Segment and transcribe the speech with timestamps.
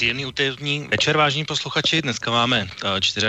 [0.00, 2.02] Příjemný úterní večer, vážní posluchači.
[2.02, 2.68] Dneska máme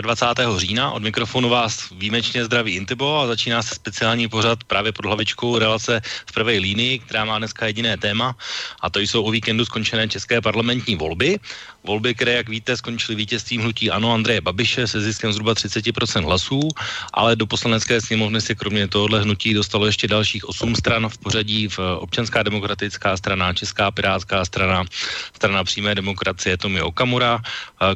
[0.02, 0.56] 24.
[0.56, 0.92] Eh, října.
[0.92, 6.02] Od mikrofonu vás výjimečně zdraví Intibo a začíná se speciální pořad právě pod hlavičkou relace
[6.26, 8.36] v první línii, která má dneska jediné téma
[8.80, 11.40] a to jsou o víkendu skončené české parlamentní volby.
[11.84, 16.70] Volby, které, jak víte, skončily vítězstvím hnutí Ano Andreje Babiše se ziskem zhruba 30% hlasů,
[17.14, 21.68] ale do poslanecké sněmovny se kromě tohohle hnutí dostalo ještě dalších 8 stran v pořadí
[21.68, 24.86] v Občanská demokratická strana, Česká pirátská strana,
[25.34, 27.42] strana přímé demokracie Tomi Okamura,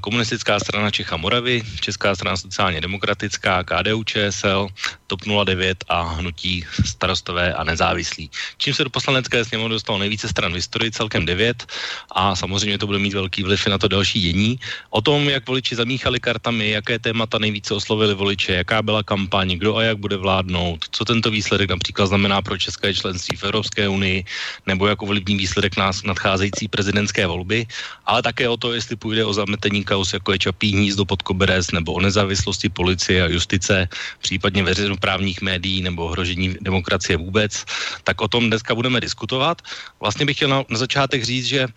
[0.01, 4.67] komunistická strana Čecha Moravy, Česká strana sociálně demokratická, KDU ČSL,
[5.07, 8.29] TOP 09 a hnutí starostové a nezávislí.
[8.57, 11.65] Čím se do poslanecké sněmovny dostalo nejvíce stran v historii, celkem 9
[12.11, 14.59] a samozřejmě to bude mít velký vliv na to další dění.
[14.89, 19.77] O tom, jak voliči zamíchali kartami, jaké témata nejvíce oslovili voliče, jaká byla kampaň, kdo
[19.77, 24.25] a jak bude vládnout, co tento výsledek například znamená pro české členství v Evropské unii,
[24.65, 27.67] nebo jako ovlivní výsledek nás nadcházející prezidentské volby,
[28.05, 31.71] ale také o to, jestli půjde o zametení kaus, jako je Čapí hnízdo pod koberec,
[31.71, 33.87] nebo o nezávislosti policie a justice,
[34.19, 37.65] případně veřejnoprávních médií nebo ohrožení demokracie vůbec,
[38.03, 39.61] tak o tom dneska budeme diskutovat.
[39.99, 41.67] Vlastně bych chtěl na, na začátek říct, že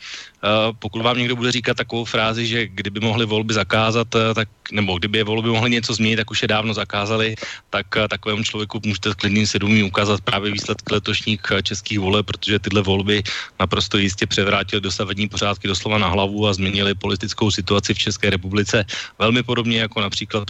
[0.78, 4.98] pokud vám někdo bude říkat takovou frázi, že kdyby mohli volby zakázat, uh, tak, nebo
[4.98, 7.34] kdyby je volby mohly něco změnit, tak už je dávno zakázali,
[7.70, 12.82] tak uh, takovému člověku můžete klidným svědomím ukázat právě výsledky letošních českých voleb, protože tyhle
[12.82, 13.22] volby
[13.60, 18.84] naprosto jistě převrátily dosavadní pořádky doslova na hlavu a změnili politickou situaci v České republice
[19.18, 20.44] velmi podobně jako například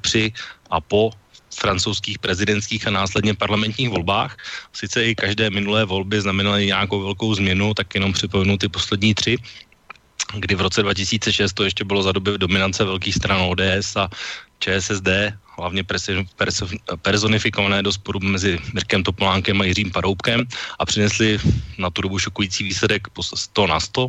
[0.00, 0.32] při
[0.70, 1.10] a po
[1.54, 4.36] francouzských prezidentských a následně parlamentních volbách.
[4.72, 9.36] Sice i každé minulé volby znamenaly nějakou velkou změnu, tak jenom připomenu ty poslední tři
[10.38, 14.08] kdy v roce 2006 to ještě bylo za doby dominance velkých stran ODS a
[14.58, 15.08] ČSSD
[15.60, 15.84] hlavně
[17.02, 20.46] personifikované do sporu mezi Mirkem Topolánkem a Jiřím Paroubkem
[20.78, 21.38] a přinesli
[21.78, 24.06] na tu dobu šokující výsledek 100 na 100.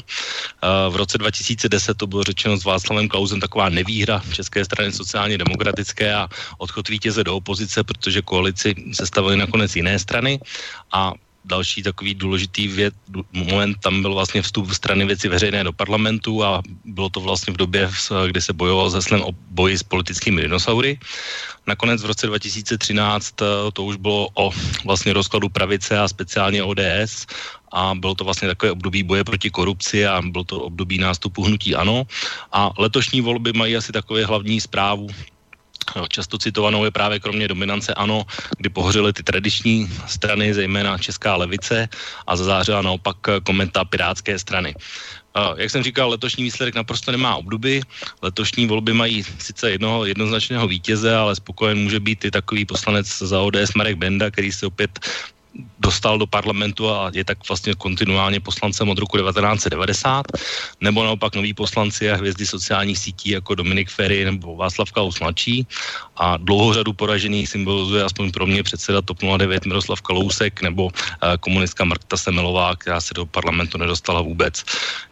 [0.90, 6.14] V roce 2010 to bylo řečeno s Václavem Klausem taková nevýhra České strany sociálně demokratické
[6.14, 10.40] a odchod vítěze do opozice, protože koalici sestavili nakonec jiné strany
[10.92, 11.14] a
[11.46, 12.94] další takový důležitý věc,
[13.34, 17.58] moment, tam byl vlastně vstup strany věci veřejné do parlamentu a bylo to vlastně v
[17.58, 17.90] době,
[18.28, 21.00] kdy se bojoval se slem o boji s politickými dinosaury.
[21.68, 24.52] Nakonec v roce 2013 eh, to už bylo o
[24.86, 27.28] vlastně rozkladu pravice a speciálně ODS
[27.72, 31.76] a bylo to vlastně takové období boje proti korupci a bylo to období nástupu hnutí
[31.76, 32.04] ANO.
[32.52, 35.08] A letošní volby mají asi takové hlavní zprávu,
[36.10, 38.26] Často citovanou je právě kromě dominance ANO,
[38.58, 41.90] kdy pohořily ty tradiční strany, zejména Česká levice
[42.28, 44.76] a zazářila naopak komenta Pirátské strany.
[45.58, 47.82] Jak jsem říkal, letošní výsledek naprosto nemá obdoby.
[48.22, 53.42] Letošní volby mají sice jednoho jednoznačného vítěze, ale spokojen může být i takový poslanec za
[53.42, 55.00] ODS Marek Benda, který se opět
[55.80, 60.26] dostal do parlamentu a je tak vlastně kontinuálně poslancem od roku 1990,
[60.82, 65.68] nebo naopak noví poslanci a hvězdy sociálních sítí jako Dominik Ferry nebo Václav Klaus mladší
[66.22, 70.92] a dlouhou řadu poražených symbolizuje aspoň pro mě předseda TOP 09 Miroslav Kalousek nebo uh,
[71.40, 74.64] komunistka Marta Semelová, která se do parlamentu nedostala vůbec.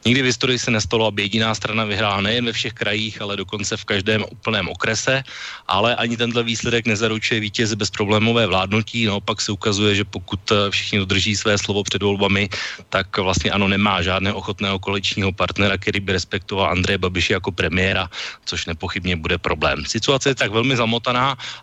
[0.06, 3.78] Nikdy v historii se nestalo, aby jediná strana vyhrála nejen ve všech krajích, ale dokonce
[3.78, 5.24] v každém úplném okrese,
[5.68, 11.00] ale ani tenhle výsledek nezaručuje vítěze bezproblémové vládnutí, naopak se ukazuje, že pokud uh, všichni
[11.00, 12.50] dodrží své slovo před volbami,
[12.90, 18.09] tak vlastně ano, nemá žádného ochotného koaličního partnera, který by respektoval Andreje Babiše jako premiéra,
[18.46, 19.81] což nepochybně bude problém.
[19.90, 20.98] Situace je tak velmi zamotaná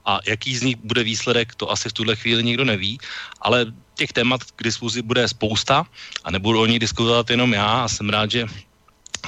[0.04, 2.98] a jaký z nich bude výsledek, to asi v tuhle chvíli nikdo neví,
[3.41, 5.86] ale těch témat k diskuzi bude spousta
[6.24, 8.47] a nebudu o nich diskutovat jenom já a jsem rád, že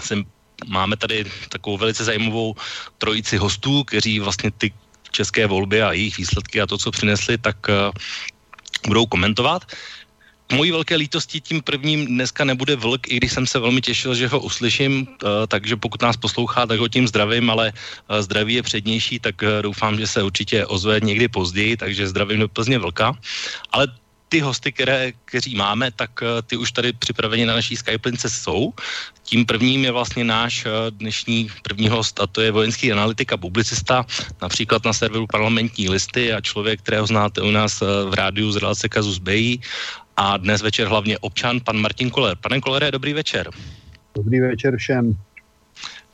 [0.01, 0.25] jsem,
[0.67, 2.55] máme tady takovou velice zajímavou
[2.99, 4.73] trojici hostů, kteří vlastně ty
[5.11, 7.57] české volby a jejich výsledky a to, co přinesli, tak
[8.87, 9.65] budou komentovat.
[10.53, 14.29] Mojí velké lítosti tím prvním dneska nebude vlk, i když jsem se velmi těšil, že
[14.29, 18.63] ho uslyším, eh, takže pokud nás poslouchá, tak ho tím zdravím, ale eh, zdraví je
[18.63, 23.13] přednější, tak eh, doufám, že se určitě ozve někdy později, takže zdravím do Plzně vlka.
[23.77, 23.93] Ale
[24.29, 28.73] ty hosty, které, kteří máme, tak ty už tady připraveni na naší Skyplince jsou.
[29.25, 34.05] Tím prvním je vlastně náš dnešní první host a to je vojenský analytik a publicista,
[34.43, 38.89] například na serveru parlamentní listy a člověk, kterého znáte u nás v rádiu z relace
[38.89, 39.61] Kazus Bejí
[40.19, 42.37] a dnes večer hlavně občan, pan Martin Koller.
[42.37, 43.51] Pane Kolere, dobrý večer.
[44.15, 45.15] Dobrý večer všem.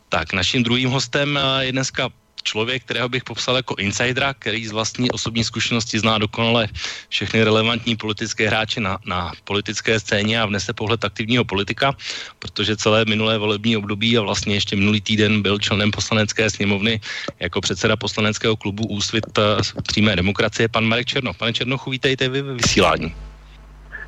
[0.09, 2.09] Tak, naším druhým hostem je dneska
[2.43, 6.69] člověk, kterého bych popsal jako insidera, který z vlastní osobní zkušenosti zná dokonale
[7.09, 11.97] všechny relevantní politické hráče na, na politické scéně a vnese pohled aktivního politika,
[12.39, 17.01] protože celé minulé volební období a vlastně ještě minulý týden byl členem poslanecké sněmovny
[17.41, 19.43] jako předseda poslaneckého klubu Úsvit eh,
[19.83, 21.37] přímé demokracie, pan Marek Černoch.
[21.37, 23.34] Pane Černochu, vítejte vy ve vysílání.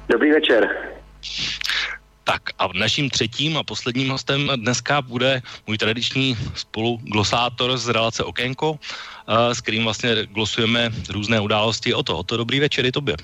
[0.09, 0.69] Dobrý večer.
[2.25, 8.79] Tak a naším třetím a posledním hostem dneska bude můj tradiční spoluglosátor z relace Okénko,
[8.79, 12.19] eh, s kterým vlastně glosujeme různé události o to.
[12.19, 13.17] O to dobrý večer i tobě.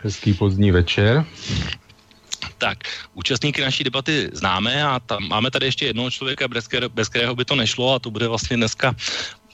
[0.00, 1.24] Hezký pozdní večer.
[2.58, 2.78] Tak,
[3.14, 7.34] účastníky naší debaty známe a tam máme tady ještě jednoho člověka, bez, které, bez kterého
[7.34, 8.94] by to nešlo a to bude vlastně dneska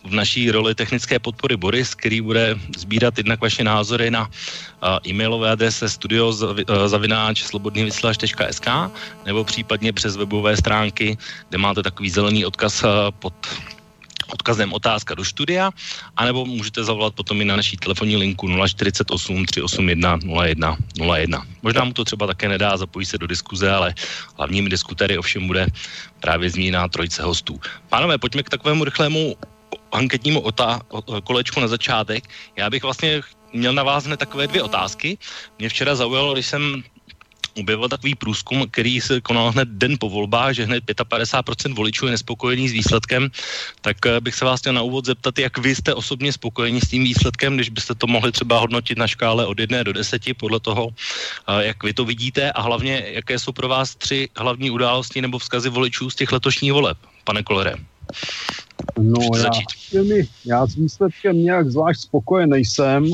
[0.05, 5.51] v naší roli technické podpory Boris, který bude sbírat jednak vaše názory na uh, e-mailové
[5.51, 6.33] adrese studio
[6.87, 8.67] zavináč slobodnývysílač.sk
[9.27, 11.19] nebo případně přes webové stránky,
[11.49, 13.35] kde máte takový zelený odkaz uh, pod
[14.29, 15.71] odkazem otázka do studia,
[16.17, 20.77] anebo můžete zavolat potom i na naší telefonní linku 048 381 01
[21.17, 21.47] 01.
[21.63, 23.95] Možná mu to třeba také nedá, zapojí se do diskuze, ale
[24.37, 25.67] hlavními diskutéry ovšem bude
[26.21, 27.61] právě zmíněná trojice hostů.
[27.89, 29.37] Pánové, pojďme k takovému rychlému
[29.93, 30.81] anketnímu otá-
[31.25, 32.25] kolečku na začátek.
[32.57, 33.21] Já bych vlastně
[33.53, 35.19] měl na vás hned takové dvě otázky.
[35.59, 36.83] Mě včera zaujalo, když jsem
[37.59, 42.11] objevil takový průzkum, který se konal hned den po volbách, že hned 55% voličů je
[42.11, 43.31] nespokojený s výsledkem,
[43.81, 46.89] tak eh, bych se vás chtěl na úvod zeptat, jak vy jste osobně spokojení s
[46.89, 50.61] tím výsledkem, když byste to mohli třeba hodnotit na škále od 1 do 10 podle
[50.61, 55.23] toho, eh, jak vy to vidíte a hlavně, jaké jsou pro vás tři hlavní události
[55.23, 57.75] nebo vzkazy voličů z těch letošních voleb, pane Kolere.
[58.99, 59.51] No já,
[59.91, 63.05] těmi, já s výsledkem nějak zvlášť spokojen nejsem,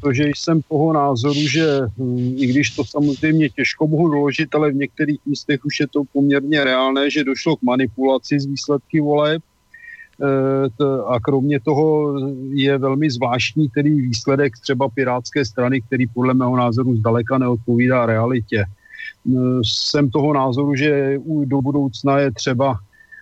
[0.00, 4.74] protože jsem toho názoru, že hm, i když to samozřejmě těžko mohu doložit, ale v
[4.74, 9.42] některých místech už je to poměrně reálné, že došlo k manipulaci z výsledky voleb.
[9.42, 12.14] E, a kromě toho
[12.52, 18.64] je velmi zvláštní tedy výsledek třeba Pirátské strany, který podle mého názoru zdaleka neodpovídá realitě.
[18.64, 18.66] E,
[19.64, 22.78] jsem toho názoru, že do budoucna je třeba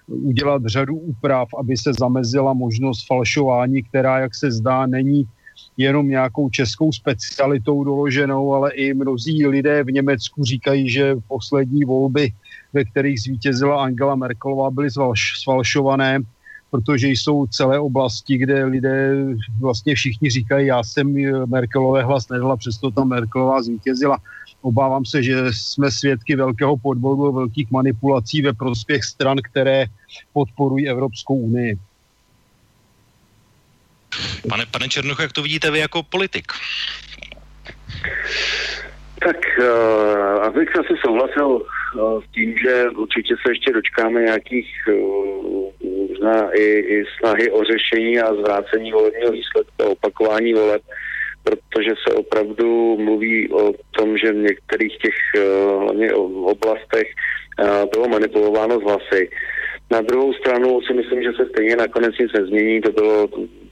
[0.08, 5.28] udělat řadu úprav, aby se zamezila možnost falšování, která, jak se zdá, není
[5.76, 12.32] jenom nějakou českou specialitou doloženou, ale i mnozí lidé v Německu říkají, že poslední volby,
[12.72, 14.88] ve kterých zvítězila Angela Merkelová, byly
[15.42, 16.20] sfalšované,
[16.70, 19.14] protože jsou celé oblasti, kde lidé
[19.60, 21.14] vlastně všichni říkají, já jsem
[21.46, 24.18] Merkelové hlas nedala, přesto tam Merkelová zvítězila.
[24.62, 29.84] Obávám se, že jsme svědky velkého podvodu, velkých manipulací ve prospěch stran, které
[30.32, 31.78] podporují Evropskou unii.
[34.48, 36.52] Pane, pane Černoch, jak to vidíte vy jako politik?
[39.24, 45.68] Tak uh, abych asi souhlasil uh, s tím, že určitě se ještě dočkáme nějakých uh,
[46.18, 50.82] možná i, i snahy o řešení a zvrácení volebního výsledku a opakování voleb,
[51.48, 58.08] protože se opravdu mluví o tom, že v některých těch uh, hlavně oblastech uh, bylo
[58.08, 59.30] manipulováno z hlasy.
[59.90, 62.80] Na druhou stranu si myslím, že se stejně nakonec nic nezmění.
[62.80, 63.28] To bylo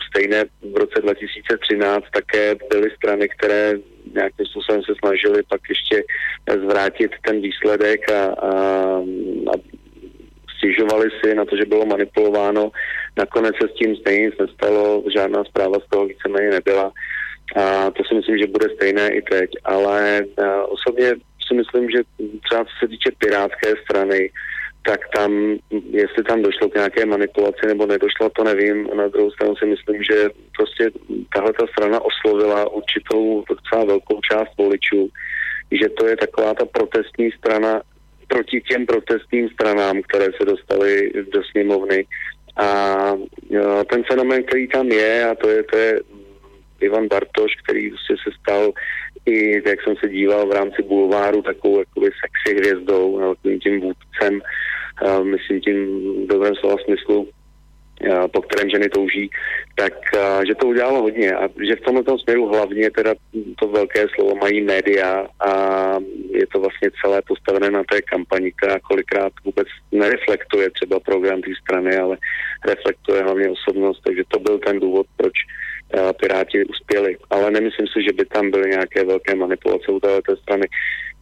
[0.09, 2.05] stejné v roce 2013.
[2.13, 3.75] Také byly strany, které
[4.15, 6.05] nějakým způsobem se snažili pak ještě
[6.65, 8.51] zvrátit ten výsledek a, a,
[9.53, 9.55] a
[10.57, 12.71] stěžovali si na to, že bylo manipulováno.
[13.19, 16.93] Nakonec se s tím stejně nic nestalo, žádná zpráva z toho víceméně nebyla.
[17.57, 19.51] A to si myslím, že bude stejné i teď.
[19.65, 20.25] Ale
[20.69, 21.15] osobně
[21.49, 21.99] si myslím, že
[22.45, 24.31] třeba co se týče pirátské strany,
[24.87, 25.59] tak tam,
[25.91, 28.89] jestli tam došlo k nějaké manipulaci nebo nedošlo, to nevím.
[28.97, 30.91] Na druhou stranu si myslím, že prostě
[31.35, 35.09] tahle ta strana oslovila určitou docela velkou část voličů,
[35.71, 37.83] že to je taková ta protestní strana
[38.29, 42.07] proti těm protestním stranám, které se dostaly do sněmovny.
[42.57, 43.13] A
[43.91, 46.01] ten fenomén, který tam je, a to je, to je
[46.81, 48.73] Ivan Bartoš, který prostě se stal
[49.27, 54.41] i, jak jsem se díval v rámci bulváru, takovou jakoby sexy hvězdou, takovým tím vůdcem
[55.23, 55.77] myslím tím
[56.27, 57.29] dobrém slova smyslu,
[58.33, 59.31] po kterém ženy touží,
[59.75, 59.93] tak
[60.47, 61.33] že to udělalo hodně.
[61.33, 63.15] A že v tomto směru hlavně teda
[63.61, 65.51] to velké slovo mají média a
[66.31, 71.51] je to vlastně celé postavené na té kampani, která kolikrát vůbec nereflektuje třeba program té
[71.63, 72.17] strany, ale
[72.67, 75.33] reflektuje hlavně osobnost, takže to byl ten důvod, proč
[76.21, 77.17] Piráti uspěli.
[77.31, 80.67] Ale nemyslím si, že by tam byly nějaké velké manipulace u této strany.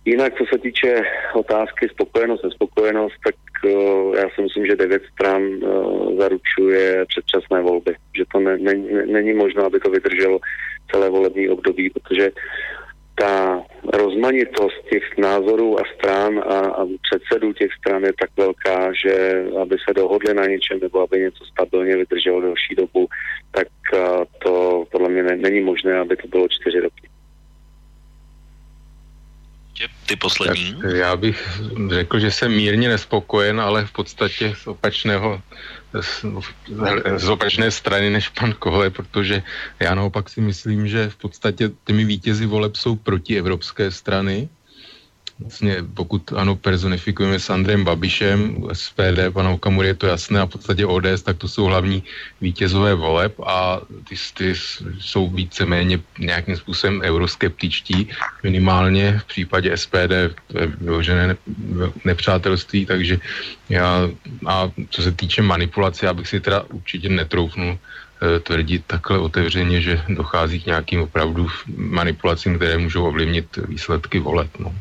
[0.05, 1.03] Jinak, co se týče
[1.35, 7.95] otázky spokojenost, nespokojenost, tak uh, já si myslím, že devět stran uh, zaručuje předčasné volby.
[8.17, 8.75] Že to ne, ne,
[9.07, 10.39] není možné, aby to vydrželo
[10.91, 12.31] celé volební období, protože
[13.15, 19.45] ta rozmanitost těch názorů a stran a, a předsedů těch stran je tak velká, že
[19.63, 23.09] aby se dohodli na něčem nebo aby něco stabilně vydrželo delší dobu,
[23.51, 23.69] tak
[24.39, 27.14] to podle mě není možné, aby to bylo čtyři roky.
[30.07, 30.75] Ty poslední?
[30.75, 35.43] Tak já bych řekl, že jsem mírně nespokojen, ale v podstatě z opačného
[36.01, 39.43] z, opačné strany než pan Kohle, protože
[39.81, 44.49] já naopak si myslím, že v podstatě těmi vítězi voleb jsou proti evropské strany,
[45.39, 50.51] vlastně pokud ano, personifikujeme s Andrem Babišem, SPD, pana Okamury je to jasné a v
[50.51, 52.03] podstatě ODS, tak to jsou hlavní
[52.41, 54.55] vítězové voleb a ty, ty
[54.99, 58.09] jsou víceméně nějakým způsobem euroskeptičtí,
[58.43, 60.15] minimálně v případě SPD
[60.79, 61.37] vyložené
[62.05, 63.19] nepřátelství, takže
[63.69, 64.11] já,
[64.47, 69.81] a co se týče manipulace, já bych si teda určitě netroufnul eh, tvrdit takhle otevřeně,
[69.81, 74.51] že dochází k nějakým opravdu manipulacím, které můžou ovlivnit výsledky voleb.
[74.59, 74.75] No.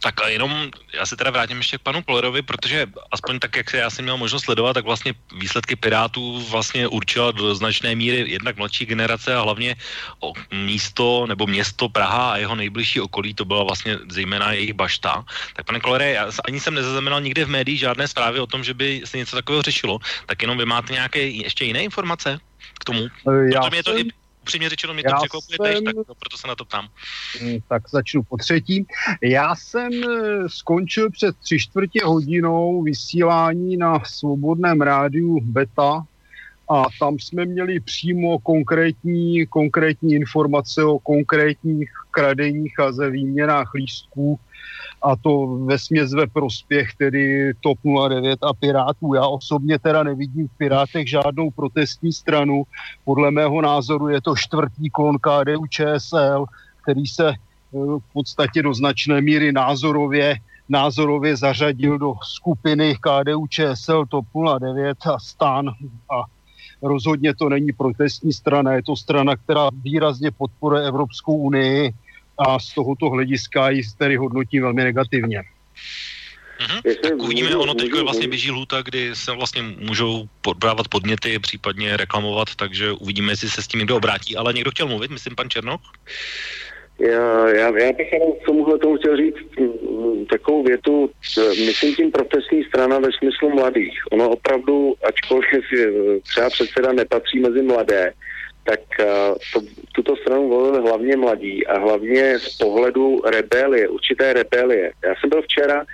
[0.00, 3.70] Tak a jenom, já se teda vrátím ještě k panu Polerovi, protože aspoň tak, jak
[3.70, 8.24] se já jsem měl možnost sledovat, tak vlastně výsledky Pirátů vlastně určila do značné míry
[8.32, 9.76] jednak mladší generace a hlavně
[10.20, 15.24] o místo nebo město Praha a jeho nejbližší okolí, to byla vlastně zejména jejich bašta.
[15.56, 18.74] Tak pane Kolere, já ani jsem nezaznamenal nikde v médiích žádné zprávy o tom, že
[18.74, 22.40] by se něco takového řešilo, tak jenom vy máte nějaké ještě jiné informace
[22.80, 23.08] k tomu?
[23.52, 23.70] Já jsem...
[23.70, 24.04] mě to i
[24.50, 25.84] upřímně řečeno mě to překvapuje jsem...
[25.84, 26.88] tež, tak proto se na to ptám.
[27.42, 28.86] Mm, tak začnu po třetí.
[29.22, 36.02] Já jsem eh, skončil před tři čtvrtě hodinou vysílání na svobodném rádiu Beta
[36.70, 44.38] a tam jsme měli přímo konkrétní, konkrétní informace o konkrétních kradeních a ze výměnách lístků
[45.02, 47.78] a to ve směs ve prospěch tedy TOP
[48.08, 49.14] 09 a Pirátů.
[49.14, 52.62] Já osobně teda nevidím v Pirátech žádnou protestní stranu.
[53.04, 56.44] Podle mého názoru je to čtvrtý klon KDU ČSL,
[56.82, 57.34] který se eh,
[57.74, 60.36] v podstatě do značné míry názorově
[60.70, 64.26] názorově zařadil do skupiny KDU ČSL TOP
[64.58, 65.68] 09 a STAN
[66.10, 66.22] a
[66.82, 71.92] rozhodně to není protestní strana, je to strana, která výrazně podporuje Evropskou unii
[72.40, 75.42] a z tohoto hlediska ji tedy hodnotí velmi negativně.
[76.60, 77.00] Mm-hmm.
[77.02, 82.48] Tak uvidíme, ono teď vlastně běží lhůta, kdy se vlastně můžou podbrávat podněty, případně reklamovat,
[82.56, 84.36] takže uvidíme, jestli se s tím někdo obrátí.
[84.36, 85.80] Ale někdo chtěl mluvit, myslím pan Černok?
[86.98, 91.10] Já, já, já bych jenom k tomuhle tomu chtěl říct mm, takovou větu,
[91.66, 93.98] myslím tím protestní strana ve smyslu mladých.
[94.12, 95.46] Ono opravdu, ačkoliv
[96.22, 98.12] třeba předseda nepatří mezi mladé,
[98.70, 99.58] tak uh, to,
[99.92, 104.92] tuto stranu volili hlavně mladí a hlavně z pohledu rebelie, určité rebelie.
[105.04, 105.84] Já jsem byl včera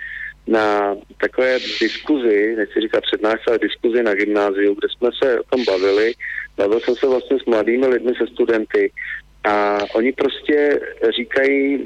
[0.47, 5.65] na takové diskuzi, nechci říkat přednášce, ale diskuzi na gymnáziu, kde jsme se o tom
[5.65, 6.13] bavili.
[6.57, 8.91] Bavil jsem se vlastně s mladými lidmi, se studenty
[9.43, 10.79] a oni prostě
[11.15, 11.77] říkají,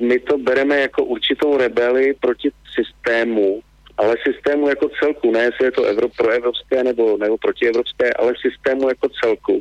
[0.00, 3.60] my to bereme jako určitou rebeli proti systému,
[3.96, 8.88] ale systému jako celku, ne jestli je to Evro, proevropské nebo, nebo protievropské, ale systému
[8.88, 9.60] jako celku.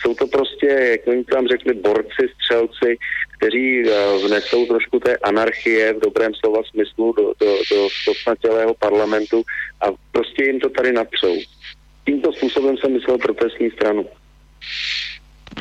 [0.00, 2.98] Jsou to prostě, jak oni tam řekli, borci, střelci,
[3.38, 9.42] kteří uh, vnesou trošku té anarchie v dobrém slova smyslu do, do, do kosnatělého parlamentu
[9.80, 11.36] a prostě jim to tady napřou.
[12.04, 14.06] Tímto způsobem jsem myslel protestní stranu.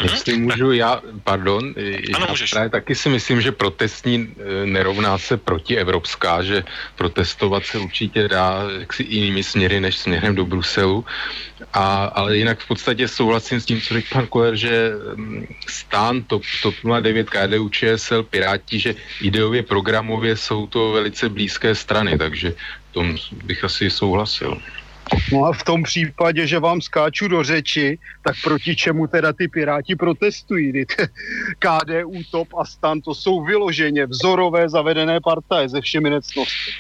[0.04, 1.74] Jestli můžu, já, pardon,
[2.16, 6.64] ano, já právě taky si myslím, že protestní e, nerovná se protievropská, že
[6.96, 11.06] protestovat se určitě dá jaksi jinými směry než směrem do Bruselu,
[11.74, 16.24] a, ale jinak v podstatě souhlasím s tím, co řekl pan Koler, že mm, stán
[16.24, 22.54] TOP, TOP 09, KDU, ČSL, Piráti, že ideově, programově jsou to velice blízké strany, takže
[22.98, 23.14] tom
[23.46, 24.58] bych asi souhlasil.
[25.34, 29.48] No a v tom případě, že vám skáču do řeči, tak proti čemu teda ty
[29.48, 30.86] piráti protestují?
[31.60, 36.74] KDU, TOP a STAN, to jsou vyloženě vzorové zavedené partaje ze všemi necnostmi.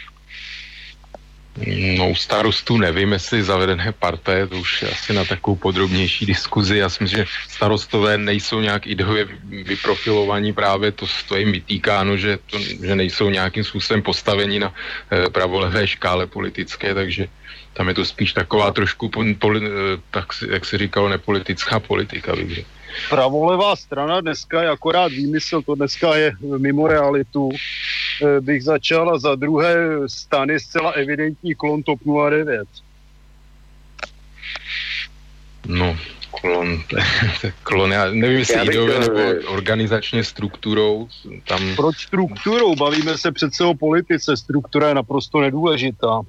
[1.97, 6.77] No, starostů nevím, jestli zavedené partaje, to už asi na takovou podrobnější diskuzi.
[6.77, 12.37] Já si myslím, že starostové nejsou nějak ideově vyprofilovaní právě, to, to jim vytýkáno, že,
[12.45, 14.73] to, že nejsou nějakým způsobem postavení na
[15.11, 17.27] eh, pravolevé škále politické, takže
[17.73, 19.09] tam je to spíš taková trošku,
[19.39, 19.69] poli, eh,
[20.11, 22.65] tak, jak se říkalo, nepolitická politika, bych
[23.10, 27.50] Pravolevá strana dneska je akorát výmysl, to dneska je mimo realitu.
[28.25, 29.75] Eh, bych začal a za druhé
[30.08, 32.67] stan je zcela evidentní klon TOP 09.
[35.67, 35.98] No,
[36.41, 36.84] klon,
[37.63, 41.08] klon, já nevím, jestli ideově nebo organizačně strukturou.
[41.48, 41.75] Tam...
[41.75, 42.75] Proč strukturou?
[42.75, 46.22] Bavíme se přece o politice, struktura je naprosto nedůležitá.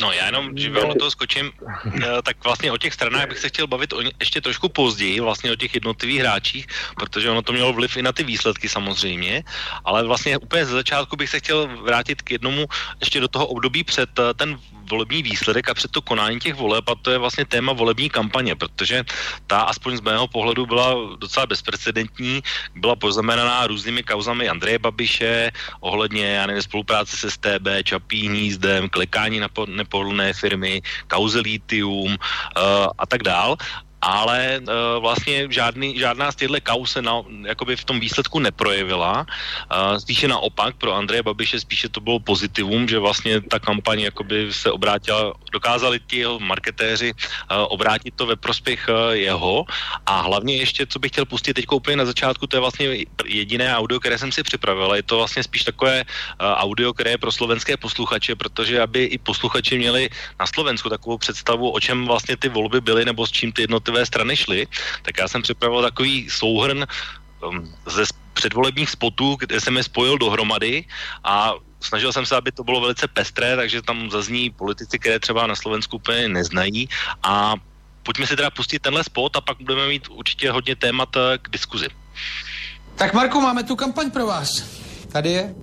[0.00, 1.52] No já jenom, že do toho skočím,
[2.02, 5.52] eh, tak vlastně o těch stranách bych se chtěl bavit o, ještě trošku později, vlastně
[5.52, 9.42] o těch jednotlivých hráčích, protože ono to mělo vliv i na ty výsledky samozřejmě,
[9.84, 12.66] ale vlastně úplně ze začátku bych se chtěl vrátit k jednomu
[13.00, 14.58] ještě do toho období před eh, ten
[14.90, 18.54] volební výsledek a před to konání těch voleb a to je vlastně téma volební kampaně,
[18.54, 19.04] protože
[19.46, 22.42] ta aspoň z mého pohledu byla docela bezprecedentní,
[22.74, 29.40] byla poznamenaná různými kauzami Andreje Babiše ohledně, já nevím, spolupráce se STB, Čapí hnízdem, klekání
[29.40, 32.16] na nepohodlné firmy, kauze litium uh,
[32.98, 33.56] a tak dál
[34.04, 37.24] ale uh, vlastně žádný, žádná z těchto kaus se na,
[37.76, 39.24] v tom výsledku neprojevila.
[39.24, 44.52] Uh, spíše naopak, pro Andreje Babiše spíše to bylo pozitivum, že vlastně ta kampaň jakoby
[44.52, 49.64] se obrátila, dokázali ti jeho marketéři uh, obrátit to ve prospěch uh, jeho
[50.06, 52.86] a hlavně ještě, co bych chtěl pustit teď úplně na začátku, to je vlastně
[53.24, 54.94] jediné audio, které jsem si připravil.
[54.94, 59.18] Je to vlastně spíš takové uh, audio, které je pro slovenské posluchače, protože aby i
[59.18, 63.52] posluchači měli na Slovensku takovou představu, o čem vlastně ty volby byly nebo s čím
[63.52, 64.66] ty jednotlivé jednotlivé strany šly,
[65.02, 66.86] tak já jsem připravil takový souhrn
[67.42, 70.84] um, ze předvolebních spotů, kde jsem je spojil dohromady
[71.24, 75.46] a snažil jsem se, aby to bylo velice pestré, takže tam zazní politici, které třeba
[75.46, 76.88] na Slovensku úplně neznají
[77.22, 77.54] a
[78.02, 81.48] pojďme si teda pustit tenhle spot a pak budeme mít určitě hodně témat eh, k
[81.48, 81.88] diskuzi.
[82.94, 84.50] Tak Marku, máme tu kampaň pro vás.
[85.12, 85.54] Tady je.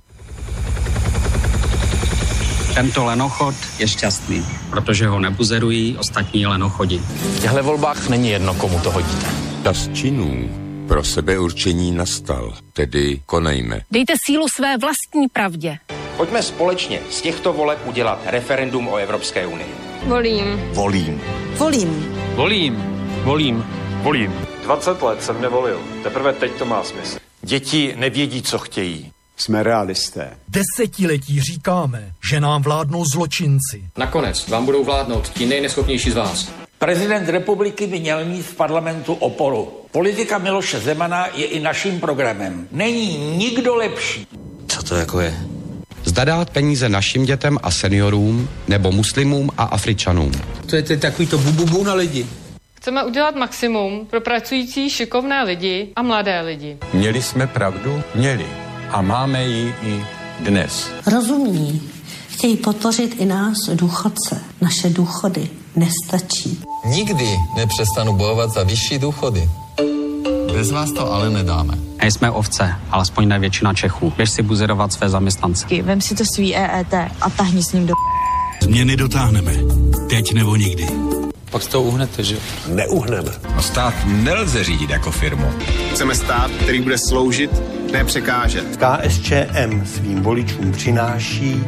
[2.74, 6.98] Tento lenochod je šťastný, protože ho nebuzerují ostatní lenochodi.
[6.98, 9.26] V těchto volbách není jedno, komu to hodíte.
[9.62, 10.50] Čas činů
[10.88, 13.80] pro sebeurčení nastal, tedy konejme.
[13.90, 15.78] Dejte sílu své vlastní pravdě.
[16.16, 19.74] Pojďme společně z těchto voleb udělat referendum o Evropské unii.
[20.06, 20.60] Volím.
[20.72, 21.20] Volím.
[21.56, 22.14] Volím.
[22.34, 22.76] Volím.
[23.24, 23.64] Volím.
[24.02, 24.32] Volím.
[24.62, 25.80] 20 let jsem nevolil.
[26.02, 27.18] Teprve teď to má smysl.
[27.42, 29.11] Děti nevědí, co chtějí.
[29.36, 30.30] Jsme realisté.
[30.48, 33.84] Desetiletí říkáme, že nám vládnou zločinci.
[33.98, 36.52] Nakonec vám budou vládnout ti nejneschopnější z vás.
[36.78, 39.72] Prezident republiky by měl mít v parlamentu oporu.
[39.90, 42.68] Politika Miloše Zemana je i naším programem.
[42.72, 44.26] Není nikdo lepší.
[44.66, 45.34] Co to jako je?
[46.04, 50.32] Zda dát peníze našim dětem a seniorům, nebo muslimům a Afričanům.
[50.66, 52.26] To je takový to bububu na lidi.
[52.74, 56.78] Chceme udělat maximum pro pracující šikovné lidi a mladé lidi.
[56.92, 58.02] Měli jsme pravdu?
[58.14, 58.46] Měli
[58.92, 60.04] a máme ji i
[60.40, 60.90] dnes.
[61.06, 61.82] Rozumní.
[62.28, 64.40] Chtějí podpořit i nás, důchodce.
[64.60, 66.60] Naše důchody nestačí.
[66.84, 69.50] Nikdy nepřestanu bojovat za vyšší důchody.
[70.52, 71.78] Bez vás to ale nedáme.
[72.02, 74.12] Nejsme ovce, alespoň ne většina Čechů.
[74.16, 75.66] Běž si buzerovat své zaměstnance.
[75.82, 77.94] Vem si to svý EET a tahni s ním do...
[78.62, 79.52] Změny dotáhneme.
[80.10, 80.86] Teď nebo nikdy.
[81.52, 82.36] Pak to uhnete, že?
[82.68, 83.32] Neuhneme.
[83.56, 85.52] A stát nelze řídit jako firmu.
[85.90, 87.50] Chceme stát, který bude sloužit,
[87.92, 88.64] ne překážet.
[88.76, 91.64] KSČM svým voličům přináší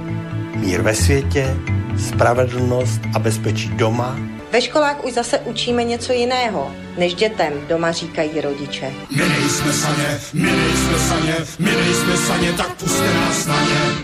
[0.55, 1.57] mír ve světě,
[2.09, 4.17] spravedlnost a bezpečí doma.
[4.53, 8.93] Ve školách už zase učíme něco jiného, než dětem doma říkají rodiče.
[9.17, 13.95] My nejsme saně, my nejsme saně, my nejsme saně, tak puste nás na ně.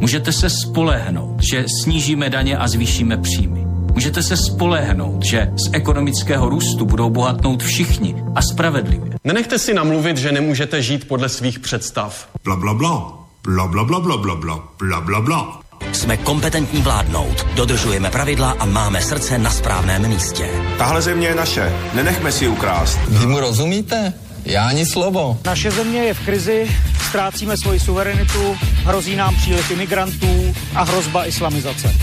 [0.00, 3.65] Můžete se spolehnout, že snížíme daně a zvýšíme příjmy.
[3.96, 9.12] Můžete se spolehnout, že z ekonomického růstu budou bohatnout všichni a spravedlivě.
[9.24, 12.28] Nenechte si namluvit, že nemůžete žít podle svých představ.
[12.44, 13.12] Bla, bla, bla.
[13.44, 15.60] Bla, bla, bla, bla, bla, bla, bla, bla, bla.
[15.92, 20.48] Jsme kompetentní vládnout, dodržujeme pravidla a máme srdce na správném místě.
[20.78, 22.98] Tahle země je naše, nenechme si ukrást.
[23.08, 24.12] Vy mu rozumíte?
[24.46, 25.38] Já ani slovo.
[25.44, 26.70] Naše země je v krizi,
[27.08, 31.94] ztrácíme svoji suverenitu, hrozí nám příliv imigrantů a hrozba islamizace.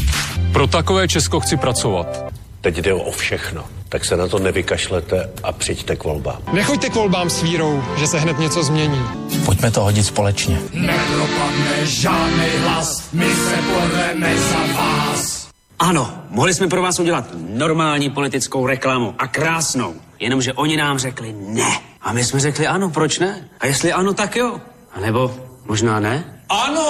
[0.51, 2.33] Pro takové Česko chci pracovat.
[2.61, 6.37] Teď jde o všechno, tak se na to nevykašlete a přijďte k volbám.
[6.53, 9.01] Nechoďte k volbám s vírou, že se hned něco změní.
[9.45, 10.59] Pojďme to hodit společně.
[10.73, 15.47] Nepropadne žádný hlas, my se porveme za vás.
[15.79, 21.35] Ano, mohli jsme pro vás udělat normální politickou reklamu a krásnou, jenomže oni nám řekli
[21.37, 21.79] ne.
[22.01, 23.49] A my jsme řekli ano, proč ne?
[23.59, 24.61] A jestli ano, tak jo.
[24.93, 26.23] A nebo možná ne?
[26.49, 26.87] Ano,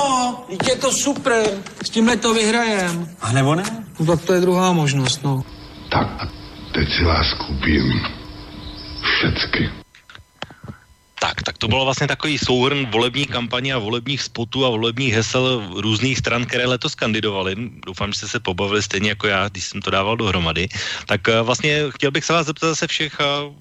[0.69, 1.46] je to super,
[1.86, 3.08] s tímhle to vyhrajem.
[3.22, 3.63] A nebo ne?
[4.00, 5.43] No, tak to je druhá možnost, no.
[5.91, 6.28] Tak a
[6.74, 7.84] teď si vás koupím
[9.02, 9.83] všecky.
[11.24, 15.72] Tak, tak to bylo vlastně takový souhrn volební kampaně a volebních spotů a volebních hesel
[15.72, 17.56] různých stran, které letos kandidovaly.
[17.88, 20.68] Doufám, že jste se pobavili stejně jako já, když jsem to dával dohromady.
[21.08, 23.56] Tak eh, vlastně chtěl bych se vás zeptat zase všech, eh,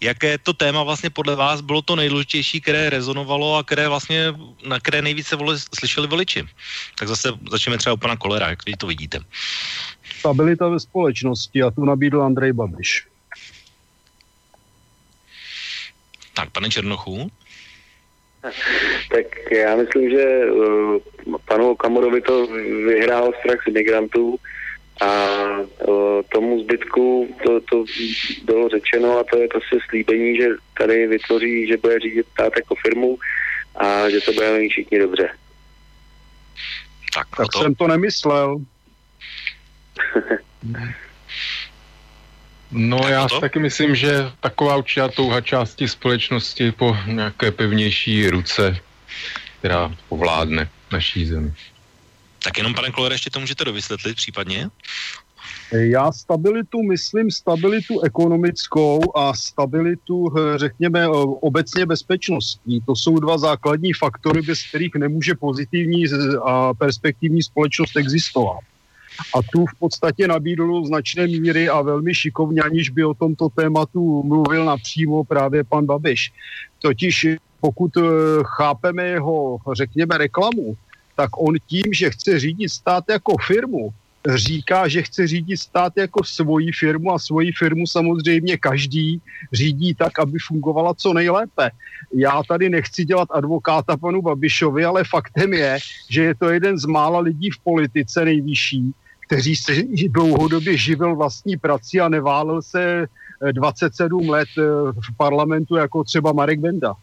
[0.00, 4.34] jaké to téma vlastně podle vás bylo to nejdůležitější, které rezonovalo a které vlastně,
[4.66, 6.42] na které nejvíce voli, slyšeli voliči.
[6.98, 9.18] Tak zase začneme třeba u pana Kolera, jak vy to vidíte.
[10.18, 13.06] Stabilita ve společnosti a tu nabídl Andrej Babiš.
[16.40, 17.30] Tak, pane Černochu?
[19.10, 22.46] Tak já myslím, že uh, panu Kamurovi to
[22.86, 24.36] vyhrál strach z imigrantů,
[25.00, 25.26] A
[26.32, 27.84] tomu zbytku to, to
[28.44, 30.48] bylo řečeno a to je prostě slíbení, že
[30.78, 33.18] tady vytvoří, že bude řídit stát jako firmu
[33.74, 35.28] a že to bude mít všichni dobře.
[37.14, 37.58] Tak, tak to...
[37.58, 38.56] jsem to nemyslel.
[42.72, 48.76] No já si taky myslím, že taková určitá touha části společnosti po nějaké pevnější ruce,
[49.58, 51.52] která povládne naší zemi.
[52.44, 54.70] Tak jenom, pane Klore, ještě to můžete dovysvětlit případně?
[55.72, 61.08] Já stabilitu myslím stabilitu ekonomickou a stabilitu, eh, řekněme, eh,
[61.40, 62.80] obecně bezpečnostní.
[62.80, 66.04] To jsou dva základní faktory, bez kterých nemůže pozitivní
[66.44, 68.69] a perspektivní společnost existovat.
[69.34, 74.22] A tu v podstatě nabídl značné míry a velmi šikovně, aniž by o tomto tématu
[74.22, 76.32] mluvil napřímo právě pan Babiš.
[76.78, 77.26] Totiž
[77.60, 78.02] pokud eh,
[78.56, 80.76] chápeme jeho, řekněme, reklamu,
[81.16, 83.90] tak on tím, že chce řídit stát jako firmu,
[84.28, 89.20] říká, že chce řídit stát jako svoji firmu a svoji firmu samozřejmě každý
[89.52, 91.70] řídí tak, aby fungovala co nejlépe.
[92.14, 95.78] Já tady nechci dělat advokáta panu Babišovi, ale faktem je,
[96.08, 98.92] že je to jeden z mála lidí v politice nejvyšší,
[99.30, 99.72] kteří se
[100.08, 103.06] dlouhodobě živil vlastní prací a neválel se
[103.52, 104.62] 27 let eh,
[104.92, 106.94] v parlamentu jako třeba Marek Benda.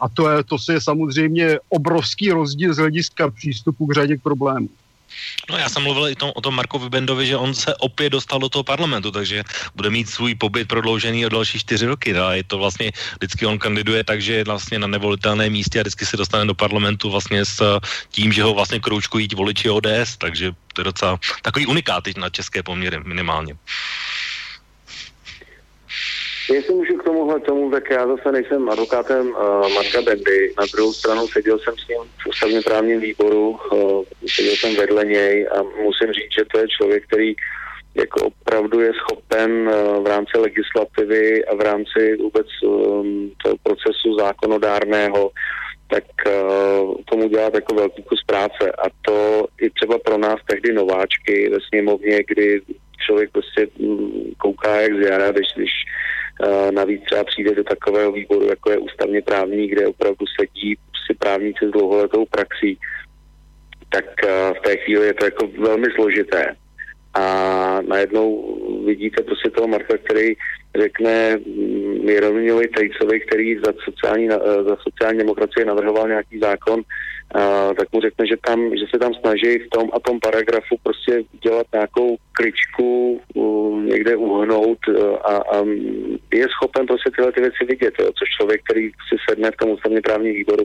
[0.00, 4.68] A to je, to je samozřejmě obrovský rozdíl z hlediska přístupu k řadě k problémů.
[5.50, 8.38] No já jsem mluvil i tom, o tom Markovi Bendovi, že on se opět dostal
[8.38, 9.42] do toho parlamentu, takže
[9.74, 12.14] bude mít svůj pobyt prodloužený o další čtyři roky.
[12.14, 15.82] A je to vlastně, vždycky on kandiduje tak, že je vlastně na nevolitelné místě a
[15.82, 20.52] vždycky se dostane do parlamentu vlastně s tím, že ho vlastně kroučkují voliči ODS, takže
[20.72, 23.54] to je docela takový unikát na české poměry minimálně.
[26.52, 30.52] Jestli můžu k tomuhle tomu, tak já zase nejsem advokátem uh, Marka Bendy.
[30.58, 35.04] Na druhou stranu seděl jsem s ním v ústavně právním výboru, uh, seděl jsem vedle
[35.04, 37.34] něj a musím říct, že to je člověk, který
[37.94, 44.14] jako opravdu je schopen uh, v rámci legislativy a v rámci vůbec um, toho procesu
[44.18, 45.30] zákonodárného
[45.90, 48.72] tak uh, tomu dělat jako velký kus práce.
[48.72, 52.60] A to i třeba pro nás tehdy nováčky ve sněmovně, kdy
[53.06, 55.70] člověk prostě um, kouká jak z jara, když, když
[56.70, 60.76] Navíc třeba přijde do takového výboru, jako je ústavně právní, kde opravdu sedí
[61.06, 62.78] si právníci s dlouholetou praxí,
[63.88, 64.04] tak
[64.58, 66.56] v té chvíli je to jako velmi složité.
[67.14, 67.24] A
[67.80, 70.34] najednou vidíte prostě toho Marka, který
[70.76, 74.28] řekne mm, Miroviňovi Tejcovi, který za sociální,
[74.68, 76.82] za sociální demokracie navrhoval nějaký zákon,
[77.78, 81.22] tak mu řekne, že, tam, že se tam snaží v tom a tom paragrafu prostě
[81.42, 85.64] dělat nějakou kličku, uh, někde uhnout uh, a, a
[86.34, 89.70] je schopen prostě tyhle ty věci vidět, jo, což člověk, který si sedne v tom
[89.70, 90.64] ústavně právním výboru,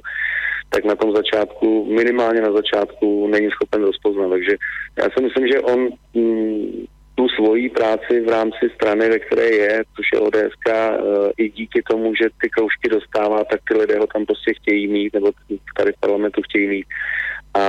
[0.70, 4.30] tak na tom začátku, minimálně na začátku, není schopen rozpoznat.
[4.30, 4.52] Takže
[4.98, 9.84] já si myslím, že on mm, tu svoji práci v rámci strany, ve které je,
[9.96, 14.00] což je ODS, uh, eh, i díky tomu, že ty kroužky dostává, tak ty lidé
[14.00, 15.32] ho tam prostě chtějí mít, nebo
[15.78, 16.86] tady v parlamentu chtějí mít.
[17.54, 17.62] A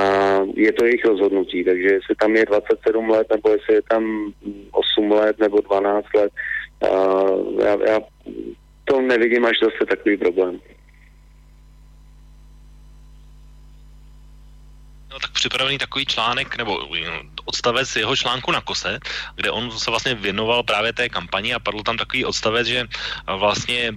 [0.55, 4.33] je to jejich rozhodnutí, takže jestli tam je 27 let, nebo jestli je tam
[4.71, 6.33] 8 let, nebo 12 let,
[6.91, 8.01] uh, já, já
[8.85, 10.61] to nevidím až zase takový problém.
[15.17, 16.89] No tak připravený takový článek, nebo
[17.45, 19.01] odstavec jeho článku na kose,
[19.35, 22.85] kde on se vlastně věnoval právě té kampani a padl tam takový odstavec, že
[23.25, 23.97] vlastně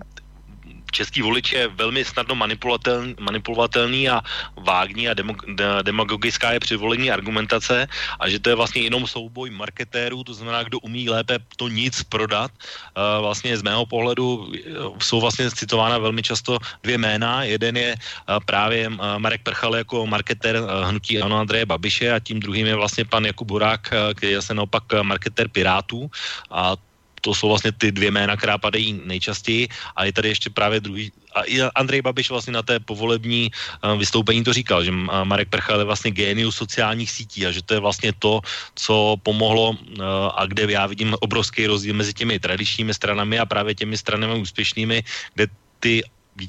[0.92, 4.22] český volič je velmi snadno manipulovatelný, manipulovatelný a
[4.58, 7.88] vágní a demo, de, demagogická je přivolení argumentace
[8.20, 12.04] a že to je vlastně jenom souboj marketérů, to znamená, kdo umí lépe to nic
[12.04, 12.52] prodat.
[12.52, 14.60] Uh, vlastně z mého pohledu e,
[15.00, 17.44] jsou vlastně citována velmi často dvě jména.
[17.44, 22.68] Jeden je uh, právě Marek Prchal jako marketér hnutí Ano Andreje Babiše a tím druhým
[22.68, 26.12] je vlastně pan Jakub Burák, který je naopak marketér Pirátů
[26.52, 26.76] a
[27.22, 31.12] to jsou vlastně ty dvě jména, která padají nejčastěji a je tady ještě právě druhý,
[31.36, 34.92] a Andrej Babiš vlastně na té povolební uh, vystoupení to říkal, že
[35.24, 38.42] Marek Prchal je vlastně génius sociálních sítí a že to je vlastně to,
[38.76, 40.04] co pomohlo uh,
[40.36, 45.04] a kde já vidím obrovský rozdíl mezi těmi tradičními stranami a právě těmi stranami úspěšnými,
[45.34, 45.48] kde
[45.80, 46.04] ty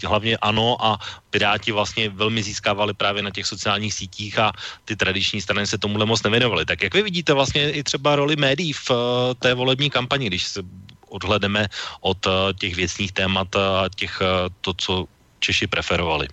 [0.05, 0.99] hlavně ano a
[1.31, 4.53] Piráti vlastně velmi získávali právě na těch sociálních sítích a
[4.85, 6.65] ty tradiční strany se tomuhle moc nevěnovaly.
[6.65, 8.97] Tak jak vy vidíte vlastně i třeba roli médií v uh,
[9.39, 10.63] té volební kampani, když se
[11.09, 11.67] odhledeme
[12.01, 14.93] od uh, těch věcných témat a těch, uh, to, co
[15.41, 16.29] Češi preferovali?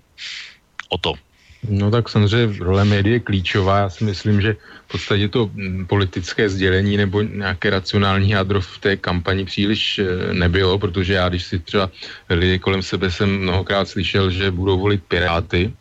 [0.89, 1.26] O to.
[1.69, 3.77] No tak samozřejmě role médií je klíčová.
[3.79, 4.55] Já si myslím, že
[4.87, 10.33] v podstatě to mm, politické sdělení nebo nějaké racionální jádro v té kampani příliš eh,
[10.33, 11.89] nebylo, protože já, když si třeba
[12.29, 15.73] lidi kolem sebe jsem mnohokrát slyšel, že budou volit Piráty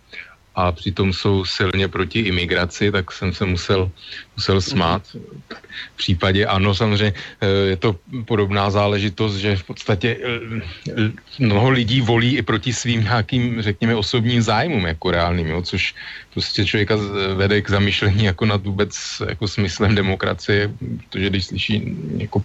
[0.57, 3.91] a přitom jsou silně proti imigraci, tak jsem se musel,
[4.37, 5.03] musel smát.
[5.95, 12.01] V případě ano, samozřejmě eh, je to podobná záležitost, že v podstatě eh, mnoho lidí
[12.01, 15.95] volí i proti svým nějakým, řekněme, osobním zájmům jako reálným, jo, což
[16.33, 16.97] prostě člověka
[17.35, 18.97] vede k zamýšlení jako nad vůbec
[19.29, 20.73] jako smyslem demokracie,
[21.09, 22.45] protože když slyší jako,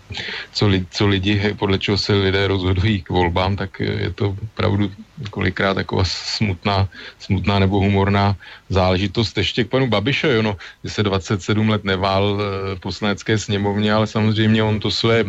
[0.51, 4.91] co, li, co lidi, podle čeho se lidé rozhodují k volbám, tak je to opravdu
[5.29, 6.87] kolikrát taková smutná,
[7.19, 8.35] smutná nebo humorná
[8.69, 9.37] záležitost.
[9.37, 12.37] Ještě k panu Babišovi, no, že se 27 let nevál
[12.75, 15.23] v poslanecké sněmovně, ale samozřejmě on to své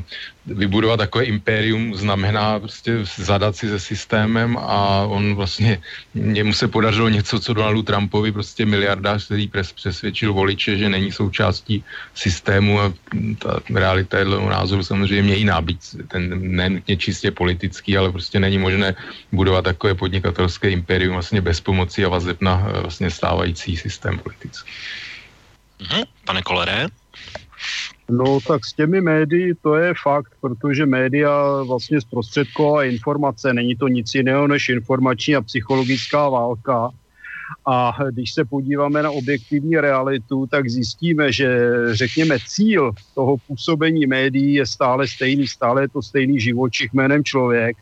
[0.46, 5.83] vybudovat takové impérium znamená prostě zadat si se systémem a on vlastně,
[6.14, 11.85] němu se podařilo něco, co Donaldu Trumpovi, prostě miliardář, který přesvědčil voliče, že není součástí
[12.14, 12.92] systému a
[13.38, 15.78] ta realita je dle názoru samozřejmě jiná, být
[16.09, 18.94] ten nenutně čistě politický, ale prostě není možné
[19.33, 24.70] budovat takové podnikatelské impérium vlastně bez pomoci a vazeb na eh, vlastně stávající systém politický.
[25.83, 26.02] Mhm.
[26.24, 26.87] Pane Kolere?
[28.12, 33.55] No tak s těmi médií to je fakt, protože média vlastně zprostředkovala informace.
[33.55, 36.90] Není to nic jiného než informační a psychologická válka.
[37.66, 41.48] A když se podíváme na objektivní realitu, tak zjistíme, že
[41.92, 47.77] řekněme cíl toho působení médií je stále stejný, stále je to stejný živočich jménem člověk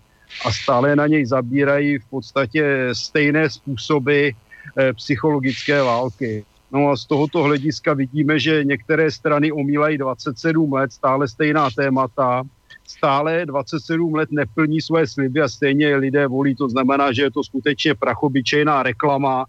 [0.44, 6.44] a stále na něj zabírají v podstatě stejné způsoby eh, psychologické války.
[6.72, 12.42] No a z tohoto hlediska vidíme, že některé strany omílají 27 let, stále stejná témata,
[12.86, 16.54] stále 27 let neplní své sliby a stejně lidé volí.
[16.54, 19.44] To znamená, že je to skutečně prachobyčejná reklama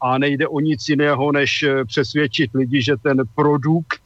[0.00, 4.00] a nejde o nic jiného, než eh, přesvědčit lidi, že ten produkt,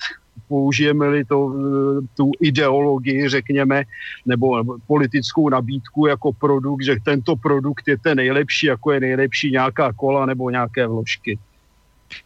[0.49, 3.85] použijeme-li to, eh, tu ideologii, řekněme,
[4.27, 9.93] nebo politickou nabídku jako produkt, že tento produkt je ten nejlepší, jako je nejlepší nějaká
[9.93, 11.39] kola nebo nějaké vložky.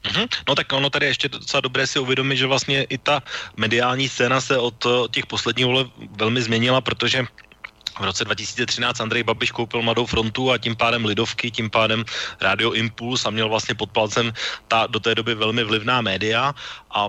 [0.05, 0.27] Mm-hmm.
[0.49, 3.23] No tak ono tady ještě docela dobré si uvědomit, že vlastně i ta
[3.57, 7.27] mediální scéna se od těch posledních voleb velmi změnila, protože
[8.01, 12.05] v roce 2013 Andrej Babiš koupil Mladou frontu a tím pádem Lidovky, tím pádem
[12.41, 14.33] Radio Impuls a měl vlastně pod palcem
[14.69, 16.55] ta do té doby velmi vlivná média
[16.91, 17.09] a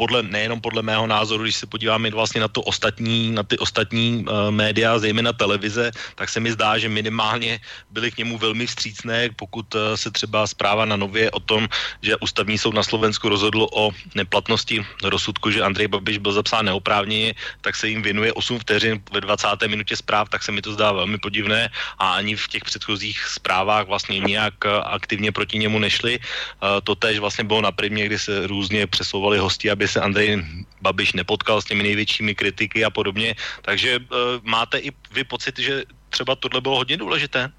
[0.00, 4.24] podle, nejenom podle mého názoru, když se podíváme vlastně na to ostatní, na ty ostatní
[4.24, 7.60] uh, média, zejména televize, tak se mi zdá, že minimálně
[7.92, 11.68] byly k němu velmi vstřícné, pokud uh, se třeba zpráva na nově o tom,
[12.00, 17.36] že ústavní soud na Slovensku rozhodl o neplatnosti rozsudku, že Andrej Babiš byl zapsán neoprávněně,
[17.60, 19.52] tak se jim věnuje 8 vteřin ve 20.
[19.68, 21.68] minutě zpráv, tak se mi to zdá velmi podivné
[22.00, 26.16] a ani v těch předchozích zprávách vlastně nějak uh, aktivně proti němu nešli.
[26.16, 30.42] Uh, to tež vlastně bylo na primě, kdy se různě přesouvali hosti, aby se Andrej
[30.80, 33.34] Babiš nepotkal s těmi největšími kritiky a podobně.
[33.62, 34.06] Takže uh,
[34.42, 37.52] máte i vy pocit, že třeba tohle bylo hodně důležité?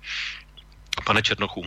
[1.05, 1.65] Pane Černochu.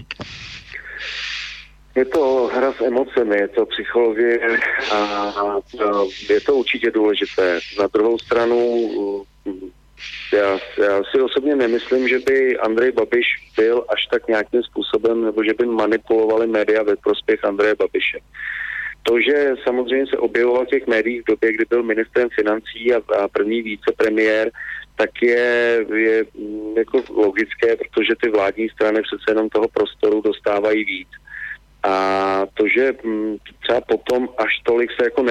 [1.94, 4.38] Je to hra s emocemi, je to psychologie
[4.92, 5.60] a, a
[6.28, 7.60] je to určitě důležité.
[7.78, 8.56] Na druhou stranu
[10.32, 15.44] já, já si osobně nemyslím, že by Andrej Babiš byl až tak nějakým způsobem, nebo
[15.44, 18.18] že by manipulovali média ve prospěch Andreje Babiše.
[19.06, 23.22] To, že samozřejmě se objevoval v těch médiích v době, kdy byl ministrem financí a,
[23.22, 24.50] a první vicepremiér,
[24.96, 30.84] tak je, je mm, jako logické, protože ty vládní strany přece jenom toho prostoru dostávají
[30.84, 31.08] víc.
[31.82, 35.24] A to, že mm, třeba potom až tolik se jako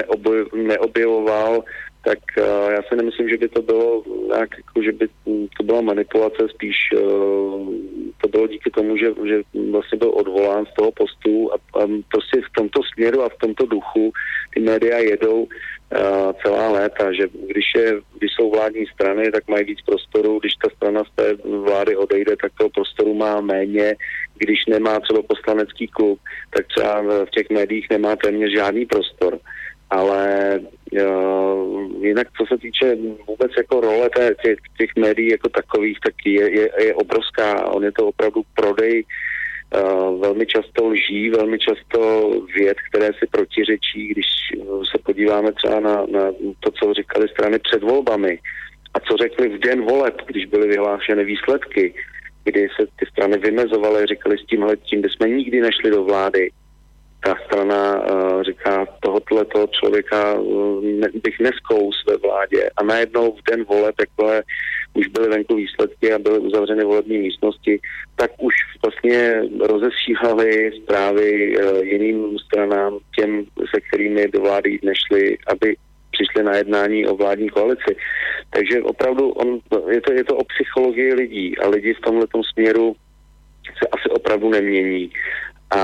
[0.54, 1.64] neobjevoval
[2.04, 5.08] tak uh, já si nemyslím, že by to bylo nějak, jako, že by
[5.56, 7.72] to byla manipulace, spíš uh,
[8.20, 12.40] to bylo díky tomu, že, že vlastně byl odvolán z toho postu a, a prostě
[12.40, 14.12] v tomto směru a v tomto duchu
[14.54, 15.48] ty média jedou uh,
[16.42, 20.68] celá léta, že když, je, když jsou vládní strany, tak mají víc prostoru, když ta
[20.76, 23.96] strana z té vlády odejde, tak toho prostoru má méně,
[24.38, 26.18] když nemá třeba poslanecký klub,
[26.56, 29.38] tak třeba v těch médiích nemá téměř žádný prostor
[29.94, 30.60] ale
[30.92, 32.96] uh, jinak co se týče
[33.28, 37.66] vůbec jako role té, těch, těch médií jako takových, tak je, je, je obrovská.
[37.66, 44.08] On je to opravdu prodej uh, velmi často lží, velmi často věd, které si protiřečí,
[44.08, 44.26] když
[44.90, 48.38] se podíváme třeba na, na to, co říkali strany před volbami
[48.94, 51.94] a co řekli v den voleb, když byly vyhlášeny výsledky,
[52.44, 56.50] kdy se ty strany vymezovaly, říkali s tímhle tím, bychom nikdy nešli do vlády
[57.24, 63.32] ta strana uh, říká, tohoto toho člověka uh, ne, bych neskous ve vládě a najednou
[63.32, 64.42] v den voleb, jakmile
[64.94, 67.80] už byly venku výsledky a byly uzavřeny volební místnosti,
[68.16, 75.38] tak už vlastně rozesíhali zprávy uh, jiným stranám, těm, se kterými do vlády jít nešli,
[75.46, 75.76] aby
[76.10, 77.96] přišli na jednání o vládní koalici.
[78.50, 79.60] Takže opravdu on,
[79.90, 82.96] je, to, je to o psychologii lidí a lidi v tomhle směru
[83.78, 85.10] se asi opravdu nemění
[85.70, 85.78] a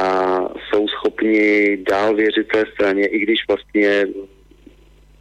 [0.68, 4.06] jsou schopni dál věřit té straně, i když vlastně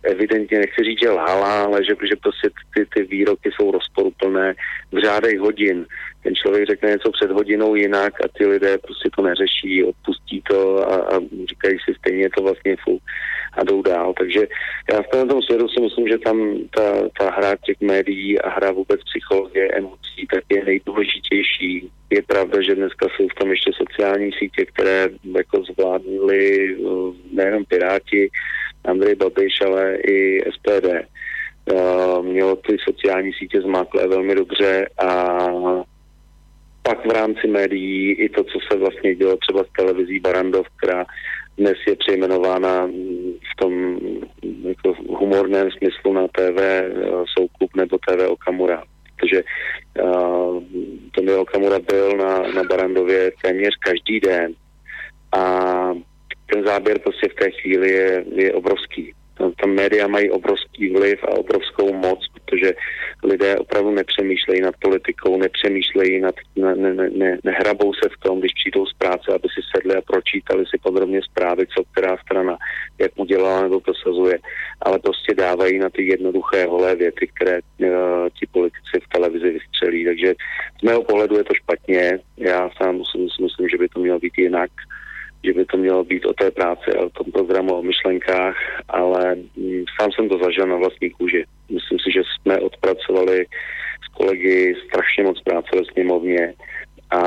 [0.03, 4.53] evidentně nechci říct, že lhala, ale že, že prostě ty, ty výroky jsou rozporuplné
[4.91, 5.85] v řádech hodin.
[6.23, 10.91] Ten člověk řekne něco před hodinou jinak a ty lidé prostě to neřeší, odpustí to
[10.91, 13.03] a, a říkají si stejně to vlastně fuk
[13.53, 14.13] a jdou dál.
[14.17, 14.47] Takže
[14.93, 18.71] já v tomto světu si myslím, že tam ta, ta hra těch médií a hra
[18.71, 21.89] vůbec psychologie emocí tak je nejdůležitější.
[22.09, 26.85] Je pravda, že dneska jsou v tom ještě sociální sítě, které jako zvládly eh,
[27.33, 28.29] nejenom Piráti,
[28.85, 30.85] Andrej Babiš, ale i SPD.
[31.71, 35.47] Uh, mělo ty sociální sítě zmáklé velmi dobře a
[36.83, 41.05] pak v rámci médií i to, co se vlastně dělo třeba s televizí Barandov, která
[41.57, 42.87] dnes je přejmenována
[43.51, 43.99] v tom
[44.67, 48.83] jako humorném smyslu na TV uh, Soukup nebo TV Okamura.
[49.15, 49.43] Protože
[50.03, 50.63] uh,
[51.11, 54.53] Tomio Okamura byl na, na Barandově téměř každý den
[55.31, 55.43] a
[56.53, 59.13] ten záběr prostě v té chvíli je, je obrovský.
[59.61, 62.73] Tam média mají obrovský vliv a obrovskou moc, protože
[63.23, 68.53] lidé opravdu nepřemýšlejí nad politikou, nepřemýšlejí nad, ne, ne, ne, nehrabou se v tom, když
[68.53, 72.57] přijdou z práce, aby si sedli a pročítali si podrobně zprávy, co která strana,
[72.99, 74.39] jak udělala nebo prosazuje,
[74.81, 77.89] ale prostě dávají na ty jednoduché holé věty, které uh,
[78.39, 80.05] ti politici v televizi vystřelí.
[80.05, 80.33] Takže
[80.79, 82.19] z mého pohledu je to špatně.
[82.37, 84.71] Já sám si myslím, že by to mělo být jinak
[85.43, 88.55] že by to mělo být o té práci a o tom programu, o myšlenkách,
[88.89, 91.45] ale mm, sám jsem to zažil na vlastní kůži.
[91.69, 93.45] Myslím si, že jsme odpracovali
[94.05, 96.53] s kolegy strašně moc práce ve sněmovně
[97.11, 97.21] a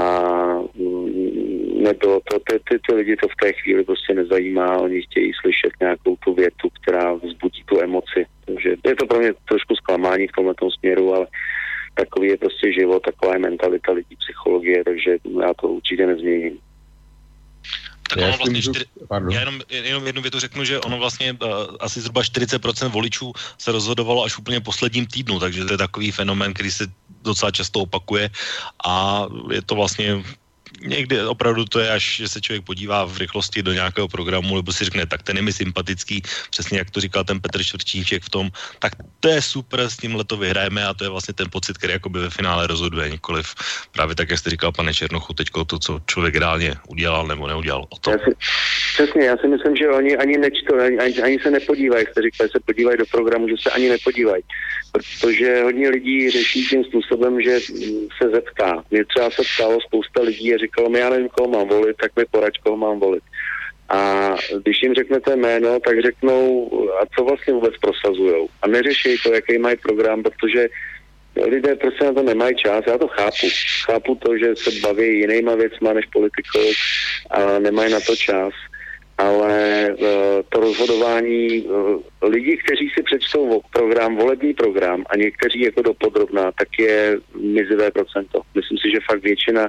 [0.75, 5.33] mm, nebylo to, ty, ty, ty lidi to v té chvíli prostě nezajímá, oni chtějí
[5.41, 8.27] slyšet nějakou tu větu, která vzbudí tu emoci.
[8.47, 11.27] Takže je to pro mě trošku zklamání v tomhle směru, ale
[11.95, 16.59] takový je prostě život, taková je mentalita lidí, psychologie, takže já to určitě nezměním.
[18.13, 18.73] Tak já ono vlastně můžu...
[18.73, 18.85] čtyři...
[19.31, 21.49] Já jenom, jenom jednu větu řeknu, že ono vlastně uh,
[21.81, 26.55] asi zhruba 40% voličů se rozhodovalo až úplně posledním týdnu, takže to je takový fenomén,
[26.55, 26.87] který se
[27.23, 28.31] docela často opakuje
[28.85, 30.21] a je to vlastně
[30.81, 34.73] někdy opravdu to je až, že se člověk podívá v rychlosti do nějakého programu, nebo
[34.73, 38.31] si řekne, tak ten je mi sympatický, přesně jak to říkal ten Petr Čtvrčíček v
[38.31, 41.79] tom, tak to je super, s tímhle to vyhrajeme a to je vlastně ten pocit,
[41.79, 43.55] který jakoby ve finále rozhoduje, nikoliv
[43.93, 47.87] právě tak, jak jste říkal, pane Černochu, teďko to, co člověk reálně udělal nebo neudělal.
[47.91, 48.11] O to.
[48.11, 48.31] Já si,
[48.95, 52.51] přesně, já si myslím, že oni ani nečtou, ani, ani, ani se nepodívají, jste říkali,
[52.51, 54.43] se podívají do programu, že se ani nepodívají,
[54.93, 57.61] protože hodně lidí řeší tím způsobem, že
[58.19, 58.85] se zeptá.
[58.91, 62.17] Mě třeba se ptalo spousta lidí a říkalo mi, já nevím, koho mám volit, tak
[62.17, 63.23] mi poraď, koho mám volit.
[63.89, 64.31] A
[64.63, 66.71] když jim řeknete jméno, tak řeknou,
[67.03, 68.49] a co vlastně vůbec prosazujou.
[68.63, 70.69] A neřeší to, jaký mají program, protože
[71.47, 73.47] lidé prostě na to nemají čas, já to chápu.
[73.85, 76.69] Chápu to, že se baví jinýma věcma než politikou
[77.31, 78.53] a nemají na to čas.
[79.19, 80.07] Ale uh,
[80.49, 86.69] to rozhodování uh, lidí, kteří si přečtou program, volební program a někteří jako dopodrobná, tak
[86.79, 88.41] je mizivé procento.
[88.55, 89.69] Myslím si, že fakt většina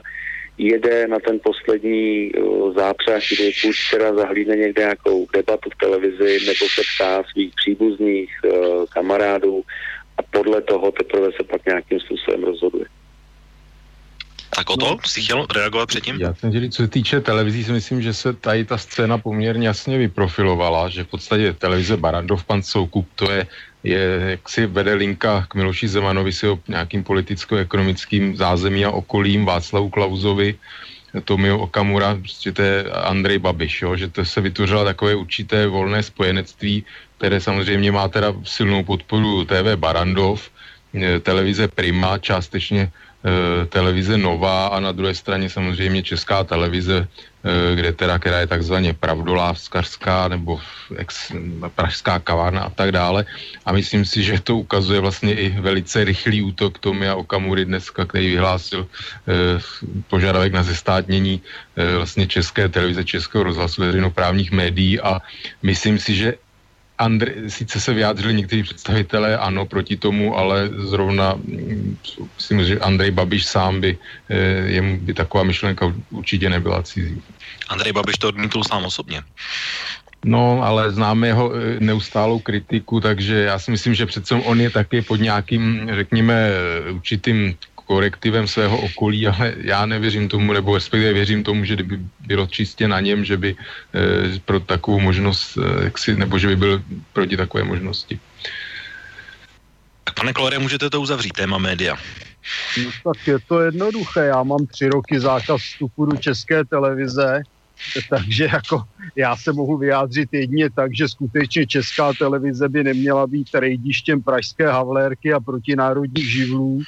[0.58, 6.46] jede na ten poslední uh, zápřah, kdy buď teda zahlídne někde nějakou debatu v televizi,
[6.46, 9.64] nebo se ptá svých příbuzných uh, kamarádů
[10.18, 12.86] a podle toho teprve se pak nějakým způsobem rozhoduje.
[14.56, 16.16] Tak o to jsi chtěl reagovat předtím?
[16.22, 19.68] Já jsem říct, co se týče televizí, si myslím, že se tady ta scéna poměrně
[19.68, 23.48] jasně vyprofilovala, že v podstatě televize Barandov, pan Soukup, to je
[23.84, 29.46] je, jak si vede linka k Miloši Zemanovi si o nějakým politicko-ekonomickým zázemí a okolím
[29.46, 30.56] Václavu Klauzovi,
[31.22, 36.04] Tomio Okamura, prostě to je Andrej Babiš, jo, že to se vytvořilo takové určité volné
[36.04, 36.86] spojenectví,
[37.18, 40.50] které samozřejmě má teda silnou podporu TV Barandov,
[40.98, 42.92] eh, televize Prima, částečně
[43.70, 48.94] televize Nová a na druhé straně samozřejmě Česká televize, eh, kde teda, která je takzvaně
[48.94, 50.60] pravdolávskařská nebo
[50.96, 51.32] ex,
[51.76, 53.26] pražská kavárna a tak dále.
[53.66, 58.36] A myslím si, že to ukazuje vlastně i velice rychlý útok Tomia Okamury dneska, který
[58.36, 59.60] vyhlásil eh,
[60.12, 65.24] požadavek na zestátnění eh, vlastně České televize, Českého rozhlasu, veřejnoprávních médií a
[65.64, 66.44] myslím si, že
[66.98, 71.98] Andr, sice se vyjádřili někteří představitelé, ano, proti tomu, ale zrovna mm,
[72.36, 73.98] myslím, že Andrej Babiš sám by,
[74.30, 77.22] eh, jemu by taková myšlenka určitě nebyla cizí.
[77.70, 79.22] Andrej Babiš to odmítl sám osobně.
[80.26, 84.70] No, ale známe jeho eh, neustálou kritiku, takže já si myslím, že přece on je
[84.70, 86.50] taky pod nějakým, řekněme,
[86.94, 92.48] určitým korektivem svého okolí, ale já nevěřím tomu, nebo respektive věřím tomu, že kdyby bylo
[92.48, 96.84] čistě na něm, že by e, pro takovou možnost, e, jaksi, nebo že by byl
[97.14, 98.20] proti takové možnosti.
[100.04, 101.96] Tak pane Klore, můžete to uzavřít, téma média.
[102.84, 104.26] No tak je to jednoduché.
[104.26, 107.42] Já mám tři roky zákaz vstupu do české televize
[108.10, 108.84] takže jako
[109.16, 114.72] já se mohu vyjádřit jedině tak, že skutečně česká televize by neměla být rejdištěm pražské
[114.72, 116.80] havlérky a protinárodních živlů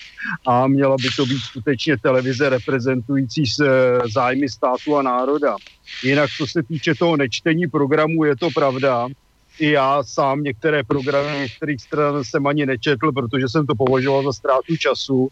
[0.48, 5.56] a měla by to být skutečně televize reprezentující se zájmy státu a národa.
[6.04, 9.08] Jinak, co se týče toho nečtení programu, je to pravda.
[9.60, 14.34] I já sám některé programy některých stran jsem ani nečetl, protože jsem to považoval za
[14.34, 15.30] ztrátu času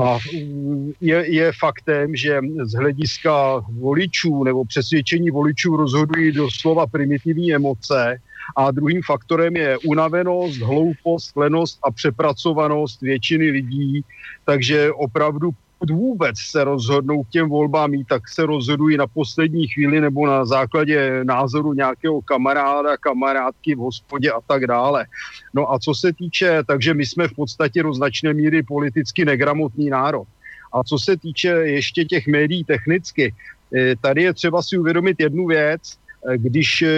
[0.00, 7.54] a mm, je, je faktem, že z hlediska voličů nebo přesvědčení voličů rozhodují doslova primitivní
[7.54, 8.16] emoce.
[8.56, 14.04] A druhým faktorem je unavenost, hloupost, lenost a přepracovanost většiny lidí,
[14.44, 15.50] takže opravdu
[15.90, 20.44] vůbec se rozhodnou k těm volbám jít, tak se rozhodují na poslední chvíli nebo na
[20.44, 25.06] základě názoru nějakého kamaráda, kamarádky v hospodě a tak dále.
[25.54, 29.90] No a co se týče, takže my jsme v podstatě do značné míry politicky negramotný
[29.90, 30.26] národ.
[30.72, 33.34] A co se týče ještě těch médií technicky,
[33.76, 36.88] eh, tady je třeba si uvědomit jednu věc, eh, když eh,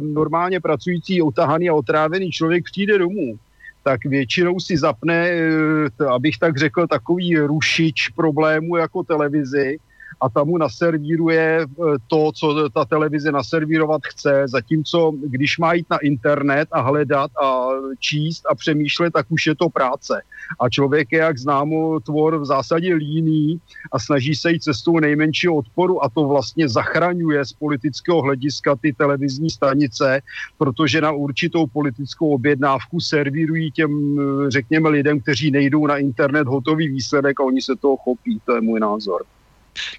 [0.00, 3.38] normálně pracující, otahaný a otrávený člověk přijde domů,
[3.82, 9.78] tak většinou si zapne, eh, abych tak řekl, takový rušič problému jako televizi
[10.20, 11.66] a tam mu naservíruje eh,
[12.06, 17.68] to, co ta televize naservírovat chce, zatímco když má jít na internet a hledat a
[17.98, 20.22] číst a přemýšlet, tak už je to práce.
[20.60, 23.60] A člověk je, jak známo, tvor v zásadě líný
[23.92, 28.92] a snaží se jít cestou nejmenšího odporu a to vlastně zachraňuje z politického hlediska ty
[28.92, 30.20] televizní stanice,
[30.58, 34.18] protože na určitou politickou objednávku servírují těm,
[34.48, 38.40] řekněme, lidem, kteří nejdou na internet hotový výsledek a oni se toho chopí.
[38.44, 39.24] To je můj názor.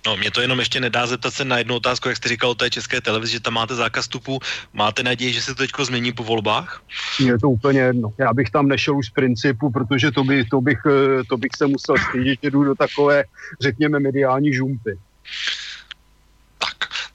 [0.05, 2.55] No, mě to jenom ještě nedá zeptat se na jednu otázku, jak jste říkal o
[2.55, 4.39] té české televizi, že tam máte zákaz vstupu.
[4.73, 6.83] Máte naději, že se to teď změní po volbách?
[7.19, 8.13] Je to úplně jedno.
[8.17, 11.51] Já bych tam nešel už z principu, protože to, by, to, bych, eh, to bych
[11.57, 13.23] se musel stydět, že jdu do takové,
[13.61, 14.97] řekněme, mediální žumpy.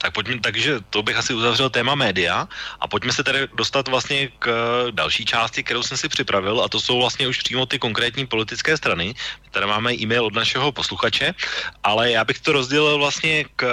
[0.06, 2.46] Tak pojďme, takže to bych asi uzavřel téma média
[2.80, 4.46] a pojďme se tedy dostat vlastně k
[4.94, 8.76] další části, kterou jsem si připravil a to jsou vlastně už přímo ty konkrétní politické
[8.76, 9.18] strany.
[9.50, 11.34] Tady máme e-mail od našeho posluchače,
[11.82, 13.66] ale já bych to rozdělil vlastně k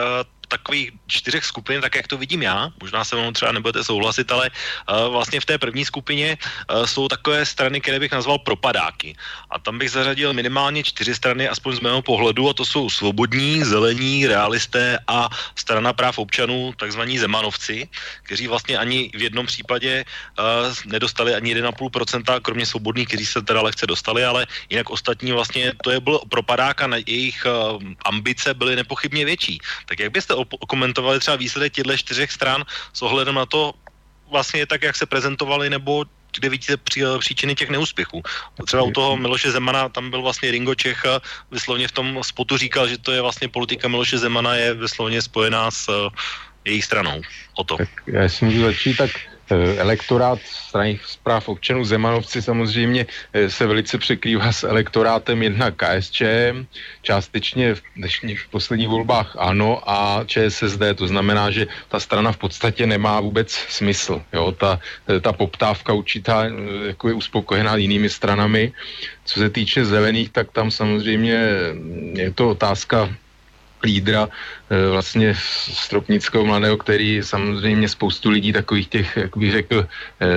[0.53, 4.49] takových čtyřech skupin, tak jak to vidím já, možná se mnou třeba nebudete souhlasit, ale
[4.49, 9.17] uh, vlastně v té první skupině uh, jsou takové strany, které bych nazval propadáky.
[9.49, 13.63] A tam bych zařadil minimálně čtyři strany, aspoň z mého pohledu, a to jsou svobodní,
[13.65, 17.89] zelení, realisté a strana práv občanů, takzvaní zemanovci,
[18.23, 20.05] kteří vlastně ani v jednom případě
[20.37, 25.73] uh, nedostali ani 1,5%, kromě svobodných, kteří se teda lehce dostali, ale jinak ostatní vlastně
[25.81, 29.59] to je byl propadák a jejich uh, ambice byly nepochybně větší.
[29.85, 32.63] Tak jak byste okomentovali třeba výsledek těchto čtyřech stran
[32.93, 33.73] s ohledem na to,
[34.31, 38.21] vlastně tak, jak se prezentovali, nebo kde vidíte pří, příčiny těch neúspěchů.
[38.65, 41.05] Třeba u toho Miloše Zemana, tam byl vlastně Ringo Čech,
[41.51, 45.71] vyslovně v tom spotu říkal, že to je vlastně politika Miloše Zemana je vyslovně spojená
[45.71, 46.09] s uh,
[46.65, 47.21] jejich stranou.
[47.53, 47.77] O to.
[47.77, 49.32] Tak já si můžu začít, tak Eh,
[49.77, 56.21] elektorát strany zpráv občanů Zemanovci samozřejmě eh, se velice překrývá s elektorátem jedna KSČ,
[57.01, 62.37] částečně v, dnešních, v posledních volbách ANO a ČSSD, to znamená, že ta strana v
[62.37, 64.21] podstatě nemá vůbec smysl.
[64.33, 64.51] Jo?
[64.51, 64.79] Ta,
[65.09, 66.45] eh, ta poptávka určitá
[66.87, 68.73] jako je uspokojená jinými stranami.
[69.25, 71.37] Co se týče zelených, tak tam samozřejmě
[72.13, 73.09] je to otázka
[73.83, 75.35] lídra eh, vlastně
[75.73, 80.27] Stropnického mladého, který samozřejmě spoustu lidí takových těch, jak bych řekl, eh,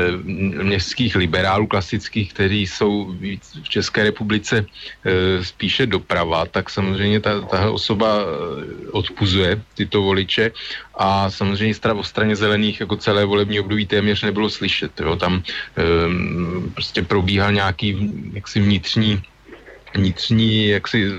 [0.63, 3.15] městských liberálů klasických, kteří jsou
[3.63, 8.27] v České republice eh, spíše doprava, tak samozřejmě ta, ta osoba
[8.93, 10.51] odpuzuje tyto voliče
[10.95, 15.01] a samozřejmě o straně zelených jako celé volební období téměř nebylo slyšet.
[15.01, 15.17] Jo.
[15.17, 15.43] Tam
[16.75, 19.23] prostě probíhal nějaký jaksi vnitřní
[19.97, 21.11] vnitřní jaksi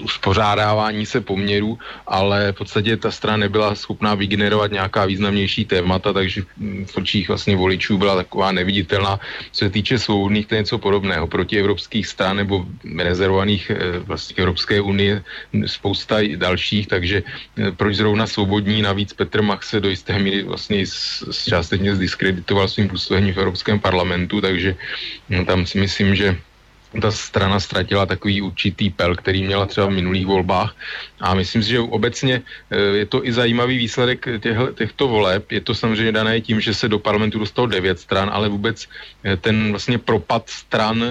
[0.00, 6.42] uspořádávání se poměrů, ale v podstatě ta strana nebyla schopná vygenerovat nějaká významnější témata, takže
[6.86, 9.20] v očích vlastně voličů byla taková neviditelná.
[9.52, 11.26] Co se týče svobodných, to je něco podobného.
[11.26, 12.66] Proti evropských stran nebo
[12.98, 15.22] rezervovaných eh, vlastně Evropské unie
[15.66, 20.84] spousta dalších, takže eh, proč zrovna svobodní, navíc Petr Mach se do jisté míry vlastně
[21.48, 24.76] částečně zdiskreditoval svým působením v Evropském parlamentu, takže
[25.30, 26.36] hm, tam si myslím, že
[27.00, 30.76] ta strana ztratila takový určitý pel, který měla třeba v minulých volbách.
[31.20, 35.52] A myslím si, že obecně eh, je to i zajímavý výsledek těchto, těchto voleb.
[35.52, 38.88] Je to samozřejmě dané tím, že se do parlamentu dostalo devět stran, ale vůbec
[39.24, 41.10] eh, ten vlastně propad stran eh,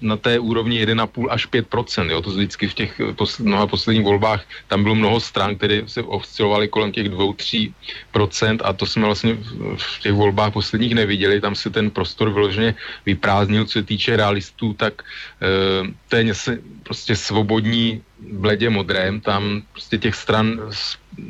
[0.00, 1.66] na té úrovni 1,5 až 5
[2.08, 6.02] jo, To vždycky v těch posl- mnoha posledních volbách tam bylo mnoho stran, které se
[6.02, 9.36] oscilovaly kolem těch 2-3% a to jsme vlastně
[9.76, 11.40] v těch volbách posledních neviděli.
[11.40, 12.74] Tam se ten prostor vyloženě
[13.06, 16.34] vyprázdnil, co se týče realistů, tak uh, to je
[16.82, 20.60] prostě svobodní bledě modrém, tam prostě těch stran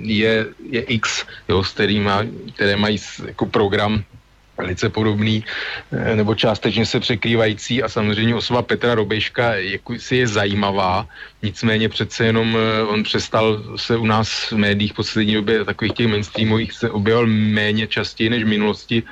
[0.02, 4.02] je, je x, jo, s kterýma, které mají jako program
[4.58, 5.44] velice podobný
[5.92, 11.08] eh, nebo částečně se překrývající a samozřejmě osoba Petra Robeška jako si je zajímavá,
[11.42, 15.94] nicméně přece jenom eh, on přestal se u nás v médiích v poslední době takových
[15.94, 19.02] těch mainstreamových se objevil méně častěji než v minulosti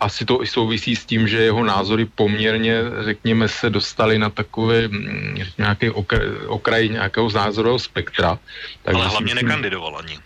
[0.00, 2.74] asi to i souvisí s tím, že jeho názory poměrně,
[3.04, 8.38] řekněme, se dostaly na takové mm, nějaký okraj, okraj nějakého názorového spektra.
[8.82, 10.18] Tak Ale hlavně myslím, nekandidoval ani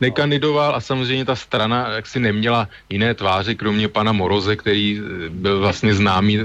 [0.00, 5.60] nekandidoval a samozřejmě ta strana jaksi neměla jiné tváře, kromě pana Moroze, který eh, byl
[5.60, 6.40] vlastně známý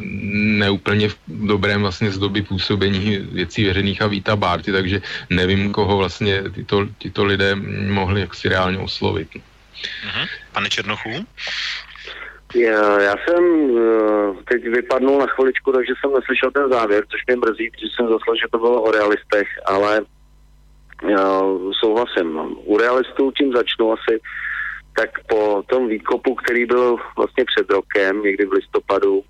[0.59, 5.97] neúplně v dobrém vlastně z doby působení věcí veřejných a Víta Bárty, takže nevím, koho
[5.97, 7.55] vlastně tyto, tyto lidé
[7.89, 9.29] mohli jaksi reálně oslovit.
[9.35, 10.27] Uh-huh.
[10.51, 11.25] Pane Černochu?
[12.53, 17.69] Já, jsem uh, teď vypadnul na chviličku, takže jsem neslyšel ten závěr, což mě mrzí,
[17.71, 20.01] protože jsem zaslal, že to bylo o realistech, ale
[21.07, 21.41] já
[21.79, 22.39] souhlasím.
[22.65, 24.19] U realistů tím začnu asi,
[24.95, 29.23] tak po tom výkopu, který byl vlastně před rokem, někdy v listopadu,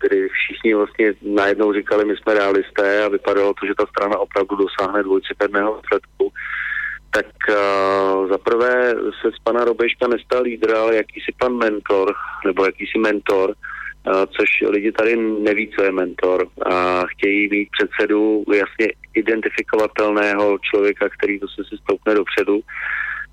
[0.00, 4.56] kdy všichni vlastně najednou říkali, my jsme realisté a vypadalo to, že ta strana opravdu
[4.56, 6.32] dosáhne dvojciferného výsledku,
[7.10, 12.14] tak uh, za prvé se z pana Robeška nestal lídr, ale jakýsi pan mentor,
[12.46, 13.54] nebo jakýsi mentor,
[14.36, 21.40] což lidi tady neví, co je mentor a chtějí mít předsedu jasně identifikovatelného člověka, který
[21.40, 22.60] to se si stoupne dopředu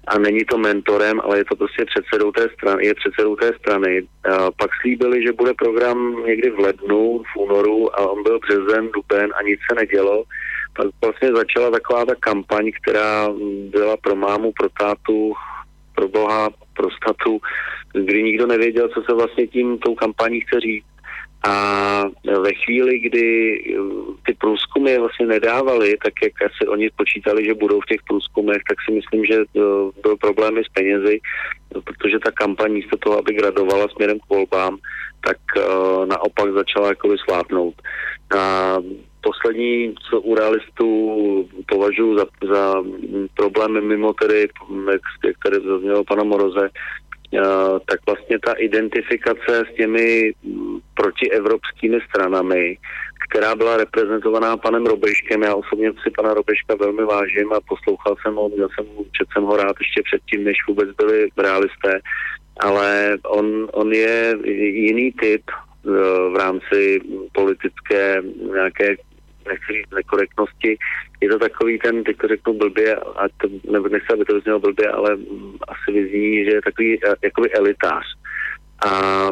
[0.07, 4.07] a není to mentorem, ale je to prostě předsedou té strany, je předsedou té strany.
[4.31, 8.89] A pak slíbili, že bude program někdy v lednu, v únoru a on byl březen,
[8.91, 10.23] duben a nic se nedělo.
[10.77, 13.29] Pak vlastně začala taková ta kampaň, která
[13.69, 15.33] byla pro mámu, pro tátu,
[15.95, 17.39] pro boha, pro statu,
[17.93, 20.85] kdy nikdo nevěděl, co se vlastně tím tou kampaní chce říct.
[21.47, 22.03] A
[22.41, 27.81] ve chvíli, kdy uh, ty průzkumy vlastně nedávali, tak jak asi oni počítali, že budou
[27.81, 31.19] v těch průzkumech, tak si myslím, že uh, byl problémy s penězi,
[31.83, 34.77] protože ta kampaň místo toho, aby gradovala směrem k volbám,
[35.27, 37.75] tak uh, naopak začala jako slápnout.
[38.37, 38.77] A
[39.21, 40.89] poslední, co u realistů
[41.67, 42.83] považuji za, za
[43.33, 44.39] problém mimo tedy,
[44.91, 46.69] jak, jak tady zaznělo pana Moroze,
[47.85, 50.31] tak vlastně ta identifikace s těmi
[50.93, 52.77] protievropskými stranami,
[53.29, 55.43] která byla reprezentovaná panem Robeškem.
[55.43, 59.43] Já osobně si pana Robeška velmi vážím a poslouchal jsem ho, měl jsem, čet jsem
[59.43, 61.99] ho rád ještě předtím, než vůbec byli realisté,
[62.59, 64.35] ale on, on je
[64.73, 65.89] jiný typ e,
[66.29, 66.99] v rámci
[67.31, 68.21] politické
[68.53, 68.95] nějaké
[69.47, 70.77] nechci říct nekorektnosti,
[71.21, 74.59] je to takový ten, teď to řeknu blbě, a to, nebo nechci, aby to vyznělo
[74.59, 75.17] blbě, ale
[75.67, 78.05] asi vyzní, že je takový eh, jakoby elitář.
[78.85, 79.29] A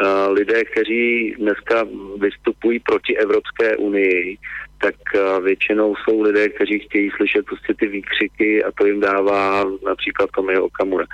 [0.00, 1.86] a lidé, kteří dneska
[2.16, 4.38] vystupují proti Evropské unii,
[4.80, 4.94] tak
[5.42, 10.64] většinou jsou lidé, kteří chtějí slyšet prostě ty výkřiky a to jim dává například Tomio
[10.64, 11.04] Okamura.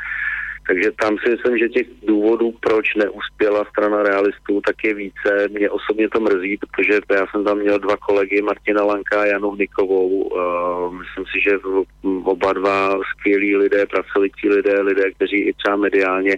[0.68, 5.48] Takže tam si myslím, že těch důvodů, proč neuspěla strana realistů, tak je více.
[5.50, 9.50] Mě osobně to mrzí, protože já jsem tam měl dva kolegy, Martina Lanka a Janu
[9.50, 10.08] Hnikovou.
[10.08, 11.58] Uh, myslím si, že
[12.24, 16.36] oba dva skvělí lidé, pracovití lidé, lidé, kteří i třeba mediálně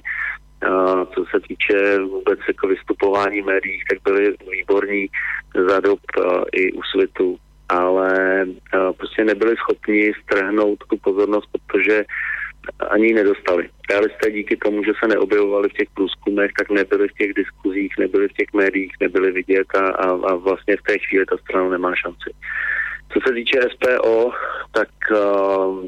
[0.69, 5.07] Uh, co se týče vůbec jako vystupování v médiích, tak byli výborní
[5.69, 7.37] za dob uh, i úsvitu,
[7.69, 12.05] ale uh, prostě nebyli schopni strhnout tu pozornost, protože
[12.91, 13.69] ani nedostali.
[13.91, 18.29] Realisté díky tomu, že se neobjevovali v těch průzkumech, tak nebyli v těch diskuzích, nebyli
[18.29, 21.95] v těch médiích, nebyli vidět a, a, a vlastně v té chvíli ta strana nemá
[21.95, 22.31] šanci.
[23.13, 24.33] Co se týče SPO,
[24.73, 25.85] tak uh,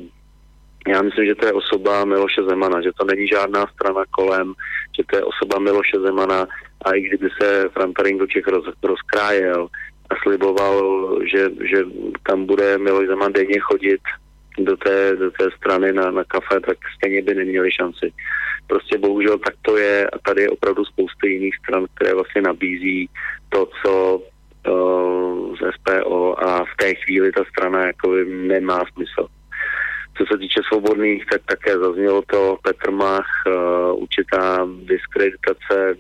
[0.88, 4.54] já myslím, že to je osoba Miloše Zemana, že to není žádná strana kolem,
[4.96, 6.46] že to je osoba Miloše Zemana
[6.84, 9.68] a i kdyby se Frantaring do Čech roz, rozkrájel
[10.10, 10.76] a sliboval,
[11.32, 11.84] že, že
[12.26, 14.00] tam bude Miloš Zeman denně chodit
[14.58, 18.12] do té, do té strany na, na kafe, tak stejně by neměli šanci.
[18.66, 23.08] Prostě bohužel tak to je a tady je opravdu spousta jiných stran, které vlastně nabízí
[23.48, 24.22] to, co
[24.68, 29.26] uh, z SPO a v té chvíli ta strana jako nemá smysl.
[30.18, 35.96] Co se týče svobodných, tak také zaznělo to Petr Mach, uh, určitá diskreditace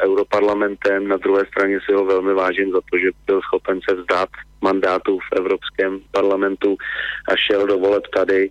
[0.00, 4.28] europarlamentem, na druhé straně si ho velmi vážím za to, že byl schopen se vzdát
[4.62, 6.76] mandátu v Evropském parlamentu
[7.28, 8.50] a šel do voleb tady,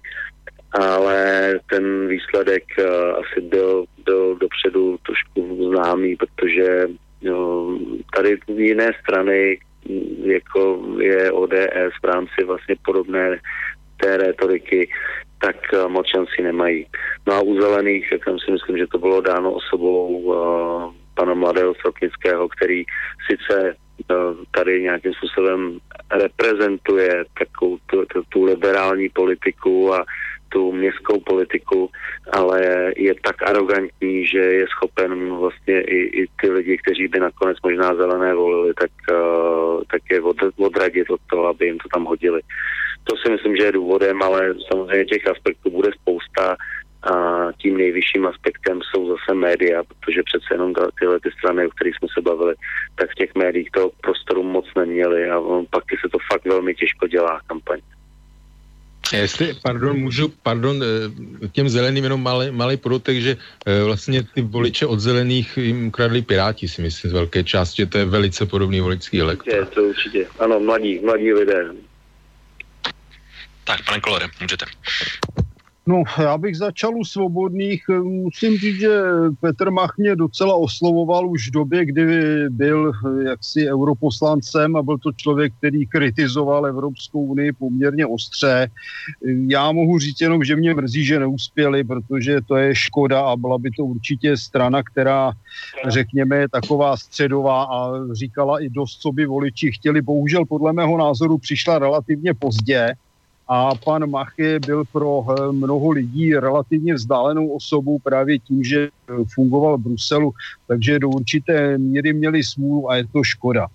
[0.71, 6.87] ale ten výsledek uh, asi byl, byl dopředu trošku známý, protože
[7.21, 7.79] no,
[8.15, 9.59] tady jiné strany,
[10.23, 13.39] jako je ODS v rámci vlastně podobné
[13.97, 14.89] té retoriky,
[15.41, 16.85] tak uh, moc šanci nemají.
[17.27, 21.75] No a u zelených, jak si myslím, že to bylo dáno osobou uh, pana mladého
[21.75, 22.83] Stropnického, který
[23.31, 23.75] sice
[24.51, 25.79] tady nějakým způsobem
[26.11, 30.05] reprezentuje takovou tu, tu, tu liberální politiku a
[30.49, 31.89] tu městskou politiku,
[32.31, 32.61] ale
[32.97, 37.95] je tak arrogantní, že je schopen vlastně i, i ty lidi, kteří by nakonec možná
[37.95, 42.41] zelené volili, tak, uh, tak je od, odradit od toho, aby jim to tam hodili.
[43.03, 46.55] To si myslím, že je důvodem, ale samozřejmě těch aspektů bude spousta
[47.03, 47.13] a
[47.57, 52.07] tím nejvyšším aspektem jsou zase média, protože přece jenom tyhle ty strany, o kterých jsme
[52.13, 52.55] se bavili,
[52.95, 57.07] tak v těch médiích toho prostoru moc neměli a pak se to fakt velmi těžko
[57.07, 57.79] dělá kampaň.
[59.13, 64.41] Jestli, pardon, můžu, pardon, eh, těm zeleným jenom malý, malý podotek, že eh, vlastně ty
[64.41, 68.81] voliče od zelených jim ukradli Piráti, si myslím, z velké části, to je velice podobný
[68.81, 69.53] voličský elektor.
[69.53, 71.73] Je, to určitě, ano, mladí, mladí lidé.
[73.63, 74.65] Tak, pane Kolore, můžete.
[75.89, 77.83] No, já bych začal u svobodných.
[78.03, 79.01] Musím říct, že
[79.41, 82.05] Petr Mach mě docela oslovoval už v době, kdy
[82.49, 82.91] byl
[83.25, 88.67] jaksi europoslancem a byl to člověk, který kritizoval Evropskou unii poměrně ostře.
[89.47, 93.57] Já mohu říct jenom, že mě mrzí, že neuspěli, protože to je škoda a byla
[93.57, 95.31] by to určitě strana, která,
[95.87, 100.01] řekněme, je taková středová a říkala i dost, co by voliči chtěli.
[100.01, 102.93] Bohužel podle mého názoru přišla relativně pozdě
[103.49, 109.13] a pan Machy byl pro eh, mnoho lidí relativně vzdálenou osobou právě tím, že eh,
[109.33, 110.33] fungoval v Bruselu,
[110.67, 113.67] takže do určité míry měli smůlu a je to škoda.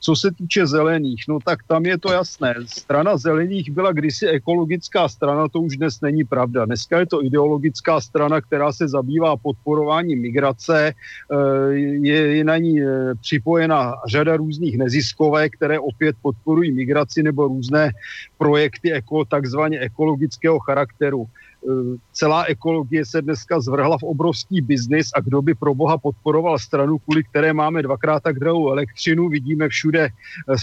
[0.00, 2.54] Co se týče zelených, no tak tam je to jasné.
[2.66, 6.64] Strana zelených byla kdysi ekologická strana, to už dnes není pravda.
[6.64, 10.92] Dneska je to ideologická strana, která se zabývá podporováním migrace.
[10.92, 17.90] Eh, je na ní eh, připojena řada různých neziskovek, které opět podporují migraci nebo různé
[18.38, 21.26] projekty jako takzvaně ekologického charakteru.
[21.62, 26.58] Eh, celá ekologie se dneska zvrhla v obrovský biznis a kdo by pro boha podporoval
[26.58, 30.10] stranu, kvůli které máme dvakrát tak drahou elektřinu, vidíme všude eh,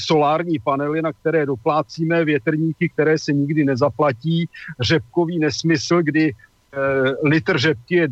[0.06, 6.78] solární panely, na které doplácíme, větrníky, které se nikdy nezaplatí, řepkový nesmysl, kdy eh,
[7.24, 8.08] litr řepky je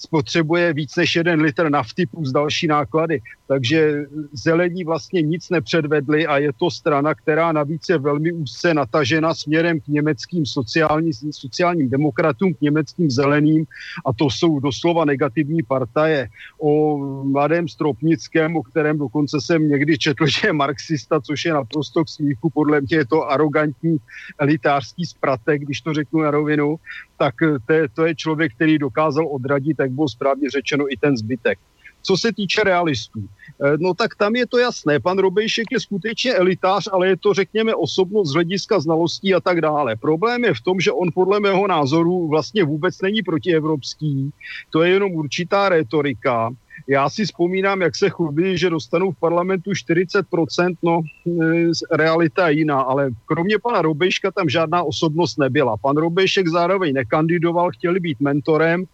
[0.00, 3.20] spotřebuje víc než jeden litr nafty plus další náklady.
[3.50, 9.34] Takže zelení vlastně nic nepředvedli a je to strana, která navíc je velmi úzce natažena
[9.34, 13.66] směrem k německým sociální, sociálním demokratům, k německým zeleným
[14.06, 16.28] a to jsou doslova negativní partaje.
[16.62, 22.04] O mladém Stropnickém, o kterém dokonce jsem někdy četl, že je marxista, což je naprosto
[22.04, 23.96] k smíchu, podle mě je to arrogantní
[24.38, 26.76] elitářský spratek, když to řeknu na rovinu,
[27.18, 27.34] tak
[27.66, 31.58] to je, to je člověk, který dokázal odradit, jak bylo správně řečeno, i ten zbytek.
[32.02, 33.20] Co se týče realistů,
[33.64, 35.00] eh, no tak tam je to jasné.
[35.00, 39.60] Pan Robejšek je skutečně elitář, ale je to, řekněme, osobnost z hlediska znalostí a tak
[39.60, 39.96] dále.
[39.96, 44.30] Problém je v tom, že on podle mého názoru vlastně vůbec není protievropský.
[44.70, 46.50] To je jenom určitá retorika.
[46.88, 52.58] Já si vzpomínám, jak se chlubí, že dostanou v parlamentu 40%, no eh, realita je
[52.58, 55.76] jiná, ale kromě pana Robejška tam žádná osobnost nebyla.
[55.76, 58.84] Pan Robejšek zároveň nekandidoval, chtěli být mentorem,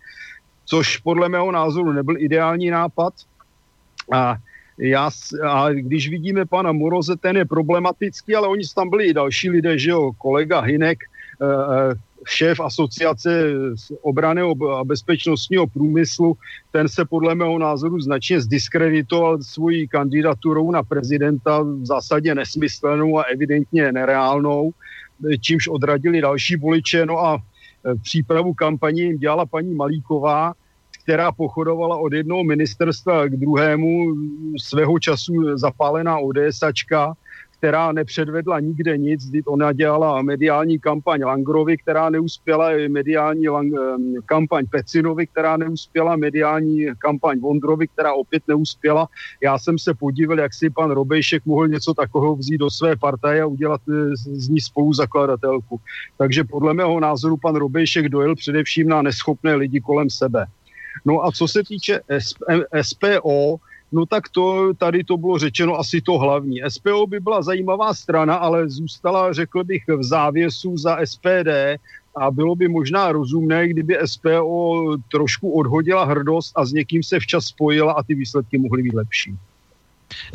[0.66, 3.14] což podle mého názoru nebyl ideální nápad.
[4.12, 4.36] A
[4.78, 5.10] já,
[5.48, 9.78] a když vidíme pana Moroze, ten je problematický, ale oni tam byli i další lidé,
[9.78, 10.98] že jo, kolega Hinek,
[11.42, 11.94] eh, eh,
[12.26, 13.52] šéf asociace
[14.02, 16.36] obrany a bezpečnostního průmyslu,
[16.72, 23.22] ten se podle mého názoru značně zdiskreditoval svojí kandidaturou na prezidenta v zásadě nesmyslnou a
[23.22, 24.70] evidentně nereálnou,
[25.40, 27.06] čímž odradili další voliče.
[27.06, 27.38] No a
[28.02, 30.54] přípravu kampaní jim dělala paní Malíková,
[31.02, 34.14] která pochodovala od jednoho ministerstva k druhému,
[34.58, 37.14] svého času zapálená ODSačka,
[37.58, 43.72] která nepředvedla nikde nic, ona dělala mediální kampaň Langrovi, která neuspěla, mediální lang,
[44.26, 49.08] kampaň Pecinovi, která neuspěla, mediální kampaň Vondrovi, která opět neuspěla.
[49.42, 53.42] Já jsem se podíval, jak si pan Robejšek mohl něco takového vzít do své partaje
[53.42, 55.80] a udělat e, z ní spoluzakladatelku.
[56.18, 60.46] Takže podle mého názoru pan Robejšek dojel především na neschopné lidi kolem sebe.
[61.04, 62.00] No a co se týče
[62.82, 63.56] SPO,
[63.92, 66.60] No tak to, tady to bylo řečeno asi to hlavní.
[66.68, 71.78] SPO by byla zajímavá strana, ale zůstala, řekl bych, v závěsu za SPD
[72.16, 77.44] a bylo by možná rozumné, kdyby SPO trošku odhodila hrdost a s někým se včas
[77.44, 79.36] spojila a ty výsledky mohly být lepší.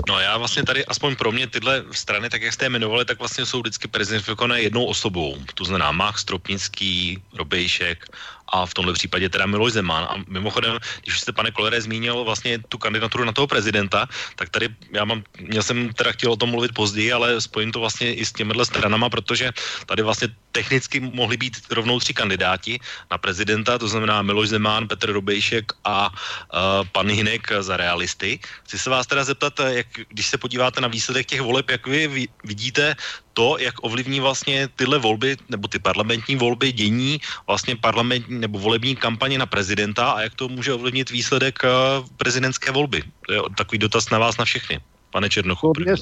[0.08, 3.20] No já vlastně tady, aspoň pro mě, tyhle strany, tak jak jste je jmenovali, tak
[3.20, 5.38] vlastně jsou vždycky prezidentifikované jednou osobou.
[5.56, 8.06] To znamená Mach, Stropnický, Robejšek
[8.52, 10.04] a v tomhle případě teda Miloš Zeman.
[10.04, 14.70] A mimochodem, když jste, pane Kolere, zmínil vlastně tu kandidaturu na toho prezidenta, tak tady
[14.94, 18.26] já mám, měl jsem teda chtěl o tom mluvit později, ale spojím to vlastně i
[18.26, 19.52] s těmihle stranama, protože
[19.86, 22.80] tady vlastně technicky mohli být rovnou tři kandidáti
[23.12, 28.40] na prezidenta, to znamená Miloš Zeman, Petr Robejšek a uh, pan Hinek za realisty.
[28.64, 32.28] Chci se vás teda zeptat, jak, když se podíváte na výsledek těch voleb, jak vy
[32.44, 32.96] vidíte
[33.34, 38.96] to, jak ovlivní vlastně tyhle volby, nebo ty parlamentní volby, dění vlastně parlamentní nebo volební
[38.96, 43.04] kampaně na prezidenta a jak to může ovlivnit výsledek uh, prezidentské volby.
[43.28, 44.80] To je takový dotaz na vás na všechny
[45.12, 45.74] pane Černochu.
[45.80, 45.94] Mě...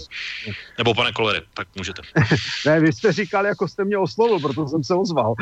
[0.77, 2.01] Nebo pane Kolere, tak můžete.
[2.65, 5.34] ne, vy jste říkal, jako jste mě oslovil, proto jsem se ozval.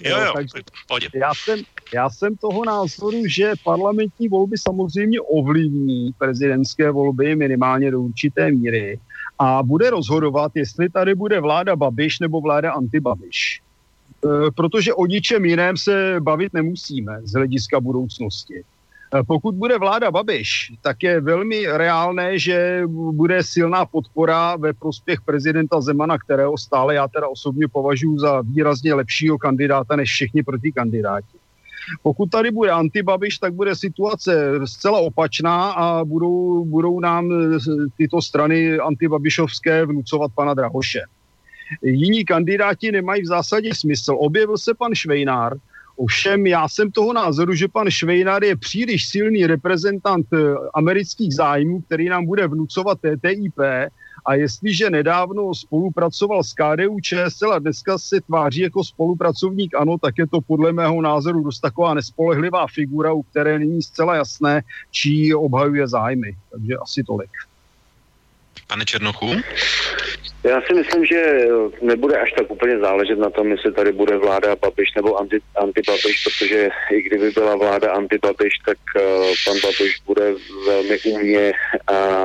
[0.00, 0.52] jo, jo, Takže
[0.88, 1.08] pojď.
[1.14, 1.60] Já jsem,
[1.94, 8.98] já jsem toho názoru, že parlamentní volby samozřejmě ovlivní prezidentské volby minimálně do určité míry
[9.38, 13.60] a bude rozhodovat, jestli tady bude vláda Babiš nebo vláda antibabiš.
[14.24, 18.64] E, protože o ničem jiném se bavit nemusíme z hlediska budoucnosti.
[19.14, 22.82] Eh, pokud bude vláda Babiš, tak je velmi reálné, že
[23.12, 28.94] bude silná podpora ve prospěch prezidenta Zemana, kterého stále já teda osobně považuji za výrazně
[28.94, 31.38] lepšího kandidáta než všichni protikandidáti.
[32.02, 37.58] Pokud tady bude antibabiš, tak bude situace zcela opačná a budou, budou nám eh,
[37.96, 41.00] tyto strany antibabišovské vnucovat pana Drahoše.
[41.82, 44.16] Jiní kandidáti nemají v zásadě smysl.
[44.18, 45.56] Objevil se pan Švejnár,
[45.98, 50.36] Ovšem já jsem toho názoru, že pan Švejnar je příliš silný reprezentant eh,
[50.74, 53.58] amerických zájmů, který nám bude vnucovat TTIP
[54.26, 60.18] a jestliže nedávno spolupracoval s KDU ČSL a dneska se tváří jako spolupracovník ANO, tak
[60.18, 65.34] je to podle mého názoru dost taková nespolehlivá figura, u které není zcela jasné, čí
[65.34, 66.36] obhajuje zájmy.
[66.50, 67.30] Takže asi tolik.
[68.66, 69.26] Pane Černochu?
[70.44, 71.46] Já si myslím, že
[71.82, 76.24] nebude až tak úplně záležet na tom, jestli tady bude vláda Babiš nebo anti, anti-Babiš,
[76.24, 79.02] protože i kdyby byla vláda anti-Babiš, tak uh,
[79.46, 80.34] pan Babiš bude
[80.66, 81.52] velmi umně
[81.86, 82.24] a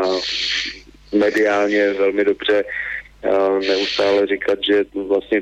[1.13, 2.63] mediálně velmi dobře
[3.67, 5.41] neustále říkat, že vlastně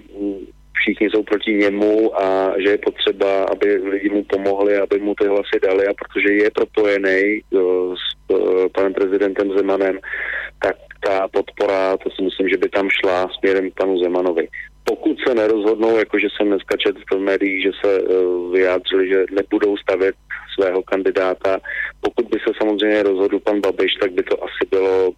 [0.81, 5.27] všichni jsou proti němu a že je potřeba, aby lidi mu pomohli, aby mu ty
[5.27, 9.99] hlasy dali a protože je propojený uh, s uh, panem prezidentem Zemanem,
[10.63, 14.47] tak ta podpora, to si myslím, že by tam šla směrem k panu Zemanovi.
[14.83, 19.77] Pokud se nerozhodnou, jakože jsem dneska četl v médiích, že se uh, vyjádřili, že nebudou
[19.77, 20.15] stavět
[20.53, 21.59] svého kandidáta,
[22.01, 25.11] pokud by se samozřejmě rozhodl pan Babiš, tak by to asi bylo,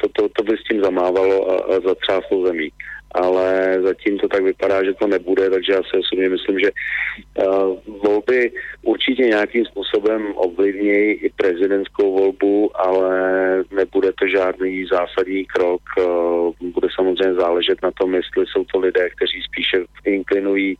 [0.00, 2.70] to, to, to by s tím zamávalo a, a zatřáslo zemí
[3.14, 7.76] ale zatím to tak vypadá, že to nebude, takže já si osobně myslím, že uh,
[8.04, 8.52] volby
[8.82, 13.10] určitě nějakým způsobem ovlivnějí i prezidentskou volbu, ale
[13.70, 15.80] nebude to žádný zásadní krok.
[15.98, 20.76] Uh, bude samozřejmě záležet na tom, jestli jsou to lidé, kteří spíše inklinují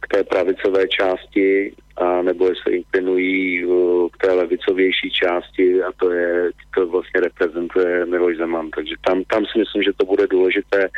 [0.00, 6.10] k té pravicové části a nebo jestli inklinují uh, k té levicovější části a to
[6.10, 8.70] je, to vlastně reprezentuje Miloš Zeman.
[8.70, 10.88] Takže tam, tam si myslím, že to bude důležité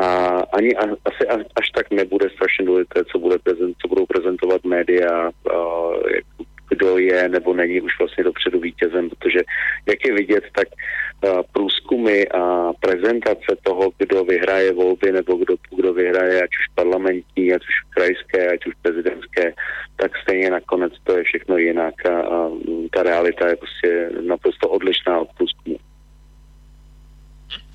[0.00, 0.04] a
[0.52, 4.64] ani a, asi a, až tak nebude strašně důležité, co, bude prezent, co budou prezentovat
[4.64, 6.24] média, uh, jak,
[6.70, 9.40] kdo je nebo není už vlastně dopředu vítězem, protože
[9.86, 15.92] jak je vidět, tak uh, průzkumy a prezentace toho, kdo vyhraje volby nebo kdo, kdo
[15.92, 19.52] vyhraje ať už parlamentní, ať už krajské, ať už prezidentské,
[19.96, 22.50] tak stejně nakonec to je všechno jinak a, a
[22.92, 25.76] ta realita je prostě naprosto odlišná od průzkumu.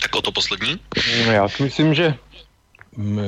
[0.02, 0.80] Tak o to poslední?
[1.26, 2.14] No, já si myslím, že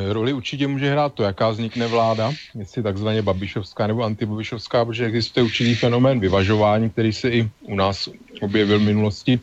[0.09, 5.43] roli určitě může hrát to, jaká vznikne vláda, jestli takzvaně babišovská nebo antibabišovská, protože existuje
[5.43, 8.09] určitý fenomén vyvažování, který se i u nás
[8.41, 9.37] objevil v minulosti.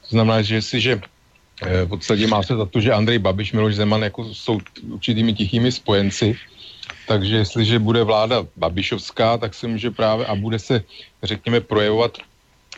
[0.00, 1.00] To znamená, že jestliže
[1.62, 4.58] eh, v podstatě má se za to, že Andrej Babiš, Miloš Zeman jako jsou
[4.90, 6.36] určitými tichými spojenci,
[7.08, 10.84] takže jestliže bude vláda Babišovská, tak se může právě a bude se,
[11.22, 12.18] řekněme, projevovat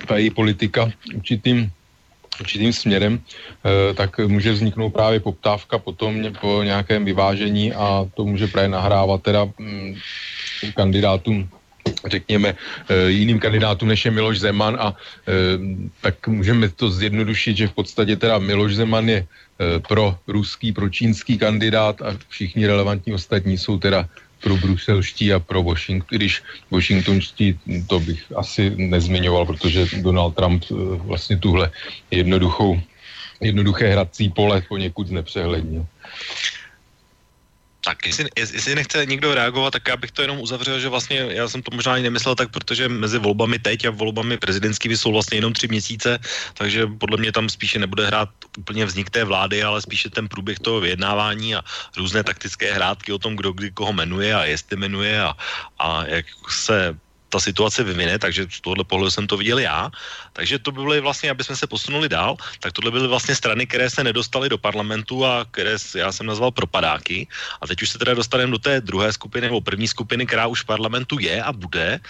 [0.06, 1.72] ta její politika určitým
[2.40, 8.46] určitým směrem, eh, tak může vzniknout právě poptávka potom po nějakém vyvážení a to může
[8.46, 9.94] právě nahrávat teda mm,
[10.74, 11.48] kandidátům
[12.06, 15.32] řekněme, eh, jiným kandidátům, než je Miloš Zeman a eh,
[16.00, 19.26] tak můžeme to zjednodušit, že v podstatě teda Miloš Zeman je
[19.88, 24.08] pro ruský, pro čínský kandidát a všichni relevantní ostatní jsou teda
[24.40, 30.74] pro bruselští a pro Washington, když washingtonští to bych asi nezmiňoval, protože Donald Trump eh,
[31.04, 31.70] vlastně tuhle
[32.10, 32.80] jednoduchou,
[33.40, 35.86] jednoduché hrací pole poněkud nepřehlednil.
[37.80, 41.48] Tak jestli, jestli nechce někdo reagovat, tak já bych to jenom uzavřel, že vlastně já
[41.48, 45.38] jsem to možná ani nemyslel tak, protože mezi volbami teď a volbami prezidentskými jsou vlastně
[45.38, 46.18] jenom tři měsíce,
[46.54, 48.28] takže podle mě tam spíše nebude hrát
[48.58, 51.64] úplně vznik té vlády, ale spíše ten průběh toho vyjednávání a
[51.96, 55.36] různé taktické hrátky o tom, kdo kdy koho jmenuje a jestli jmenuje a,
[55.78, 56.96] a jak se
[57.30, 59.90] ta situace vyvine, takže z tohohle pohledu jsem to viděl já.
[60.32, 63.66] Takže to by byly vlastně, aby jsme se posunuli dál, tak tohle byly vlastně strany,
[63.66, 67.26] které se nedostaly do parlamentu a které já jsem nazval propadáky.
[67.60, 70.62] A teď už se teda dostaneme do té druhé skupiny nebo první skupiny, která už
[70.62, 72.00] v parlamentu je a bude.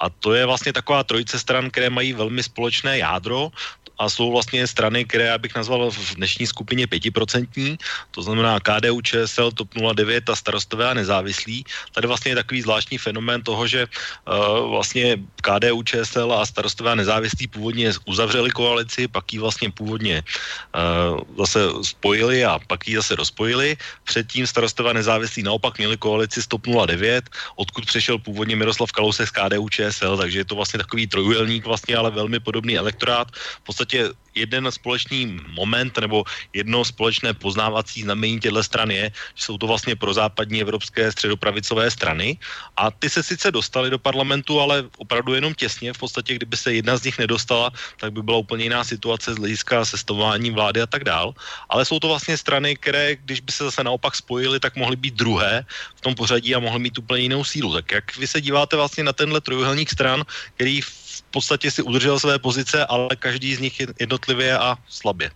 [0.00, 3.52] A to je vlastně taková trojice stran, které mají velmi společné jádro
[4.00, 7.76] a jsou vlastně strany, které já bych nazval v dnešní skupině pětiprocentní,
[8.10, 11.64] to znamená KDU, ČSL, TOP 09 a starostové a nezávislí.
[11.92, 17.04] Tady vlastně je takový zvláštní fenomén toho, že uh, vlastně KDU, ČSL a starostové a
[17.04, 23.20] nezávislí původně uzavřeli koalici, pak ji vlastně původně uh, zase spojili a pak ji zase
[23.20, 23.76] rozpojili.
[24.04, 29.32] Předtím starostové a nezávislí naopak měli koalici Stop 09, odkud přešel původně Miroslav Kalousek z
[29.36, 33.28] KDU, ČSL, takže je to vlastně takový trojuhelník vlastně, ale velmi podobný elektorát.
[33.36, 36.24] V podstatě podstatě jeden společný moment nebo
[36.54, 41.90] jedno společné poznávací znamení těchto stran je, že jsou to vlastně pro západní evropské středopravicové
[41.90, 42.38] strany
[42.76, 45.92] a ty se sice dostali do parlamentu, ale opravdu jenom těsně.
[45.92, 49.38] V podstatě, kdyby se jedna z nich nedostala, tak by byla úplně jiná situace z
[49.42, 51.34] hlediska sestavování vlády a tak dál.
[51.68, 55.18] Ale jsou to vlastně strany, které, když by se zase naopak spojily, tak mohly být
[55.18, 55.66] druhé
[55.98, 57.74] v tom pořadí a mohly mít úplně jinou sílu.
[57.74, 60.22] Tak jak vy se díváte vlastně na tenhle trojuhelník stran,
[60.54, 65.30] který v podstatě si udržel své pozice, ale každý z nich jednotlivě a slabě.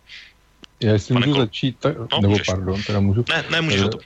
[0.81, 2.47] Já jestli můžu začít, tak, no, nebo můžeš.
[2.47, 3.25] pardon, teda můžu.
[3.29, 3.99] Ne, ne, můžeš to.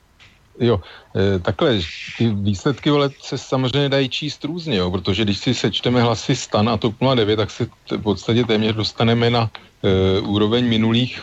[0.61, 0.81] Jo,
[1.16, 1.81] e, takhle,
[2.18, 6.68] ty výsledky voleb se samozřejmě dají číst různě, jo, protože když si sečteme hlasy STAN
[6.68, 9.51] a TOP 09, tak se v podstatě téměř dostaneme na
[9.83, 11.22] e, úroveň minulých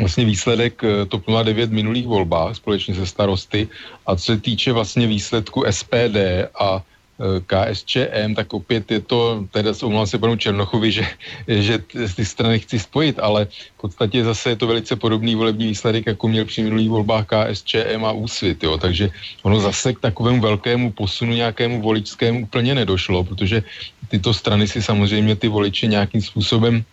[0.00, 3.68] vlastně výsledek e, TOP 09 minulých volbách společně se starosty
[4.06, 6.16] a co se týče vlastně výsledku SPD
[6.60, 6.82] a
[7.18, 11.06] KSČM, tak opět je to, teda omlouvám se panu Černochovi, že,
[11.48, 11.78] že
[12.16, 16.28] ty strany chci spojit, ale v podstatě zase je to velice podobný volební výsledek, jako
[16.28, 19.10] měl při minulých volbách KSČM a Úsvit, jo, takže
[19.42, 23.62] ono zase k takovému velkému posunu nějakému voličskému úplně nedošlo, protože
[24.08, 26.84] tyto strany si samozřejmě ty voliče nějakým způsobem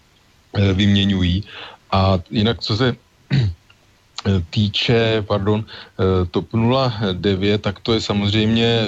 [0.53, 1.43] e, vyměňují.
[1.91, 2.95] A jinak co se
[4.49, 6.47] týče, pardon, eh, TOP
[7.13, 8.82] 09, tak to je samozřejmě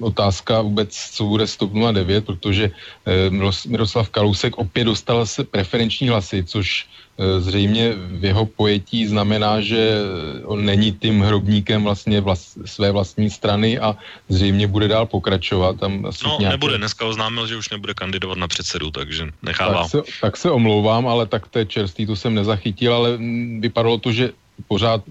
[0.00, 2.70] otázka vůbec, co bude s TOP 09, protože
[3.06, 3.30] eh,
[3.68, 6.86] Miroslav Kalousek opět dostal se preferenční hlasy, což
[7.18, 10.00] eh, zřejmě v jeho pojetí znamená, že
[10.44, 13.96] on není tím hrobníkem vlastně vlast, své vlastní strany a
[14.28, 15.80] zřejmě bude dál pokračovat.
[15.80, 16.54] Tam asi no, nějaké...
[16.54, 16.78] nebude.
[16.78, 19.82] Dneska oznámil, že už nebude kandidovat na předsedu, takže nechává.
[19.82, 23.60] Tak se, tak se omlouvám, ale tak to je čerstvý, to jsem nezachytil, ale mm,
[23.60, 24.32] vypadalo to, že
[24.68, 25.02] pořád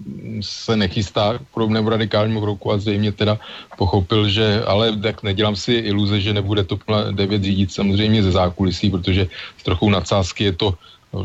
[0.41, 3.39] se nechystá k podobnému radikálnímu kroku a zřejmě teda
[3.77, 6.79] pochopil, že, ale tak nedělám si iluze, že nebude to
[7.11, 9.27] 9 řídit samozřejmě ze zákulisí, protože
[9.57, 10.73] s trochou nadsázky je to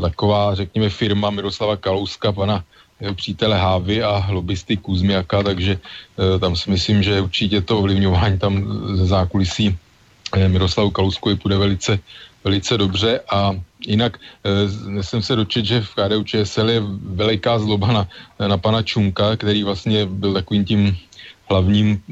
[0.01, 2.65] taková, řekněme, firma Miroslava Kalouska, pana
[3.01, 8.39] jeho přítele Hávy a lobbysty Kuzmiaka, takže e, tam si myslím, že určitě to ovlivňování
[8.39, 8.55] tam
[8.97, 9.77] ze zákulisí
[10.37, 11.99] e, Miroslavu Kalouskovi půjde velice,
[12.45, 13.53] velice dobře a
[13.87, 18.09] jinak e, jsem se dočet, že v KDU ČSL je veliká zloba na,
[18.49, 20.97] na pana Čunka, který vlastně byl takovým tím
[21.49, 22.03] hlavním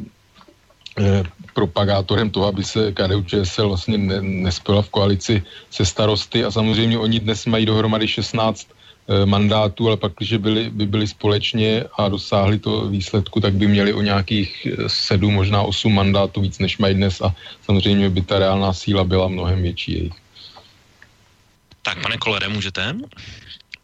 [1.00, 1.22] e,
[1.54, 6.98] propagátorem toho, aby se KDU ČSL vlastně ne, nespěla v koalici se starosty a samozřejmě
[6.98, 8.77] oni dnes mají dohromady 16 Eh,
[9.24, 13.92] mandátů, ale pak, když byli, by byli společně a dosáhli to výsledku, tak by měli
[13.92, 18.38] o nějakých eh, sedm, možná osm mandátů víc, než mají dnes a samozřejmě by ta
[18.38, 20.18] reálná síla byla mnohem větší jejich.
[21.82, 22.96] Tak, pane Kolere, můžete?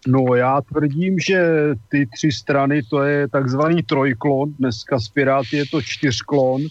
[0.06, 1.40] No, já tvrdím, že
[1.88, 6.62] ty tři strany, to je takzvaný trojklon, dneska z Piráty je to čtyřklon,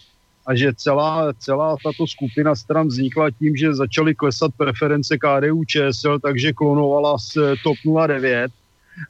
[0.46, 6.20] a že celá, celá tato skupina stran vznikla tím, že začaly klesat preference KDU ČSL,
[6.20, 7.34] takže klonovala z
[7.64, 7.78] TOP
[8.08, 8.52] 09.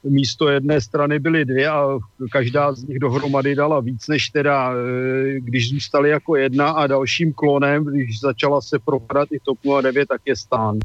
[0.04, 1.98] Místo jedné strany byly dvě a
[2.32, 7.32] každá z nich dohromady dala víc než teda, e, když zůstali jako jedna a dalším
[7.32, 10.78] klonem, když začala se propadat i TOP 09, tak je stán.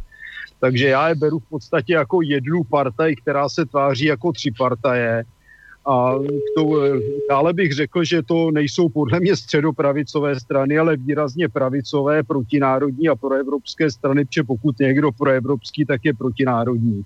[0.59, 5.23] Takže já je beru v podstatě jako jednu partaj, která se tváří jako tři partaje
[5.85, 6.15] a
[6.55, 6.81] to,
[7.29, 13.15] dále bych řekl, že to nejsou podle mě středopravicové strany, ale výrazně pravicové, protinárodní a
[13.15, 17.03] proevropské strany, protože pokud někdo proevropský, tak je protinárodní.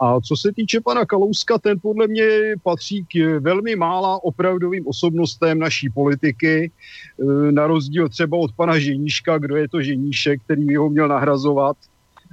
[0.00, 2.26] A co se týče pana Kalouska, ten podle mě
[2.62, 9.38] patří k velmi mála opravdovým osobnostem naší politiky, e, na rozdíl třeba od pana Ženíška,
[9.38, 11.76] kdo je to Ženíšek, který ho měl nahrazovat.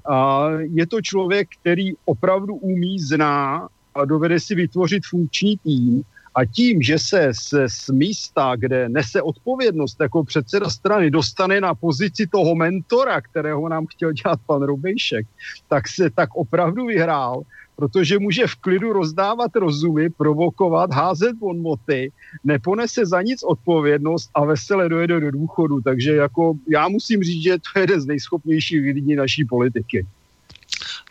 [0.10, 6.04] A je to člověk, který opravdu umí, zná a dovede si vytvořit funkční tým
[6.36, 11.76] A tím, že se z, z místa, kde nese odpovědnost jako předseda strany, dostane na
[11.76, 15.28] pozici toho mentora, kterého nám chtěl dělat pan Rubejšek,
[15.68, 17.44] tak se tak opravdu vyhrál
[17.82, 22.12] protože může v klidu rozdávat rozumy, provokovat, házet bonmoty,
[22.44, 25.82] neponese za nic odpovědnost a vesele dojede do důchodu.
[25.82, 30.06] Takže jako já musím říct, že to je jeden z nejschopnějších lidí naší politiky.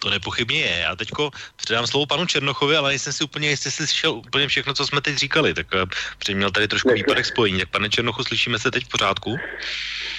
[0.03, 0.79] To nepochybně je.
[0.81, 4.75] Já teďko předám slovo panu Černochovi, ale nejsem si úplně jistý, jestli slyšel úplně všechno,
[4.75, 5.55] co jsme teď říkali.
[5.55, 7.59] Tak uh, měl tady trošku výpadek spojení.
[7.61, 9.37] Tak pane Černochu, slyšíme se teď v pořádku?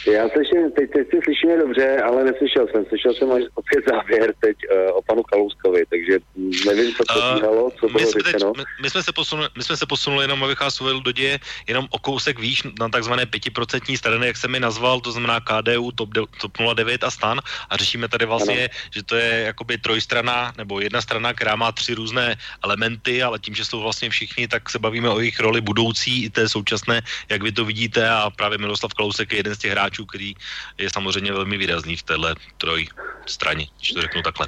[0.08, 2.86] Já slyším, teď, teď si slyšíme dobře, ale neslyšel jsem.
[2.86, 6.20] Slyšel jsem až opět závěr teď uh, o panu Kalouskovi, takže
[6.66, 9.64] nevím, co to uh, co bylo my jsme, teď, my, my, jsme se posunuli, my
[9.64, 13.26] jsme se posunuli jenom, abych vás uvedl do děje, jenom o kousek výš na takzvané
[13.26, 16.10] pětiprocentní strany, jak jsem mi nazval, to znamená KDU, TOP,
[16.42, 18.74] TOP 09 a STAN a řešíme tady vlastně, ano.
[18.94, 23.56] že to je jakoby trojstrana nebo jedna strana, která má tři různé elementy, ale tím,
[23.56, 27.44] že jsou vlastně všichni, tak se bavíme o jejich roli budoucí i té současné, jak
[27.44, 30.34] vy to vidíte a právě Miroslav Kalousek je jeden z těch hráčů, který
[30.78, 32.88] je samozřejmě velmi výrazný v téhle troj
[33.26, 34.48] straně, když to řeknu takhle.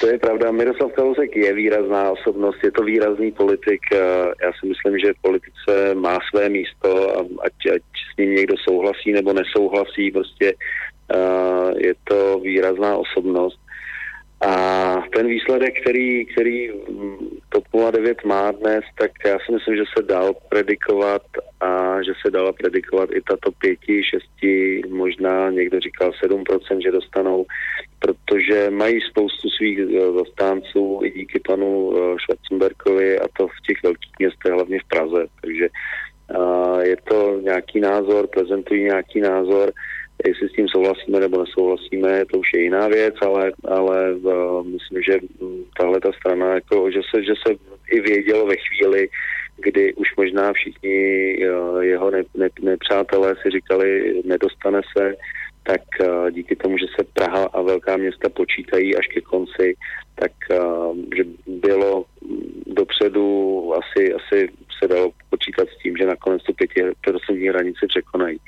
[0.00, 0.50] To je pravda.
[0.50, 3.80] Miroslav Kalousek je výrazná osobnost, je to výrazný politik.
[4.42, 9.32] Já si myslím, že politice má své místo ať, ať s ním někdo souhlasí nebo
[9.32, 10.54] nesouhlasí, prostě
[11.78, 13.58] je to výrazná osobnost.
[14.40, 16.70] A ten výsledek, který, který
[17.48, 21.22] TOP 09 má dnes, tak já si myslím, že se dal predikovat
[21.60, 27.46] a že se dala predikovat i tato pěti, šesti, možná někdo říkal 7%, že dostanou,
[27.98, 33.82] protože mají spoustu svých eh, zastánců i díky panu eh, Schwarzenbergovi a to v těch
[33.82, 35.26] velkých městech, hlavně v Praze.
[35.40, 35.68] Takže
[36.82, 39.72] je to nějaký názor, prezentují nějaký názor,
[40.24, 45.02] Jestli s tím souhlasíme nebo nesouhlasíme, to už je jiná věc, ale, ale uh, myslím,
[45.02, 45.18] že
[45.78, 47.54] tahle ta strana, jako, že, se, že se
[47.90, 49.08] i vědělo ve chvíli,
[49.56, 55.14] kdy už možná všichni uh, jeho ne, ne, nepřátelé si říkali, nedostane se,
[55.62, 59.74] tak uh, díky tomu, že se Praha a velká města počítají až ke konci,
[60.14, 62.04] tak uh, že bylo
[62.66, 64.48] dopředu asi, asi
[64.78, 68.38] se dalo počítat s tím, že nakonec tu pětiprocentní hranici překonají.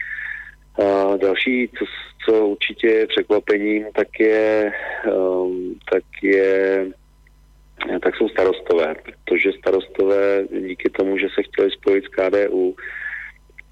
[0.78, 1.84] A další, co,
[2.24, 4.72] co určitě je překvapením, tak je,
[5.14, 6.86] um, tak je
[8.02, 12.76] tak jsou starostové, protože starostové díky tomu, že se chtěli spojit s KDU,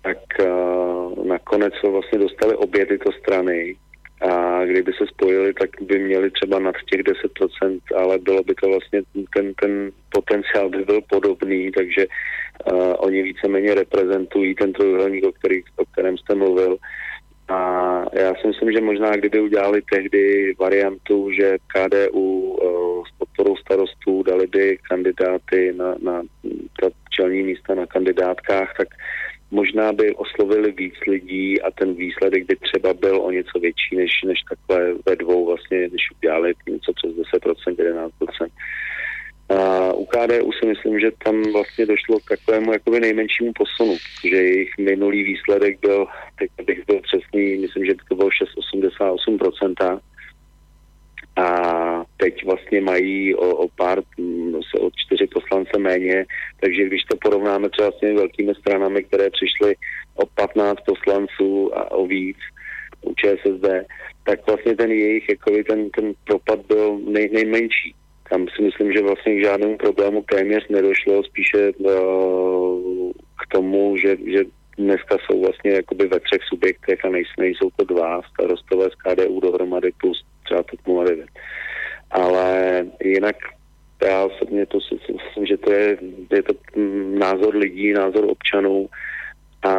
[0.03, 3.77] tak uh, nakonec vlastně dostali obě tyto strany.
[4.31, 8.69] A kdyby se spojili, tak by měli třeba nad těch 10%, ale bylo by to
[8.69, 9.03] vlastně,
[9.35, 12.13] ten, ten potenciál by byl podobný, takže uh,
[12.99, 16.77] oni víceméně reprezentují ten trojuhelník, o, který, o kterém jste mluvil.
[17.49, 17.59] A
[18.12, 24.23] já si myslím, že možná kdyby udělali tehdy variantu, že KDU uh, s podporou starostů
[24.23, 26.23] dali by kandidáty na, na
[26.81, 28.89] ta čelní místa na kandidátkách, tak
[29.51, 34.11] možná by oslovili víc lidí a ten výsledek by třeba byl o něco větší než,
[34.25, 38.49] než takhle ve dvou vlastně, když udělali něco přes 10%, 11%.
[39.49, 44.36] A u KDU si myslím, že tam vlastně došlo k takovému jakoby nejmenšímu posunu, že
[44.36, 46.07] jejich minulý výsledek byl,
[46.38, 50.01] teď bych byl přesný, myslím, že to bylo 6,88%.
[51.36, 56.24] A teď vlastně mají o, o pár, no, o čtyři poslance méně,
[56.61, 59.76] takže když to porovnáme třeba s těmi velkými stranami, které přišly
[60.14, 62.36] o 15 poslanců a o víc
[63.03, 63.66] u ČSSD,
[64.24, 67.94] tak vlastně ten jejich, jakoby ten, ten propad byl nej, nejmenší
[68.31, 74.16] tam si myslím, že vlastně k žádnému problému téměř nedošlo, spíše uh, k tomu, že,
[74.27, 74.45] že
[74.79, 79.41] dneska jsou vlastně jakoby ve třech subjektech a nejsou, nejsou to dva starostové z KDU
[79.41, 81.27] dohromady plus třeba TOP 09.
[82.11, 83.37] Ale jinak
[84.03, 85.99] já osobně to si myslím, že to je,
[86.33, 86.55] je to
[87.18, 88.89] názor lidí, názor občanů
[89.62, 89.74] a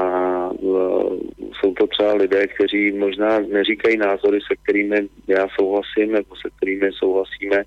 [0.52, 1.20] uh,
[1.54, 6.91] jsou to třeba lidé, kteří možná neříkají názory, se kterými já souhlasím nebo se kterými
[6.91, 7.64] souhlasíme,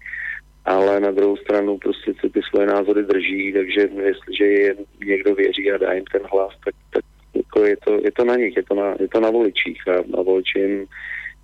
[0.64, 4.74] ale na druhou stranu prostě se ty svoje názory drží, takže jestliže je
[5.06, 7.04] někdo věří a dá jim ten hlas, tak, tak
[7.34, 9.92] jako je, to, je to na nich, je to na, je to na voličích a
[10.16, 10.86] na voliči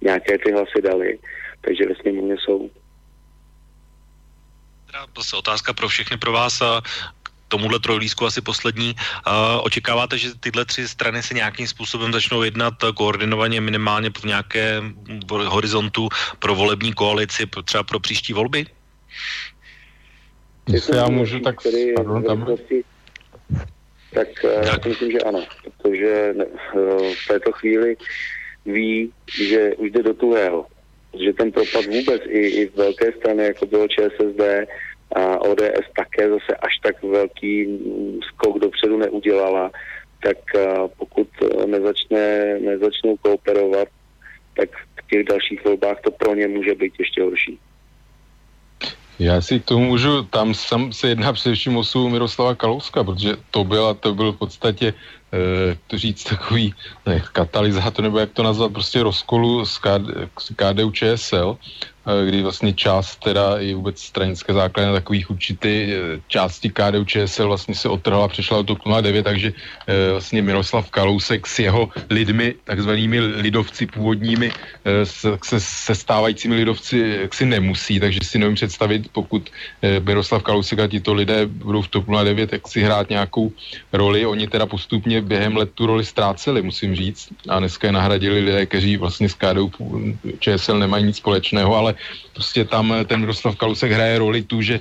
[0.01, 1.19] nějaké ty hlasy dali,
[1.61, 2.71] takže ve sněmovně jsou.
[5.17, 6.83] Zase otázka pro všechny pro vás a
[7.49, 8.95] tomuhle trojlísku asi poslední.
[9.62, 14.95] Očekáváte, že tyhle tři strany se nějakým způsobem začnou jednat koordinovaně minimálně v nějakém
[15.31, 16.09] horizontu
[16.39, 18.67] pro volební koalici, třeba pro příští volby?
[20.69, 21.57] Jestli já můžu, tak
[21.97, 22.47] pardon, tam.
[24.14, 26.45] Tak eh, já si myslím, že ano, protože eh,
[27.14, 27.97] v této chvíli
[28.67, 30.67] ví, že už jde do tuhého.
[31.25, 34.41] Že ten propad vůbec i, i v velké strany, jako bylo ČSSD,
[35.14, 37.79] a ODS také zase až tak velký
[38.29, 39.71] skok dopředu neudělala,
[40.23, 40.39] tak
[40.97, 41.29] pokud
[41.67, 43.89] nezačne, nezačnou kooperovat,
[44.57, 47.59] tak v těch dalších volbách to pro ně může být ještě horší.
[49.19, 53.95] Já si tomu můžu, tam sam se jedná především o Miroslava Kalouska, protože to byl,
[53.95, 54.95] to byl v podstatě
[55.37, 56.75] Eh, to říct, takový
[57.07, 61.59] ne, katalyzátor, nebo jak to nazvat, prostě rozkolu s, KD, KDU ČSL,
[62.26, 67.74] kdy vlastně část teda i vůbec stranické základy takových určitý eh, části KDU ČSL vlastně
[67.74, 69.52] se otrhla, přešla do TOP 09, takže
[70.11, 74.52] vlastně Miroslav Kalousek s jeho lidmi, takzvanými lidovci původními,
[75.04, 79.50] se, se stávajícími lidovci si nemusí, takže si nevím představit, pokud
[80.02, 83.52] Miroslav Kalousek a tito lidé budou v TOP 09, tak si hrát nějakou
[83.92, 87.28] roli, oni teda postupně během let tu roli ztráceli, musím říct.
[87.48, 89.70] A dneska je nahradili lidé, kteří vlastně s KDU
[90.38, 91.95] ČSL nemají nic společného, ale
[92.32, 94.80] prostě tam ten Miroslav Kalusek hraje roli tu, že e,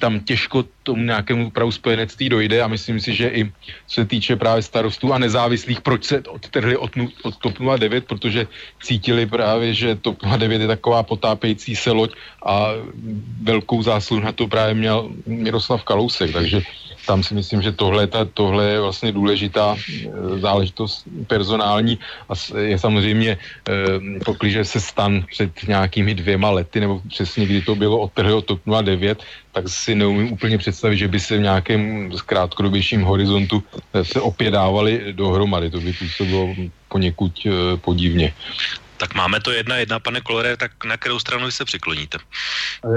[0.00, 3.42] tam těžko tomu nějakému pravu spojenectví dojde a myslím si, že i
[3.86, 6.94] co se týče právě starostů a nezávislých, proč se odtrhli od,
[7.26, 8.46] od TOP 09, protože
[8.82, 12.14] cítili právě, že TOP 09 je taková potápející se loď
[12.46, 12.78] a
[13.42, 16.62] velkou zásluhu na to právě měl Miroslav Kalousek, takže
[17.06, 22.78] tam si myslím, že tohle, ta, tohle je vlastně důležitá e, záležitost personální a je
[22.78, 23.38] samozřejmě, e,
[24.24, 28.60] pokliže se stan před nějakými dvěma lety, nebo přesně kdy to bylo od od TOP
[28.66, 29.22] 09,
[29.56, 33.62] tak si neumím úplně představit, že by se v nějakém krátkodobějším horizontu
[33.94, 35.70] e, se opět dávali dohromady.
[35.70, 36.54] To by působilo
[36.88, 37.32] poněkud
[37.80, 38.34] podivně.
[38.96, 42.18] Tak máme to jedna jedna, pane Kolore, tak na kterou stranu se přikloníte?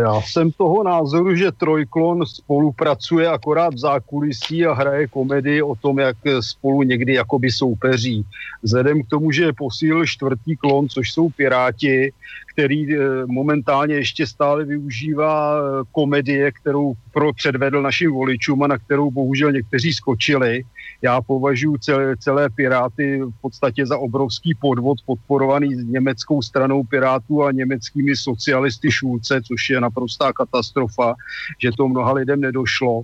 [0.03, 5.99] Já jsem toho názoru, že Trojklon spolupracuje akorát v zákulisí a hraje komedii o tom,
[5.99, 8.25] jak spolu někdy jakoby soupeří.
[8.63, 12.11] Vzhledem k tomu, že posílil čtvrtý klon, což jsou Piráti,
[12.53, 18.77] který eh, momentálně ještě stále využívá eh, komedie, kterou pro předvedl našim voličům a na
[18.77, 20.63] kterou bohužel někteří skočili,
[21.01, 27.51] já považuji celé, celé Piráty v podstatě za obrovský podvod podporovaný německou stranou Pirátů a
[27.51, 31.15] německými socialisty Šulce, což je naprostá katastrofa,
[31.61, 33.01] že to mnoha lidem nedošlo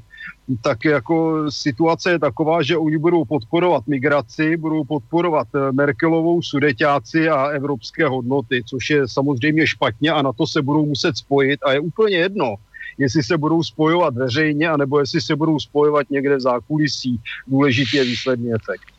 [0.61, 7.29] tak jako situace je taková, že oni budou podporovat migraci, budou podporovat eh, Merkelovou sudeťáci
[7.29, 11.73] a evropské hodnoty, což je samozřejmě špatně a na to se budou muset spojit a
[11.73, 12.55] je úplně jedno,
[12.97, 17.19] jestli se budou spojovat veřejně, anebo jestli se budou spojovat někde v zákulisí.
[17.47, 18.95] Důležitý je výsledný efekt.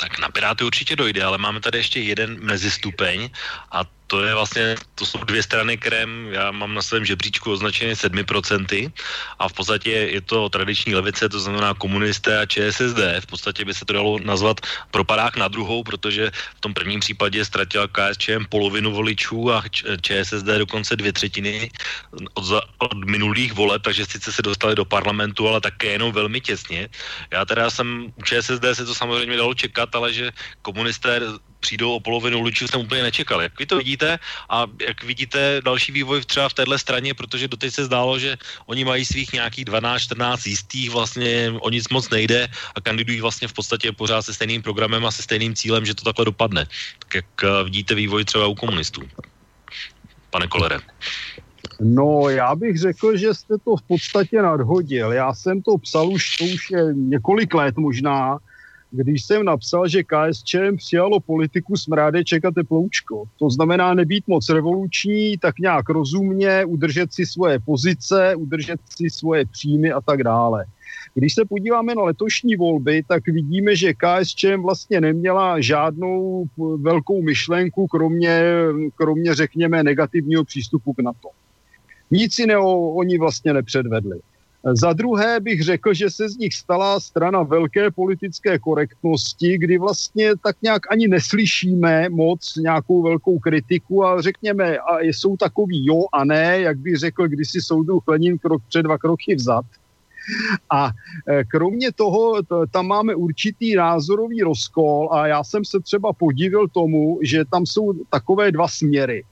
[0.00, 3.30] Tak na Piráty určitě dojde, ale máme tady ještě jeden mezistupeň
[3.72, 7.92] a to je vlastně, to jsou dvě strany, které já mám na svém žebříčku označené
[7.92, 8.92] 7%
[9.38, 13.20] a v podstatě je to tradiční levice, to znamená komunisté a ČSSD.
[13.20, 17.44] V podstatě by se to dalo nazvat propadák na druhou, protože v tom prvním případě
[17.44, 19.62] ztratila KSČM polovinu voličů a
[20.00, 21.70] ČSSD dokonce dvě třetiny
[22.34, 26.40] od, za, od minulých voleb, takže sice se dostali do parlamentu, ale také jenom velmi
[26.40, 26.88] těsně.
[27.30, 30.32] Já teda jsem u ČSSD se to samozřejmě dalo čekat, ale že
[30.62, 31.20] komunisté
[31.60, 33.42] přijdou o polovinu voličů, jsem úplně nečekal.
[33.42, 37.74] Jak vy to vidíte a jak vidíte další vývoj třeba v téhle straně, protože doteď
[37.74, 38.36] se zdálo, že
[38.66, 43.52] oni mají svých nějakých 12-14 jistých, vlastně o nic moc nejde a kandidují vlastně v
[43.52, 46.66] podstatě pořád se stejným programem a se stejným cílem, že to takhle dopadne.
[46.98, 49.02] Tak jak eh, vidíte vývoj třeba u komunistů?
[50.30, 50.78] Pane Kolere.
[51.80, 55.12] No, já bych řekl, že jste to v podstatě nadhodil.
[55.12, 58.38] Já jsem to psal už, to už je několik let možná,
[58.90, 63.24] když jsem napsal, že KSČM přijalo politiku smrádeček a teploučko.
[63.38, 69.44] To znamená nebýt moc revoluční, tak nějak rozumně, udržet si svoje pozice, udržet si svoje
[69.46, 70.64] příjmy a tak dále.
[71.14, 76.44] Když se podíváme na letošní volby, tak vidíme, že KSČM vlastně neměla žádnou
[76.76, 78.42] velkou myšlenku, kromě,
[78.94, 81.28] kromě řekněme, negativního přístupu k NATO.
[82.10, 84.20] Nic jiného oni vlastně nepředvedli.
[84.64, 90.36] Za druhé bych řekl, že se z nich stala strana velké politické korektnosti, kdy vlastně
[90.36, 96.24] tak nějak ani neslyšíme moc nějakou velkou kritiku a řekněme, a jsou takový jo a
[96.24, 99.64] ne, jak bych řekl kdysi soudu Lenin krok před dva kroky vzad.
[100.70, 100.90] A
[101.28, 102.34] e, kromě toho,
[102.70, 107.92] tam máme určitý názorový rozkol a já jsem se třeba podívil tomu, že tam jsou
[108.10, 109.24] takové dva směry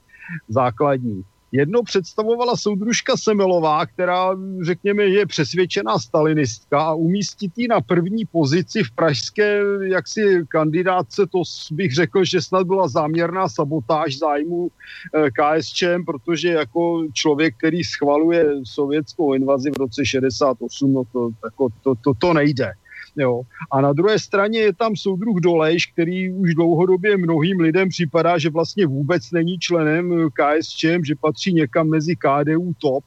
[0.48, 1.24] základní.
[1.52, 8.82] Jedno představovala soudružka Semelová, která, řekněme, je přesvědčená stalinistka a umístit ji na první pozici
[8.82, 14.68] v pražské jaksi kandidátce, to bych řekl, že snad byla záměrná sabotáž zájmu
[15.14, 21.68] eh, KSČM, protože jako člověk, který schvaluje sovětskou invazi v roce 68, no to, jako,
[21.82, 22.72] to, to, to nejde.
[23.16, 23.42] Jo.
[23.72, 28.50] A na druhé straně je tam soudruh Dolejš, který už dlouhodobě mnohým lidem připadá, že
[28.50, 33.04] vlastně vůbec není členem KSČM, že patří někam mezi KDU TOP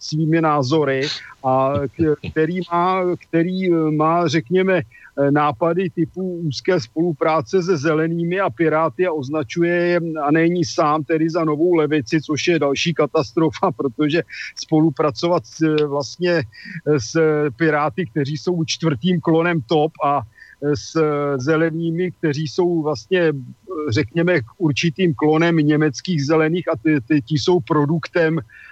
[0.00, 1.02] svými názory
[1.44, 1.72] a
[2.30, 4.82] který má, který má řekněme,
[5.30, 11.30] nápady typu úzké spolupráce se zelenými a piráty a označuje je a není sám tedy
[11.30, 14.22] za novou levici, což je další katastrofa, protože
[14.54, 16.42] spolupracovat s, vlastně
[16.98, 17.16] s
[17.56, 20.22] piráty, kteří jsou čtvrtým klonem top a
[20.74, 21.02] s
[21.36, 23.32] zelenými, kteří jsou vlastně,
[23.88, 28.69] řekněme, určitým klonem německých zelených a ty, ty, ti jsou produktem Eh,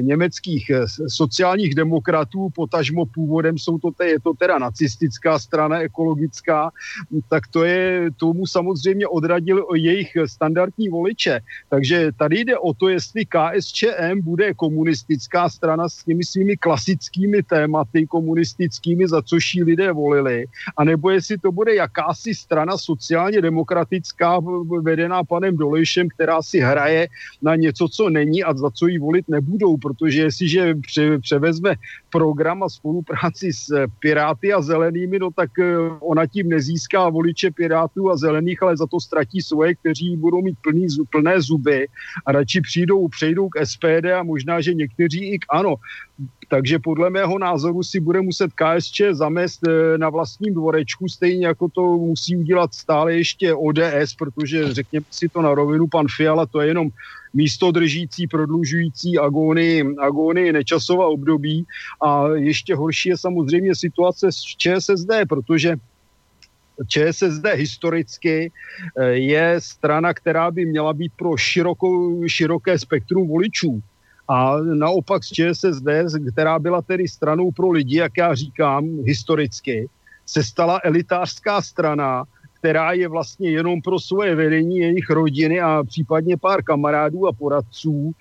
[0.00, 6.70] německých eh, sociálních demokratů, potažmo původem jsou to, je to teda nacistická strana ekologická,
[7.28, 11.40] tak to je, tomu samozřejmě odradil jejich standardní voliče.
[11.68, 18.06] Takže tady jde o to, jestli KSČM bude komunistická strana s těmi svými klasickými tématy
[18.06, 20.46] komunistickými, za což ji lidé volili,
[20.76, 24.40] anebo jestli to bude jakási strana sociálně demokratická
[24.82, 27.08] vedená panem Dolejšem, která si hraje
[27.42, 30.74] na něco, co není a za co jí volit volit nebudou, protože jestliže
[31.20, 31.74] převezme
[32.10, 38.10] program a spolupráci s Piráty a Zelenými, no tak eh, ona tím nezíská voliče Pirátů
[38.10, 41.88] a Zelených, ale za to ztratí svoje, kteří budou mít plný, plné zuby
[42.26, 45.76] a radši přijdou, přejdou k SPD a možná, že někteří i k ANO.
[46.52, 51.68] Takže podle mého názoru si bude muset KSČ zamést eh, na vlastním dvorečku, stejně jako
[51.68, 56.60] to musí udělat stále ještě ODS, protože řekněme si to na rovinu, pan Fiala, to
[56.60, 56.88] je jenom
[57.34, 61.64] místo držící, prodlužující agónii, agónii nečasová období.
[62.04, 65.76] A ještě horší je samozřejmě situace s ČSSD, protože
[66.88, 68.52] ČSSD historicky
[69.00, 73.82] eh, je strana, která by měla být pro širokou, široké spektrum voličů.
[74.28, 75.88] A naopak z ČSSD,
[76.32, 79.88] která byla tedy stranou pro lidi, jak já říkám, historicky,
[80.26, 82.24] se stala elitářská strana,
[82.62, 88.12] která je vlastně jenom pro svoje vedení, jejich rodiny a případně pár kamarádů a poradců,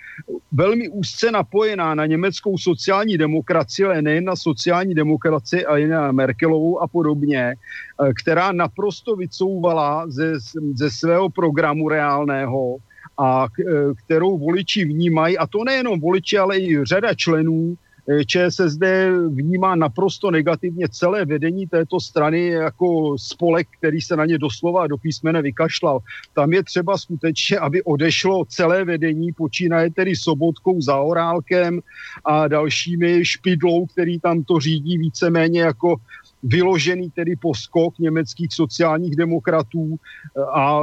[0.52, 6.12] velmi úzce napojená na německou sociální demokracii, ale nejen na sociální demokracii, ale i na
[6.12, 10.34] Merkelovou a podobně, eh, která naprosto vycouvala ze,
[10.74, 12.78] ze svého programu reálného
[13.18, 13.64] a eh,
[14.06, 17.78] kterou voliči vnímají, a to nejenom voliči, ale i řada členů
[18.10, 18.82] Eh, ČSSD
[19.30, 24.98] vnímá naprosto negativně celé vedení této strany jako spolek, který se na ně doslova do
[24.98, 26.00] písmene vykašlal.
[26.34, 31.80] Tam je třeba skutečně, aby odešlo celé vedení, počínaje tedy Sobotkou, Zaorálkem
[32.26, 35.96] a dalšími špidlou, který tam to řídí víceméně jako
[36.44, 40.82] vyložený tedy poskok německých sociálních demokratů eh, a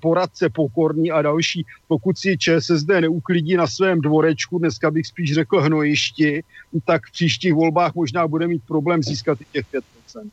[0.00, 1.66] poradce pokorní a další.
[1.88, 6.42] Pokud si ČSSD neuklidí na svém dvorečku, dneska bych spíš řekl hnojišti,
[6.84, 10.30] tak v příštích volbách možná bude mít problém získat i těch 5%.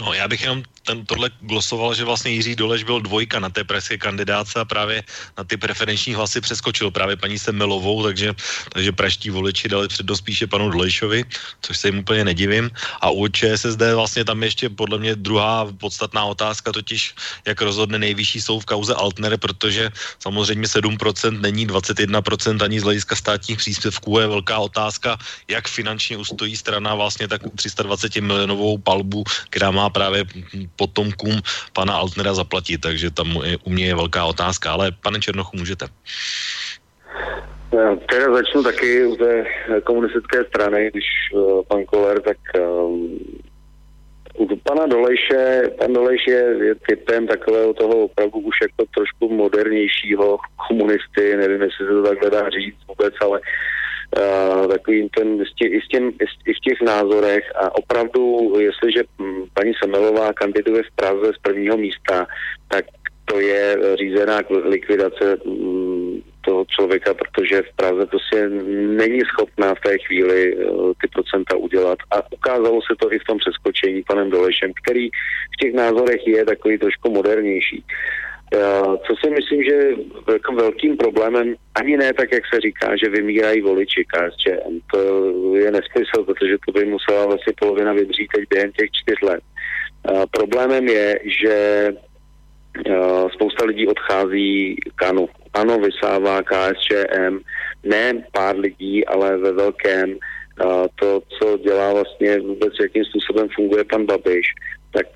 [0.00, 3.64] No, já bych jenom ten, tohle glosoval, že vlastně Jiří Doleš byl dvojka na té
[3.64, 5.02] pražské kandidáce a právě
[5.38, 8.34] na ty preferenční hlasy přeskočil právě paní Semelovou, takže,
[8.72, 11.24] takže praští voliči dali přednost spíše panu Dolešovi,
[11.62, 12.70] což se jim úplně nedivím.
[13.00, 17.14] A u ČSSD vlastně tam ještě podle mě druhá podstatná otázka, totiž
[17.46, 23.16] jak rozhodne nejvyšší soud v kauze Altner, protože samozřejmě 7% není 21% ani z hlediska
[23.16, 25.18] státních příspěvků je velká otázka,
[25.48, 30.24] jak finančně ustojí strana vlastně tak 320 milionovou palbu, která má právě
[30.76, 31.40] potomkům
[31.72, 35.86] pana Altnera zaplatit, takže tam je, u mě je velká otázka, ale pane Černochu, můžete.
[37.72, 39.44] Já teda začnu taky u té
[39.84, 43.18] komunistické strany, když uh, pan Koller, tak um,
[44.38, 50.38] u pana Dolejše, pan Dolejš je, je typem takového toho opravdu už jako trošku modernějšího
[50.68, 53.46] komunisty, nevím, jestli se to takhle dá říct vůbec, ale uh,
[54.68, 56.12] takový ten, i, s těm,
[56.46, 61.76] i v těch názorech a opravdu, jestliže hm, paní Semelová kandiduje v Praze z prvního
[61.76, 62.26] místa,
[62.68, 62.84] tak
[63.24, 68.48] to je řízená likvidace hm, toho člověka, protože v Praze prostě
[69.02, 71.98] není schopná v té chvíli uh, ty procenta udělat.
[72.10, 75.08] A ukázalo se to i v tom přeskočení panem Dolešem, který
[75.54, 77.84] v těch názorech je takový trošku modernější.
[79.06, 79.90] Co si myslím, že
[80.32, 84.78] jako velkým problémem, ani ne tak, jak se říká, že vymírají voliči KSČM.
[84.92, 84.98] To
[85.56, 89.40] je nesmysl, protože to by musela vlastně polovina vydřít teď během těch čtyř let.
[90.30, 91.88] Problémem je, že
[93.34, 95.28] spousta lidí odchází kanu.
[95.54, 97.38] Ano, vysává KSČM,
[97.84, 100.18] ne pár lidí, ale ve velkém.
[100.94, 104.46] To, co dělá vlastně vůbec, jakým způsobem funguje pan Babiš,
[104.92, 105.06] tak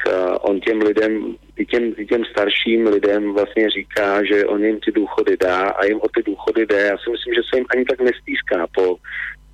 [0.41, 4.93] on těm lidem, i těm, i těm starším lidem vlastně říká, že on jim ty
[4.93, 6.81] důchody dá a jim o ty důchody jde.
[6.81, 8.97] Já si myslím, že se jim ani tak nestýská po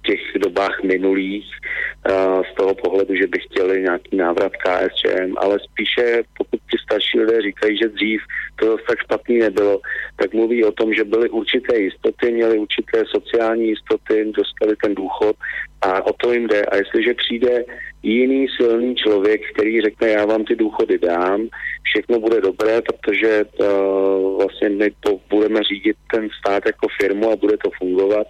[0.06, 6.22] těch dobách minulých uh, z toho pohledu, že by chtěli nějaký návrat KSČM, ale spíše
[6.38, 8.20] pokud ti starší lidé říkají, že dřív
[8.56, 9.80] to zase tak špatný nebylo,
[10.16, 15.36] tak mluví o tom, že byly určité jistoty, měly určité sociální jistoty, dostali ten důchod
[15.82, 16.62] a o to jim jde.
[16.64, 17.64] A jestliže přijde
[18.02, 21.48] jiný silný člověk, který řekne, já vám ty důchody dám,
[21.82, 27.36] všechno bude dobré, protože uh, vlastně my to budeme řídit ten stát jako firmu a
[27.36, 28.26] bude to fungovat,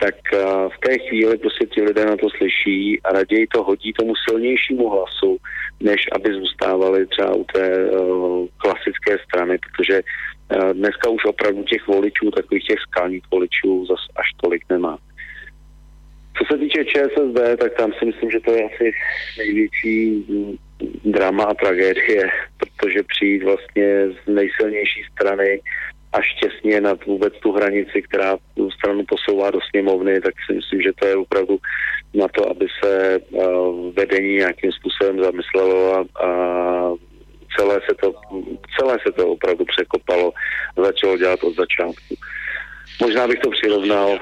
[0.00, 3.92] tak uh, v té chvíli prostě ti lidé na to slyší a raději to hodí
[3.92, 5.36] tomu silnějšímu hlasu,
[5.80, 11.86] než aby zůstávali třeba u té uh, klasické strany, protože uh, dneska už opravdu těch
[11.86, 14.98] voličů, takových těch skalních voličů zas až tolik nemá.
[16.38, 18.92] Co se týče ČSSD, tak tam si myslím, že to je asi
[19.38, 20.26] největší
[21.04, 25.60] drama a tragédie, protože přijít vlastně z nejsilnější strany
[26.12, 30.82] až těsně nad vůbec tu hranici, která tu stranu posouvá do sněmovny, tak si myslím,
[30.82, 31.58] že to je opravdu
[32.14, 36.30] na to, aby se uh, vedení nějakým způsobem zamyslelo a, a
[37.58, 38.12] celé, se to,
[38.78, 40.32] celé se to opravdu překopalo
[40.76, 42.14] a začalo dělat od začátku.
[43.00, 44.18] Možná bych to přirovnal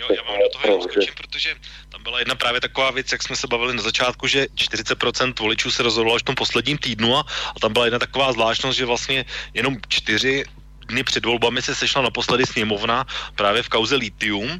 [0.00, 1.54] Jo, já vám do toho jenom skočím, protože
[1.88, 5.70] tam byla jedna právě taková věc, jak jsme se bavili na začátku, že 40% voličů
[5.70, 7.20] se rozhodlo až v tom posledním týdnu a,
[7.56, 9.24] a tam byla jedna taková zvláštnost, že vlastně
[9.54, 10.44] jenom čtyři
[10.90, 14.58] dny před volbami se sešla naposledy sněmovna právě v kauze Litium, uh,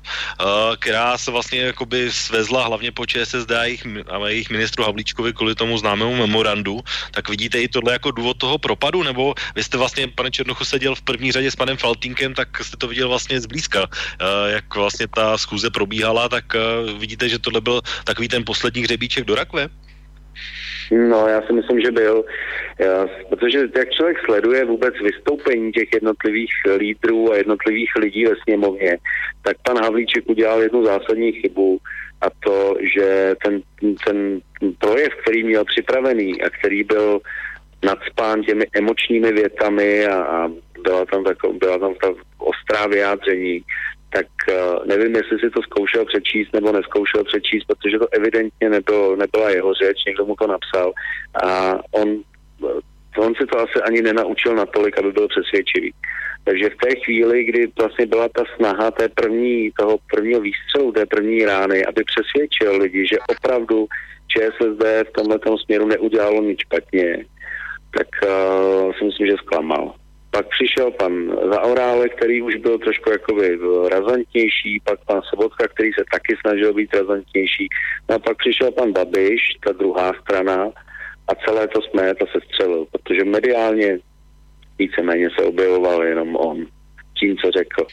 [0.78, 5.54] která se vlastně jakoby svezla hlavně po ČSSD a jejich, a jejich ministru Havlíčkovi kvůli
[5.54, 6.80] tomu známému memorandu.
[7.10, 10.94] Tak vidíte i tohle jako důvod toho propadu, nebo vy jste vlastně, pane Černochu, seděl
[10.94, 15.06] v první řadě s panem Faltínkem, tak jste to viděl vlastně zblízka, uh, jak vlastně
[15.08, 19.68] ta schůze probíhala, tak uh, vidíte, že tohle byl takový ten poslední hřebíček do rakve?
[20.90, 22.24] No, já si myslím, že byl.
[22.78, 28.98] Já, protože jak člověk sleduje vůbec vystoupení těch jednotlivých lídrů a jednotlivých lidí ve sněmovně,
[29.42, 31.78] tak pan Havlíček udělal jednu zásadní chybu
[32.20, 33.62] a to, že ten,
[34.06, 34.40] ten
[34.78, 37.20] projev, který měl připravený a který byl
[37.84, 40.48] nadspán těmi emočními větami a, a
[40.82, 42.08] byla tam, tako, byla tam ta
[42.38, 43.62] ostrá vyjádření,
[44.12, 49.16] tak uh, nevím, jestli si to zkoušel přečíst nebo neskoušel přečíst, protože to evidentně nebylo,
[49.16, 50.92] nebyla jeho řeč, někdo mu to napsal
[51.44, 52.22] a on,
[53.18, 55.94] on si to asi ani nenaučil natolik, aby byl přesvědčivý.
[56.44, 61.06] Takže v té chvíli, kdy vlastně byla ta snaha té první, toho prvního výstřelu, té
[61.06, 63.86] první rány, aby přesvědčil lidi, že opravdu
[64.28, 67.24] ČSSD v tomhle směru neudělalo nic špatně,
[67.98, 69.94] tak uh, si myslím, že zklamal.
[70.30, 71.12] Pak přišel pan
[71.52, 73.58] Zaorále, který už byl trošku jakoby
[73.88, 77.68] razantnější, pak pan Sobotka, který se taky snažil být razantnější,
[78.08, 80.72] no a pak přišel pan Babiš, ta druhá strana,
[81.28, 83.98] a celé to jsme to se střelil, protože mediálně
[84.78, 86.66] víceméně se objevoval jenom on
[87.20, 87.86] tím, co řekl.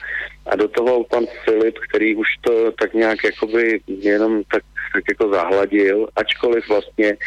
[0.45, 5.33] A do toho pan Filip, který už to tak nějak jakoby jenom tak, tak jako
[5.33, 7.17] zahladil, ačkoliv vlastně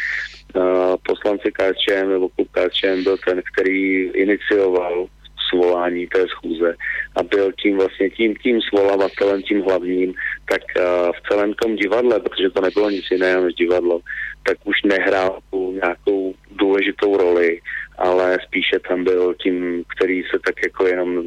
[1.07, 5.07] poslanci KSČM nebo klub KSČM byl ten, který inicioval
[5.51, 6.75] svolání té schůze
[7.15, 10.13] a byl tím vlastně tím, tím svolavatelem, tím hlavním,
[10.49, 13.99] tak uh, v celém tom divadle, protože to nebylo nic jiného než divadlo,
[14.43, 17.59] tak už nehrál tu nějakou důležitou roli,
[17.97, 21.23] ale spíše tam byl tím, který se tak jako jenom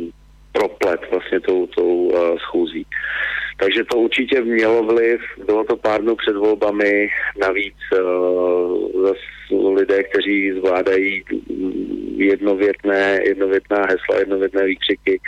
[0.52, 2.86] proplet vlastně tou, tou uh, schůzí.
[3.56, 7.08] Takže to určitě mělo vliv, bylo to pár dnů před volbami,
[7.40, 11.24] navíc uh, lidé, kteří zvládají
[12.16, 15.20] jednovětné, jednovětná hesla, jednovětné výkřiky,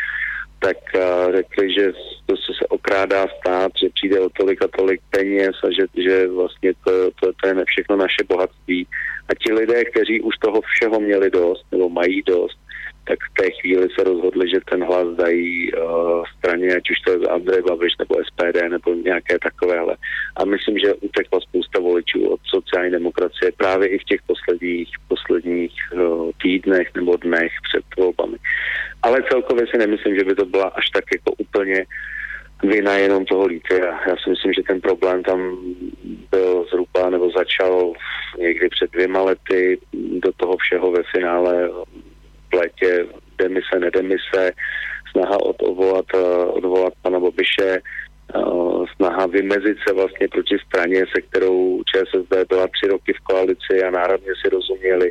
[0.59, 1.93] tak uh, řekli, že
[2.27, 6.73] to, se okrádá stát, že přijde o tolik a tolik peněz a že, že vlastně
[6.85, 8.86] to, to, to je všechno naše bohatství.
[9.28, 12.59] A ti lidé, kteří už toho všeho měli dost, nebo mají dost,
[13.08, 17.10] tak v té chvíli se rozhodli, že ten hlas dají uh, straně, ať už to
[17.10, 19.96] je Andrej Babiš nebo SPD nebo nějaké takovéhle.
[20.36, 25.74] A myslím, že utekla spousta voličů od sociální demokracie právě i v těch posledních, posledních
[25.94, 28.36] uh, týdnech nebo dnech před volbami.
[29.02, 31.86] Ale celkově si nemyslím, že by to byla až tak jako úplně
[32.62, 34.00] vina jenom toho lítia.
[34.08, 35.58] Já si myslím, že ten problém tam
[36.30, 37.92] byl zhruba nebo začal
[38.38, 39.78] někdy před dvěma lety.
[39.92, 41.70] Do toho všeho ve finále
[42.56, 43.06] létě
[43.38, 44.52] demise, nedemise,
[45.10, 48.40] snaha odvolat, eh, odvolat pana Bobiše, eh,
[48.96, 53.90] snaha vymezit se vlastně proti straně, se kterou ČSSD byla tři roky v koalici a
[53.90, 55.10] národně si rozuměli.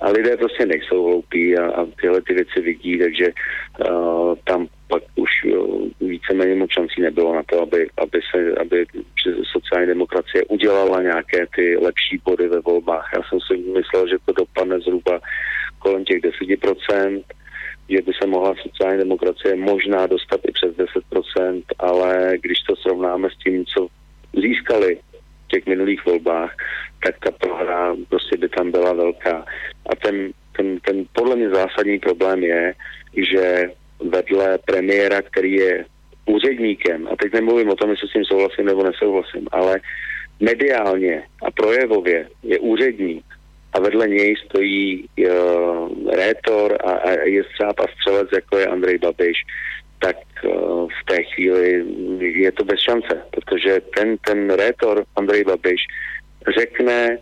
[0.00, 3.26] A lidé prostě nejsou hloupí a, a tyhle ty věci vidí, takže
[3.90, 8.86] uh, tam pak už uh, víceméně moc šancí nebylo na to, aby, aby, se, aby
[9.52, 13.10] sociální demokracie udělala nějaké ty lepší body ve volbách.
[13.14, 15.20] Já jsem si myslel, že to dopadne zhruba
[15.88, 17.22] kolem těch 10%,
[17.88, 23.28] že by se mohla sociální demokracie možná dostat i přes 10%, ale když to srovnáme
[23.30, 23.88] s tím, co
[24.36, 24.98] získali
[25.44, 26.56] v těch minulých volbách,
[27.04, 29.44] tak ta prohra prostě by tam byla velká.
[29.90, 31.06] A ten, ten, ten
[31.54, 32.74] základní problém je,
[33.16, 33.70] že
[34.10, 35.84] vedle premiéra, který je
[36.26, 39.80] úředníkem, a teď nemluvím o tom, jestli s tím souhlasím nebo nesouhlasím, ale
[40.40, 43.27] mediálně a projevově je úředník
[43.78, 48.98] a vedle něj stojí uh, rétor a, a je střáp a střelec, jako je Andrej
[48.98, 49.38] Babiš,
[49.98, 51.84] tak uh, v té chvíli
[52.18, 55.80] je to bez šance, protože ten, ten rétor Andrej Babiš
[56.58, 57.18] řekne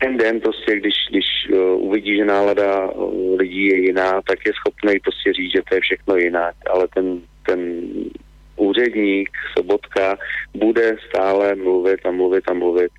[0.00, 4.52] ten den prostě, když, když uh, uvidí, že nálada uh, lidí je jiná, tak je
[4.52, 7.82] schopný prostě říct, že to je všechno jinak, ale ten, ten
[8.56, 10.16] úředník Sobotka
[10.54, 12.92] bude stále mluvit a mluvit a mluvit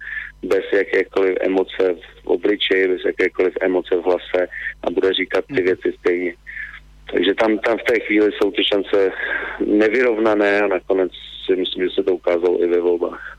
[0.44, 4.48] bez jakékoliv emoce v obličeji, bez jakékoliv emoce v hlase
[4.84, 5.66] a bude říkat ty hmm.
[5.66, 6.34] věci stejně.
[7.12, 9.12] Takže tam, tam v té chvíli jsou ty šance
[9.66, 11.12] nevyrovnané a nakonec
[11.46, 13.38] si myslím, že se to ukázalo i ve volbách.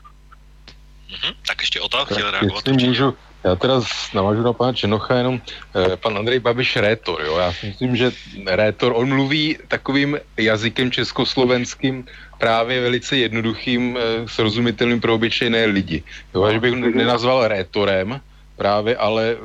[1.09, 1.35] Mm-hmm.
[1.47, 2.67] Tak ještě o to chtěl reagovat.
[2.67, 3.81] Jestli můžu, já teda
[4.13, 5.41] navážu na pana Čenocha jenom,
[5.75, 8.11] eh, pan Andrej Babiš rétor, jo, já si myslím, že
[8.45, 12.05] rétor, on mluví takovým jazykem československým,
[12.37, 16.03] právě velice jednoduchým, eh, srozumitelným pro obyčejné lidi.
[16.33, 18.19] Jo, až bych nenazval rétorem,
[18.55, 19.37] právě, ale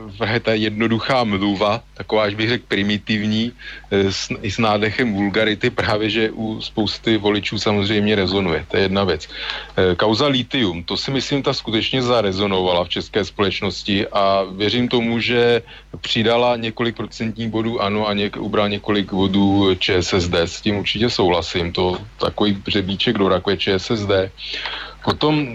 [0.42, 3.52] ta jednoduchá mluva, taková, až bych řekl primitivní,
[3.90, 8.66] e, s, i s nádechem vulgarity, právě, že u spousty voličů samozřejmě rezonuje.
[8.70, 9.28] To je jedna věc.
[9.76, 15.20] E, kauza litium, to si myslím, ta skutečně zarezonovala v české společnosti a věřím tomu,
[15.20, 15.62] že
[16.00, 20.34] přidala několik procentních bodů ano a něk, ubral několik bodů ČSSD.
[20.34, 21.72] S tím určitě souhlasím.
[21.72, 24.10] To takový břebíček do rakve ČSSD.
[25.04, 25.48] Potom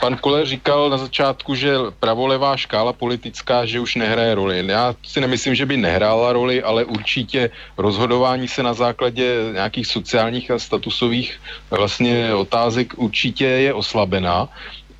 [0.00, 4.64] pan Kole říkal na začátku, že pravolevá škála politická, že už nehraje roli.
[4.66, 10.50] Já si nemyslím, že by nehrála roli, ale určitě rozhodování se na základě nějakých sociálních
[10.50, 11.40] a statusových
[11.70, 14.48] vlastně otázek určitě je oslabená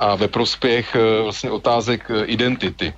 [0.00, 2.94] a ve prospěch eh, vlastně otázek eh, identity.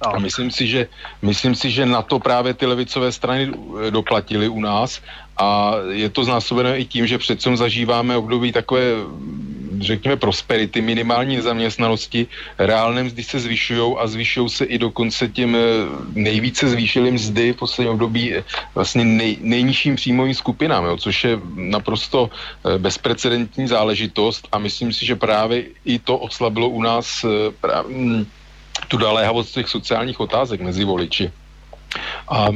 [0.00, 0.88] A myslím si, že,
[1.22, 5.00] myslím si, že na to právě ty levicové strany eh, doplatily u nás.
[5.36, 8.80] A je to znásobené i tím, že přece zažíváme období takové,
[9.80, 12.26] řekněme, prosperity, minimální nezaměstnanosti,
[12.58, 15.60] reálné mzdy se zvyšují a zvyšují se i dokonce těm eh,
[16.14, 18.44] nejvíce zvýšilým mzdy v posledním období eh,
[18.74, 22.30] vlastně nej, nejnižším příjmovým skupinám, jo, což je naprosto
[22.78, 24.48] bezprecedentní záležitost.
[24.52, 27.24] A myslím si, že právě i to oslabilo u nás
[27.60, 28.26] právě, hm,
[28.88, 31.32] tu naléhavost těch sociálních otázek mezi voliči.
[32.28, 32.48] A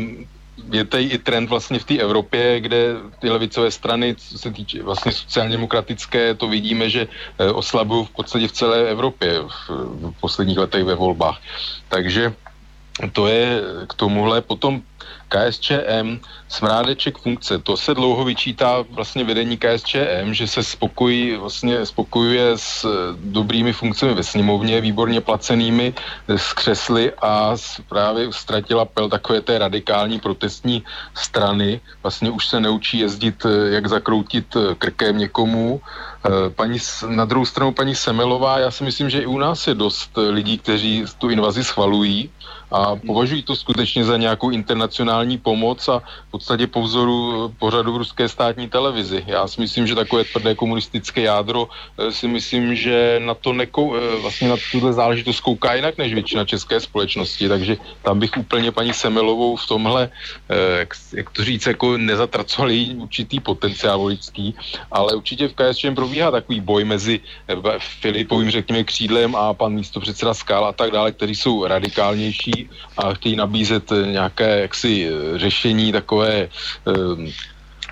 [0.73, 4.83] je tady i trend vlastně v té Evropě, kde ty levicové strany, co se týče
[4.83, 7.09] vlastně sociálně demokratické, to vidíme, že
[7.39, 9.71] eh, oslabují v podstatě v celé Evropě v,
[10.11, 11.41] v posledních letech ve volbách.
[11.89, 12.33] Takže
[13.13, 14.41] to je k tomuhle.
[14.41, 14.83] Potom
[15.31, 22.59] KSČM, smrádeček funkce, to se dlouho vyčítá vlastně vedení KSČM, že se spokojí, vlastně spokojuje
[22.59, 27.55] s eh, dobrými funkcemi ve sněmovně, výborně placenými, eh, s křesly a
[27.89, 30.83] právě ztratila pel takové té radikální protestní
[31.15, 31.81] strany.
[32.03, 35.81] Vlastně už se neučí jezdit, eh, jak zakroutit krkem někomu.
[36.53, 36.77] Paní,
[37.09, 40.59] na druhou stranu paní Semelová, já si myslím, že i u nás je dost lidí,
[40.59, 42.29] kteří tu invazi schvalují,
[42.71, 47.97] a považují to skutečně za nějakou internacionální pomoc a v podstatě po vzoru pořadu v
[47.97, 49.25] ruské státní televizi.
[49.27, 51.69] Já si myslím, že takové tvrdé komunistické jádro
[51.99, 56.15] eh, si myslím, že na to nekou, eh, vlastně na tuhle záležitost kouká jinak než
[56.15, 60.11] většina české společnosti, takže tam bych úplně paní Semelovou v tomhle,
[60.49, 64.55] eh, jak, jak to říct, jako nezatracovali určitý potenciál voličský,
[64.91, 67.21] ale určitě v KSČM probíhá takový boj mezi
[67.79, 72.60] Filipovým, řekněme, křídlem a pan místo předseda Skál a tak dále, kteří jsou radikálnější
[72.97, 76.49] a chtějí nabízet eh, nějaké jaksi eh, řešení takové
[76.89, 77.33] eh,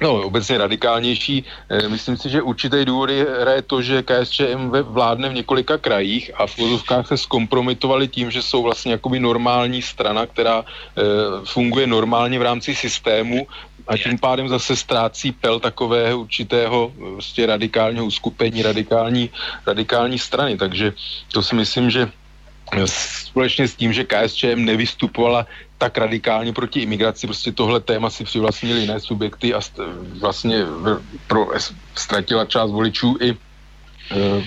[0.00, 1.44] No, obecně radikálnější.
[1.88, 3.26] Myslím si, že určitý důvod je
[3.66, 8.62] to, že KSČM vládne v několika krajích a v vozovkách se zkompromitovali tím, že jsou
[8.62, 10.64] vlastně jakoby normální strana, která
[11.44, 13.46] funguje normálně v rámci systému
[13.88, 19.30] a tím pádem zase ztrácí pel takového určitého vlastně radikálního uskupení, radikální,
[19.66, 20.56] radikální strany.
[20.56, 20.92] Takže
[21.32, 22.10] to si myslím, že
[22.86, 25.46] společně s tím, že KSČM nevystupovala
[25.78, 29.60] tak radikálně proti imigraci, prostě tohle téma si přivlastnili jiné subjekty a
[30.20, 30.64] vlastně
[31.26, 31.46] pro,
[31.98, 33.34] ztratila část voličů i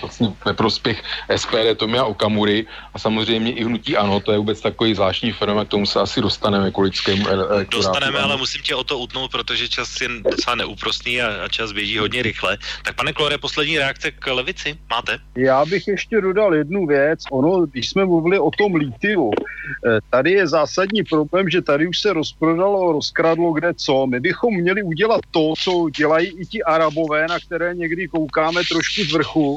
[0.01, 1.03] vlastně ve prospěch
[1.35, 5.69] SPD Tomia Okamury a samozřejmě i hnutí ANO, to je vůbec takový zvláštní fenomén, k
[5.69, 7.77] tomu se asi dostaneme k lidskému elektorátu.
[7.77, 11.71] Dostaneme, ale musím tě o to utnout, protože čas je docela neúprostný a, a čas
[11.71, 12.57] běží hodně rychle.
[12.83, 15.17] Tak pane Klore, poslední reakce k levici máte?
[15.37, 17.19] Já bych ještě dodal jednu věc.
[17.31, 21.99] Ono, když jsme mluvili o tom lítiu, eh, tady je zásadní problém, že tady už
[21.99, 24.07] se rozprodalo, rozkradlo kde co.
[24.07, 29.03] My bychom měli udělat to, co dělají i ti arabové, na které někdy koukáme trošku
[29.03, 29.50] z vrchu,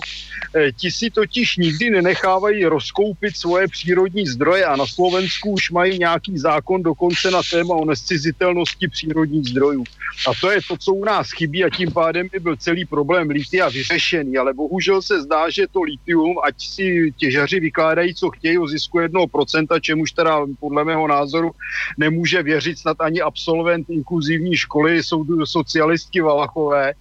[0.55, 5.99] eh, ti si totiž nikdy nenechávají rozkoupit svoje přírodní zdroje a na Slovensku už mají
[5.99, 9.85] nějaký zákon dokonce na téma o nescizitelnosti přírodních zdrojů.
[10.29, 13.31] A to je to, co u nás chybí a tím pádem by byl celý problém
[13.31, 18.59] litia vyřešený, ale bohužel se zdá, že to litium, ať si těžaři vykládají, co chtějí
[18.59, 21.51] o zisku 1%, čemuž teda podle mého názoru
[21.99, 22.79] nemůže věřit.
[22.79, 26.93] Snad ani absolvent inkluzivní školy jsou socialistky Valachové,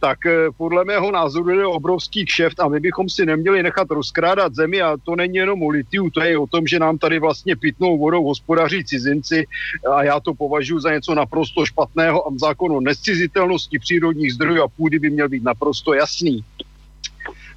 [0.00, 4.54] tak eh, podle mého názoru je obrovský kšeft a my bychom si neměli nechat rozkrádat
[4.54, 7.56] zemi a to není jenom o litiu, to je o tom, že nám tady vlastně
[7.56, 9.46] pitnou vodou hospodaří cizinci
[9.92, 14.68] a já to považuji za něco naprosto špatného a zákon o nescizitelnosti přírodních zdrojů a
[14.68, 16.44] půdy by měl být naprosto jasný.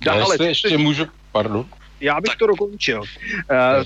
[0.05, 1.65] Dále, ještě můžu, pardon
[2.03, 2.99] já bych to dokončil.
[2.99, 3.07] Uh,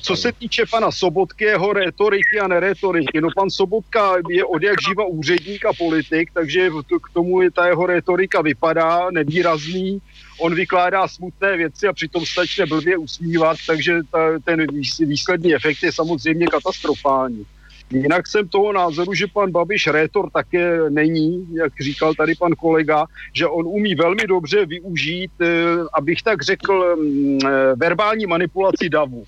[0.01, 4.81] co se týče pana Sobotky, jeho retoriky a neretoriky, no pan Sobotka je od jak
[4.81, 6.69] živa úředník a politik, takže
[7.09, 10.01] k tomu je ta jeho retorika vypadá nevýrazný,
[10.39, 14.65] on vykládá smutné věci a přitom stačně blbě usmívat, takže ta, ten
[14.99, 17.45] výsledný efekt je samozřejmě katastrofální.
[17.91, 23.05] Jinak jsem toho názoru, že pan Babiš rétor také není, jak říkal tady pan kolega,
[23.33, 25.47] že on umí velmi dobře využít, eh,
[25.93, 29.23] abych tak řekl, mm, eh, verbální manipulaci davu.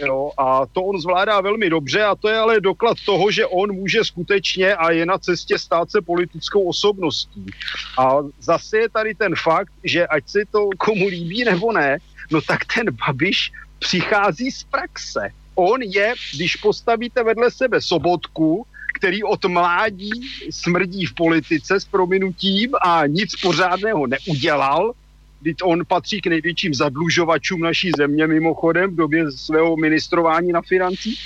[0.00, 3.72] Jo, a to on zvládá velmi dobře a to je ale doklad toho, že on
[3.72, 7.46] může skutečně a je na cestě stát se politickou osobností.
[7.98, 11.98] A zase je tady ten fakt, že ať se to komu líbí nebo ne,
[12.30, 19.24] no tak ten Babiš přichází z praxe on je, když postavíte vedle sebe Sobotku, který
[19.24, 20.10] od mládí
[20.50, 24.92] smrdí v politice s prominutím a nic pořádného neudělal,
[25.40, 31.18] když on patří k největším zadlužovačům naší země mimochodem v době svého ministrování na financí.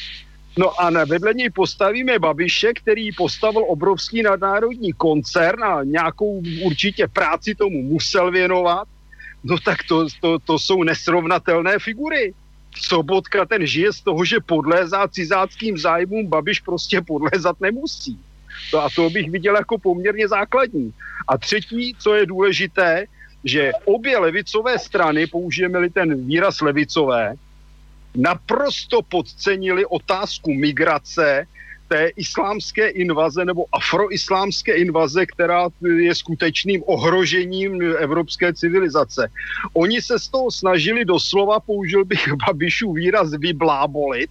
[0.59, 7.55] No a vedle něj postavíme Babiše, který postavil obrovský nadnárodní koncern a nějakou určitě práci
[7.55, 8.89] tomu musel věnovat.
[9.45, 12.35] No tak to, to, to jsou nesrovnatelné figury.
[12.77, 18.19] Sobotka ten žije z toho, že podlézá cizáckým zájmům, Babiš prostě podlézat nemusí.
[18.71, 20.93] To a to bych viděl jako poměrně základní.
[21.29, 23.05] A třetí, co je důležité,
[23.45, 27.35] že obě levicové strany, použijeme-li ten výraz levicové,
[28.15, 31.47] naprosto podcenili otázku migrace
[31.89, 39.29] té islámské invaze nebo afroislámské invaze, která je skutečným ohrožením evropské civilizace.
[39.75, 44.31] Oni se z toho snažili doslova, použil bych Babišů výraz, vyblábolit,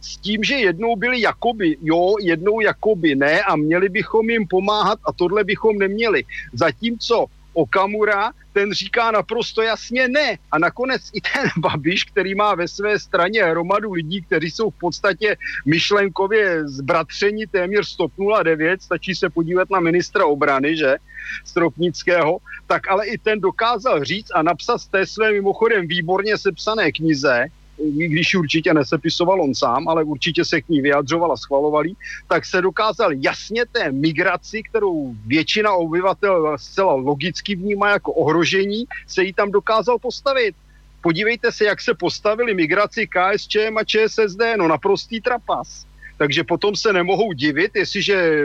[0.00, 4.98] s tím, že jednou byli jakoby jo, jednou jakoby ne a měli bychom jim pomáhat
[5.06, 6.24] a tohle bychom neměli.
[6.52, 10.38] Zatímco Okamura, ten říká naprosto jasně ne.
[10.52, 14.78] A nakonec i ten Babiš, který má ve své straně hromadu lidí, kteří jsou v
[14.78, 20.96] podstatě myšlenkově zbratření téměř 109, stačí se podívat na ministra obrany, že,
[21.44, 26.92] Stropnického, tak ale i ten dokázal říct a napsat z té své mimochodem výborně sepsané
[26.92, 27.46] knize,
[27.90, 31.92] když určitě nesepisoval on sám, ale určitě se k ní vyjadřoval a schvalovali,
[32.28, 39.24] tak se dokázal jasně té migraci, kterou většina obyvatel zcela logicky vnímá jako ohrožení, se
[39.24, 40.54] jí tam dokázal postavit.
[41.00, 45.86] Podívejte se, jak se postavili migraci KSČM a ČSSD, no naprostý trapas.
[46.18, 48.44] Takže potom se nemohou divit, jestliže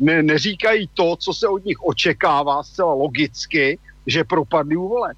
[0.00, 5.16] ne, neříkají to, co se od nich očekává zcela logicky, že propadli u voleb.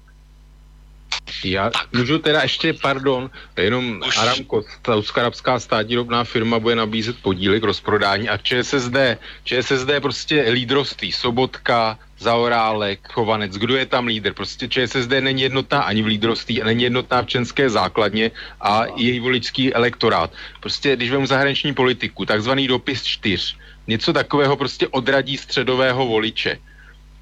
[1.43, 4.17] Já můžu teda ještě, pardon, jenom Už.
[4.17, 8.97] Aramco, saudsko-arabská státní firma bude nabízet podíly k rozprodání a ČSSD,
[9.43, 14.33] ČSSD prostě lídroství, Sobotka, Zaorálek, Chovanec, kdo je tam lídr?
[14.33, 18.31] Prostě ČSSD není jednotná ani v lídroství, není jednotná v čenské základně
[18.61, 20.31] a její voličský elektorát.
[20.59, 23.57] Prostě, když vemu zahraniční politiku, takzvaný dopis čtyř,
[23.87, 26.59] něco takového prostě odradí středového voliče.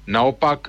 [0.06, 0.68] Naopak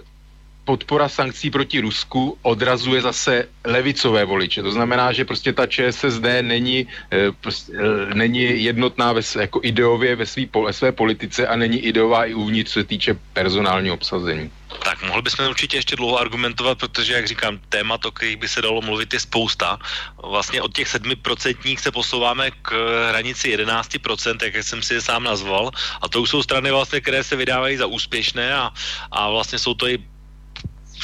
[0.70, 4.62] podpora sankcí proti Rusku odrazuje zase levicové voliče.
[4.62, 10.14] To znamená, že prostě ta ČSSD není, e, prostě, e, není jednotná ve, jako ideově
[10.16, 14.54] ve, svý, ve své politice a není ideová i uvnitř, co se týče personálního obsazení.
[14.86, 18.62] Tak, mohli bychom určitě ještě dlouho argumentovat, protože, jak říkám, témat, o kterých by se
[18.62, 19.82] dalo mluvit, je spousta.
[20.22, 22.70] Vlastně od těch 7% se posouváme k
[23.10, 25.74] hranici 11%, jak jsem si je sám nazval.
[26.02, 28.70] A to už jsou strany, vlastně, které se vydávají za úspěšné a,
[29.12, 29.98] a vlastně jsou to i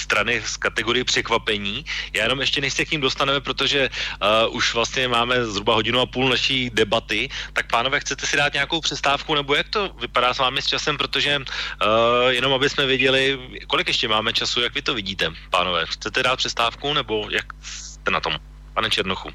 [0.06, 1.86] strany z kategorie překvapení.
[2.14, 6.00] Já jenom ještě než se k ním dostaneme, protože uh, už vlastně máme zhruba hodinu
[6.00, 10.34] a půl naší debaty, tak pánové, chcete si dát nějakou přestávku, nebo jak to vypadá
[10.34, 14.74] s vámi s časem, protože uh, jenom aby jsme věděli, kolik ještě máme času, jak
[14.76, 15.86] vy to vidíte, pánové.
[15.86, 18.34] Chcete dát přestávku, nebo jak jste na tom?
[18.76, 19.30] Pane Černochu.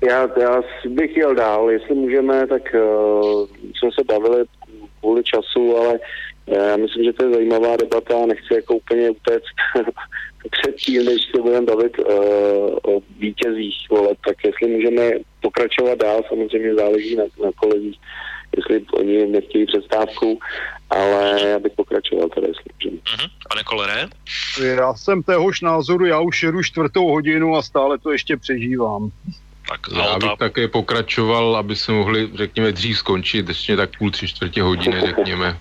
[0.00, 0.54] Já, já
[0.88, 4.44] bych jel dál, jestli můžeme, tak uh, jsme se bavili
[5.00, 5.98] kvůli času, ale
[6.46, 9.44] já myslím, že to je zajímavá debata, nechci jako úplně utéct
[10.50, 12.06] předtím, než se budeme bavit uh,
[12.82, 15.10] o vítězích voleb, tak jestli můžeme
[15.40, 17.98] pokračovat dál, samozřejmě záleží na, na kolezích,
[18.56, 20.38] jestli oni nechtějí přestávku,
[20.90, 23.02] ale já bych pokračoval tady, jestli můžeme.
[23.02, 23.30] Uh-huh.
[23.48, 24.08] Pane Kolere?
[24.76, 29.10] Já jsem téhož názoru, já už jedu čtvrtou hodinu a stále to ještě přežívám.
[29.68, 34.28] Tak já bych také pokračoval, aby se mohli, řekněme, dřív skončit, ještě tak půl, tři
[34.28, 35.58] čtvrtě hodiny, řekněme.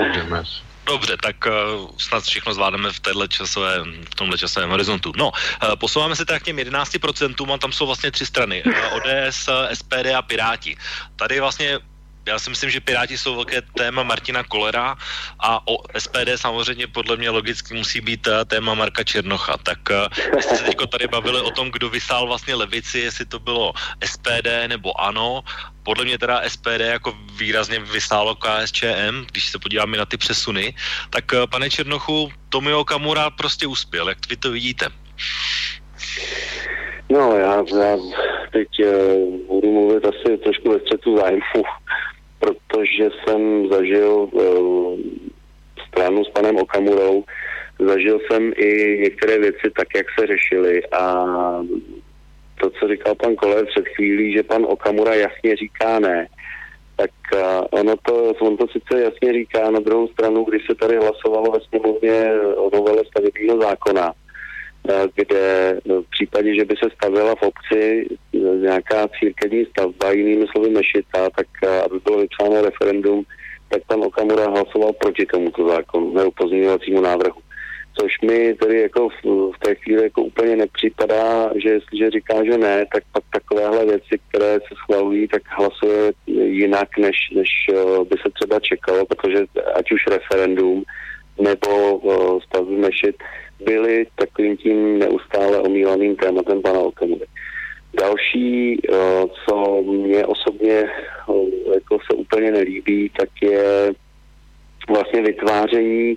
[0.00, 0.44] Můžeme.
[0.86, 5.12] Dobře, tak uh, snad všechno zvládneme v, téhle časové, v tomhle časovém horizontu.
[5.16, 8.62] No, uh, posouváme se tak k těm 11% a tam jsou vlastně tři strany.
[8.64, 10.76] Uh, ODS, SPD a Piráti.
[11.16, 11.78] Tady vlastně
[12.26, 14.96] já si myslím, že Piráti jsou velké téma Martina Kolera
[15.40, 19.56] a o SPD samozřejmě podle mě logicky musí být eh, téma Marka Černocha.
[19.62, 23.38] Tak uh, jste se teď tady bavili o tom, kdo vysál vlastně levici, jestli to
[23.38, 23.72] bylo
[24.04, 25.42] SPD nebo ANO.
[25.82, 30.74] Podle mě teda SPD jako výrazně vysálo KSČM, když se podíváme na ty přesuny.
[31.10, 34.08] Tak uh, pane Černochu, Tomio Kamura prostě uspěl.
[34.08, 34.86] Jak vy to vidíte?
[37.10, 37.96] No, já, já
[38.52, 41.64] teď uh, budu mluvit asi trošku ve střetu zájmu
[42.42, 44.98] protože jsem zažil uh,
[45.88, 47.24] stranu s panem Okamurou,
[47.78, 50.82] zažil jsem i některé věci tak, jak se řešily.
[50.86, 51.24] A
[52.60, 56.26] to, co říkal pan Koler před chvílí, že pan Okamura jasně říká ne,
[56.96, 57.40] tak uh,
[57.70, 61.58] ono to, on to sice jasně říká, na druhou stranu, když se tady hlasovalo ve
[61.60, 64.21] sněmovně o novele stavebního zákona, Eh,
[65.14, 70.70] kde v případě, že by se stavila v obci eh, nějaká církevní stavba, jinými slovy
[70.70, 73.24] mešita, tak eh, aby bylo vypsáno referendum,
[73.68, 77.40] tak pan Okamura hlasoval proti tomuto zákonu, nebo pozměňovacímu návrhu.
[78.00, 79.24] Což mi tedy jako v,
[79.56, 84.18] v té chvíli jako úplně nepřipadá, že jestliže říká, že ne, tak pak takovéhle věci,
[84.28, 87.48] které se schvalují, tak hlasuje jinak, než, než
[88.08, 89.38] by se třeba čekalo, protože
[89.74, 90.84] ať už referendum
[91.40, 92.00] nebo
[92.44, 93.16] stavby mešit,
[93.64, 97.26] byly takovým tím neustále omílaným tématem pana Okamury.
[97.94, 98.94] Další, eh,
[99.44, 103.92] co mě osobně eh, jako se úplně nelíbí, tak je
[104.88, 106.16] vlastně vytváření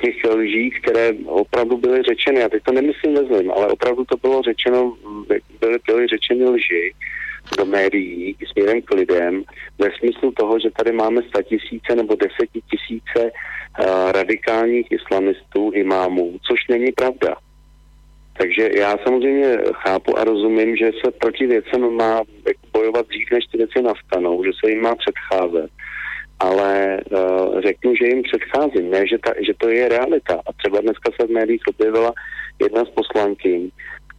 [0.00, 4.42] těch lží, které opravdu byly řečeny, a teď to nemyslím ve ale opravdu to bylo
[4.42, 4.96] řečeno,
[5.60, 6.94] byly, byly řečeny lži
[7.58, 9.44] do médií směrem k lidem
[9.78, 16.92] ve smyslu toho, že tady máme tisíce nebo desetitisíce uh, radikálních islamistů, imámů, což není
[16.92, 17.34] pravda.
[18.38, 22.22] Takže já samozřejmě chápu a rozumím, že se proti věcem má
[22.72, 25.70] bojovat dřív, než ty věci nastanou, že se jim má předcházet.
[26.40, 30.34] Ale uh, řeknu, že jim předcházím, ne, že, ta, že to je realita.
[30.46, 32.12] A třeba dneska se v médiích objevila
[32.62, 33.70] jedna z poslankyň,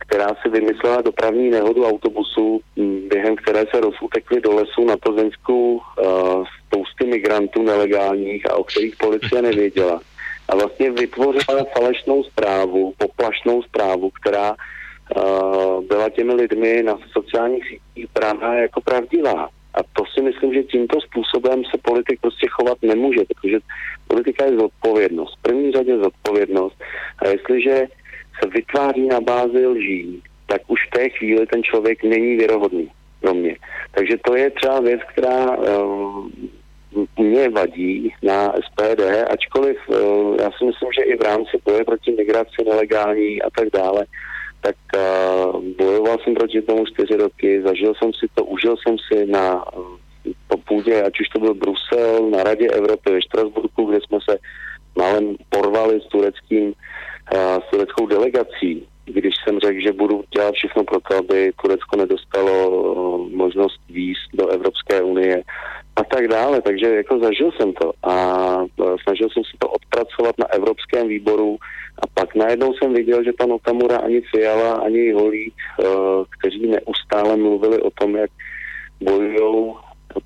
[0.08, 2.62] která si vymyslela dopravní nehodu autobusu,
[3.08, 8.96] během které se rozutekli do lesu na Plzeňsku uh, spousty migrantů nelegálních a o kterých
[8.96, 10.02] policie nevěděla.
[10.50, 18.08] A vlastně vytvořila falešnou zprávu, poplašnou zprávu, která uh, byla těmi lidmi na sociálních sítích
[18.14, 19.50] brána jako pravdivá.
[19.74, 23.58] A to si myslím, že tímto způsobem se politik prostě chovat nemůže, protože
[24.08, 25.38] politika je zodpovědnost.
[25.40, 26.76] V první řadě zodpovědnost.
[27.20, 27.88] A jestliže
[28.40, 32.92] se vytváří na bázi lží, tak už v té chvíli ten člověk není věrohodný
[33.22, 33.56] pro mě.
[33.92, 36.28] Takže to je třeba věc, která uh,
[37.20, 42.12] mě vadí na SPD, ačkoliv uh, já si myslím, že i v rámci boje proti
[42.12, 44.06] migraci nelegální a tak dále,
[44.62, 49.26] tak uh, bojoval jsem proti tomu čtyři roky, zažil jsem si to, užil jsem si
[49.26, 49.66] na
[50.48, 54.38] po půdě, ať už to byl Brusel, na Radě Evropy ve Štrasburku, kde jsme se
[54.96, 56.74] málem porvali s tureckým
[57.32, 62.54] s tureckou delegací, když jsem řekl, že budu dělat všechno pro to, aby Turecko nedostalo
[62.54, 65.44] eh, možnost výjist do Evropské unie
[65.96, 66.62] a tak dále.
[66.62, 68.16] Takže jako zažil jsem to a
[68.64, 71.58] eh, snažil jsem se to odpracovat na Evropském výboru
[72.04, 75.86] a pak najednou jsem viděl, že pan Okamura ani Fiala, ani Holík, eh,
[76.40, 78.32] kteří neustále mluvili o tom, jak
[79.02, 79.74] bojují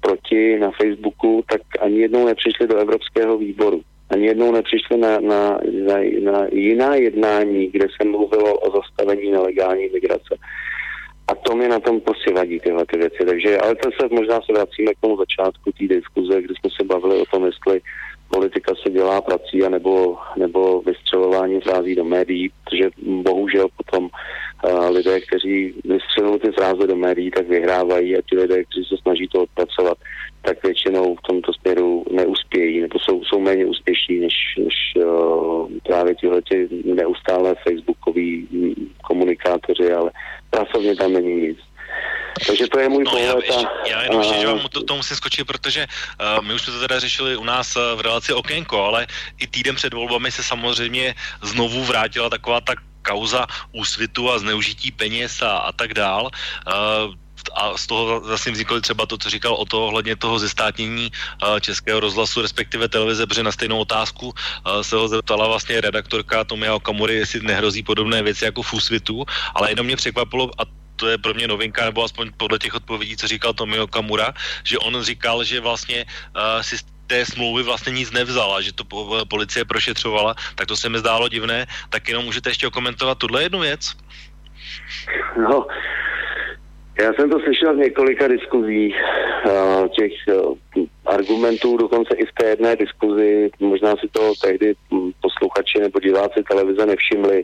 [0.01, 5.59] proti na Facebooku, tak ani jednou nepřišli do Evropského výboru ani jednou nepřišli na, na,
[5.87, 5.95] na,
[6.31, 10.37] na jiná jednání, kde se mluvilo o zastavení nelegální migrace.
[11.27, 13.25] A to mi na tom prostě vadí tyhle ty věci.
[13.25, 16.83] Takže, ale to se možná se vracíme k tomu začátku té diskuze, kdy jsme se
[16.83, 17.81] bavili o tom, jestli
[18.29, 24.89] politika se dělá prací a nebo, nebo vystřelování frází do médií, protože bohužel potom uh,
[24.89, 29.27] lidé, kteří vystřelují ty fráze do médií, tak vyhrávají a ti lidé, kteří se snaží
[29.27, 29.97] to odpracovat,
[30.41, 34.75] tak většinou v tomto směru neuspějí, nebo jsou, jsou méně úspěšní než, než
[35.05, 36.41] uh, právě tyhle
[36.83, 38.47] neustále facebookoví
[39.07, 40.11] komunikátoři, ale
[40.49, 41.57] pracovně tam není nic.
[42.45, 43.25] Takže to je můj no, pohled.
[43.27, 46.61] Já, ještě, já jenom ještě, že vám to, to musím skočit, protože uh, my už
[46.61, 49.07] jsme to teda řešili u nás uh, v relaci Okénko, ale
[49.39, 55.41] i týden před volbami se samozřejmě znovu vrátila taková ta kauza úsvitu a zneužití peněz
[55.41, 56.29] a, a tak dál.
[56.67, 57.13] Uh,
[57.55, 61.11] a z toho vlastně vzniklo třeba to, co říkal o to ohledně toho zestátnění
[61.61, 64.33] Českého rozhlasu, respektive televize, protože na stejnou otázku
[64.81, 69.25] se ho zeptala vlastně redaktorka Tomia Okamury, jestli nehrozí podobné věci jako v Úsvitu,
[69.55, 70.63] ale jenom mě překvapilo, a
[70.97, 74.33] to je pro mě novinka, nebo aspoň podle těch odpovědí, co říkal Tomio Kamura,
[74.63, 76.75] že on říkal, že vlastně uh, si
[77.07, 78.83] té smlouvy vlastně nic nevzala, že to
[79.29, 81.65] policie prošetřovala, tak to se mi zdálo divné.
[81.89, 83.95] Tak jenom můžete ještě okomentovat tuhle jednu věc?
[85.37, 85.67] No,
[86.99, 88.95] já jsem to slyšel z několika diskuzí,
[89.45, 90.57] uh, těch uh,
[91.07, 94.73] argumentů, dokonce i v té jedné diskuzi, možná si to tehdy
[95.21, 97.43] posluchači nebo diváci televize nevšimli,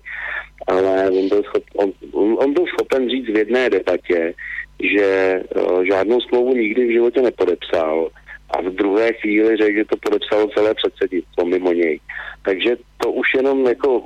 [0.67, 4.33] ale on byl, schop, on, on byl schopen říct v jedné debatě,
[4.79, 8.09] že uh, žádnou smlouvu nikdy v životě nepodepsal
[8.49, 11.99] a v druhé chvíli řekl, že to podepsalo celé předsednictvo mimo něj.
[12.45, 14.03] Takže to už jenom jako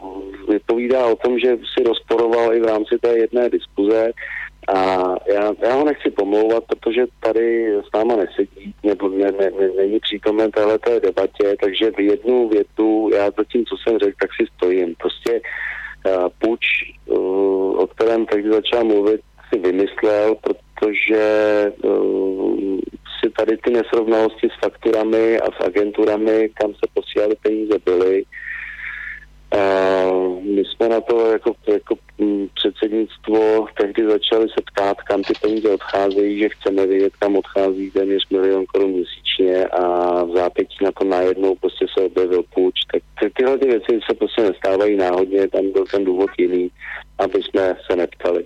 [0.50, 4.12] vypovídá o tom, že si rozporoval i v rámci té jedné diskuze
[4.68, 9.70] a já, já ho nechci pomlouvat, protože tady s náma nesedí, nebo ne, ne, ne,
[9.78, 14.30] není přítomen této debatě, takže v jednu větu, já za tím, co jsem řekl, tak
[14.40, 14.96] si stojím.
[14.96, 15.42] Prostě
[16.06, 16.60] uh, puč,
[17.06, 19.22] uh, o kterém teď začal mluvit,
[19.54, 21.26] si vymyslel, protože
[21.84, 22.80] uh,
[23.20, 28.24] si tady ty nesrovnalosti s fakturami a s agenturami, kam se posílali peníze, byly.
[29.56, 31.96] Uh, my jsme na to jako, jako
[32.54, 38.30] předsednictvo tehdy začali se ptát, kam ty peníze odcházejí, že chceme vědět, kam odchází téměř
[38.30, 42.76] milion korun měsíčně a v zápětí na to najednou prostě se objevil půjč.
[42.92, 46.72] Tak ty, tyhle ty věci se prostě nestávají náhodně, tam byl ten důvod jiný,
[47.18, 48.46] aby jsme se neptali.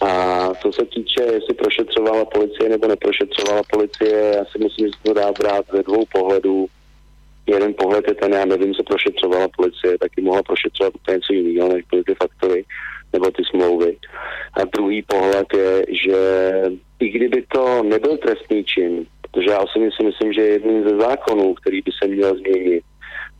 [0.00, 5.14] A co se týče, jestli prošetřovala policie nebo neprošetřovala policie, já si myslím, že to
[5.14, 6.66] dá brát ze dvou pohledů.
[7.46, 11.68] Jeden pohled je ten, já nevím, co prošetřovala policie, taky mohla prošetřovat úplně něco jiného,
[11.68, 12.64] než byly ty faktory
[13.12, 13.96] nebo ty smlouvy.
[14.52, 16.18] A druhý pohled je, že
[17.00, 21.54] i kdyby to nebyl trestný čin, protože já osobně si myslím, že jedním ze zákonů,
[21.54, 22.84] který by se měl změnit,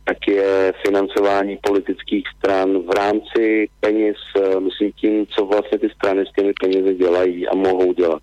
[0.03, 6.25] tak je financování politických stran v rámci peněz, eh, myslím tím, co vlastně ty strany
[6.25, 8.21] s těmi penězi dělají a mohou dělat.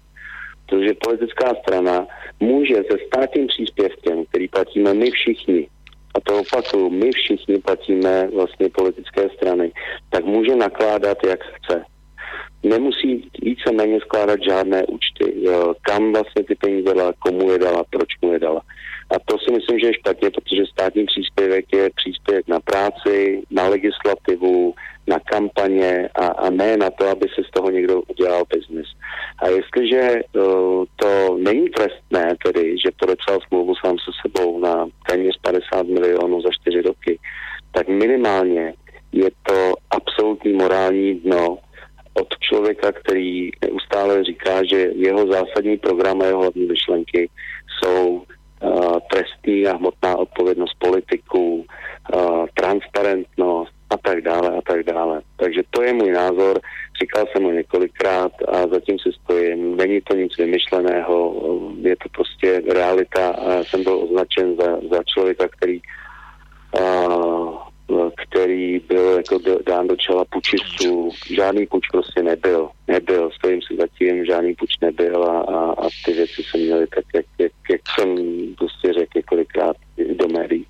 [0.69, 2.07] Protože politická strana
[2.41, 5.69] může se státním příspěvkem, který platíme my všichni,
[6.15, 9.73] a to opakuju, my všichni platíme vlastně politické strany,
[10.11, 11.85] tak může nakládat, jak chce.
[12.63, 18.09] Nemusí víceméně skládat žádné účty, jo, kam vlastně ty peníze dala, komu je dala, proč
[18.23, 18.63] mu je dala.
[19.11, 23.69] A to si myslím, že je špatně, protože státní příspěvek je příspěvek na práci, na
[23.69, 24.75] legislativu,
[25.07, 28.87] na kampaně a, a ne na to, aby se z toho někdo udělal biznis.
[29.39, 35.35] A jestliže uh, to není trestné, tedy, že podepsal smlouvu sám se sebou na téměř
[35.43, 37.19] 50 milionů za 4 roky,
[37.73, 38.75] tak minimálně
[39.13, 41.59] je to absolutní morální dno
[42.15, 47.31] od člověka, který neustále říká, že jeho zásadní program a jeho hlavní myšlenky
[47.79, 48.23] jsou
[49.11, 51.65] trestní a hmotná odpovědnost politiků,
[52.15, 55.21] uh, transparentnost a tak dále a tak dále.
[55.37, 56.61] Takže to je můj názor,
[57.03, 59.77] říkal jsem ho několikrát a zatím si stojím.
[59.77, 61.35] Není to nic vymyšleného,
[61.81, 65.81] je to prostě realita a jsem byl označen za, za člověka, který
[66.79, 67.48] uh,
[68.31, 71.11] který byl jako dán do čela pučistů.
[71.31, 72.69] Žádný puč prostě nebyl.
[72.89, 77.05] Nebyl, stojím si zatím, žádný puč nebyl a, a, a ty věci se měly tak,
[77.15, 78.17] jak, jak, jak jsem
[78.59, 79.77] prostě řekl několikrát
[80.13, 80.67] do médií.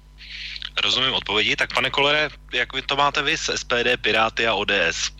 [0.85, 1.57] Rozumím odpovědi.
[1.57, 5.11] Tak pane Kolere, jak vy to máte vy s SPD, Piráty a ODS?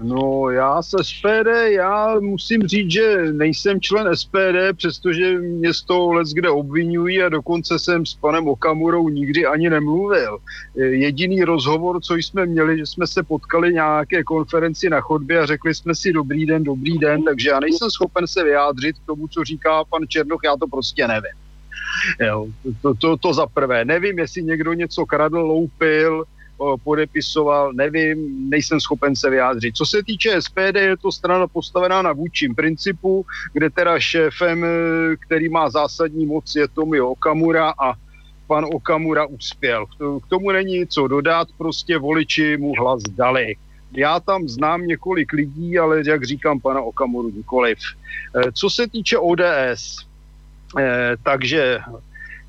[0.00, 6.12] No já se SPD, já musím říct, že nejsem člen SPD, přestože mě z toho
[6.12, 10.38] let kde obvinují a dokonce jsem s panem Okamurou nikdy ani nemluvil.
[10.74, 15.74] Jediný rozhovor, co jsme měli, že jsme se potkali nějaké konferenci na chodbě a řekli
[15.74, 19.44] jsme si dobrý den, dobrý den, takže já nejsem schopen se vyjádřit k tomu, co
[19.44, 21.41] říká pan Černoch, já to prostě nevím.
[22.20, 22.46] Jo,
[22.82, 23.84] to, to, to za prvé.
[23.84, 26.24] Nevím, jestli někdo něco kradl, loupil,
[26.84, 29.76] podepisoval, nevím, nejsem schopen se vyjádřit.
[29.76, 34.66] Co se týče SPD, je to strana postavená na vůčím principu, kde teda šéfem,
[35.26, 37.94] který má zásadní moc, je Tomio Okamura a
[38.46, 39.86] pan Okamura uspěl.
[40.26, 43.56] K tomu není co dodat, prostě voliči mu hlas dali.
[43.92, 47.78] Já tam znám několik lidí, ale jak říkám pana Okamuru nikoliv.
[48.52, 50.06] Co se týče ODS,
[51.22, 51.80] takže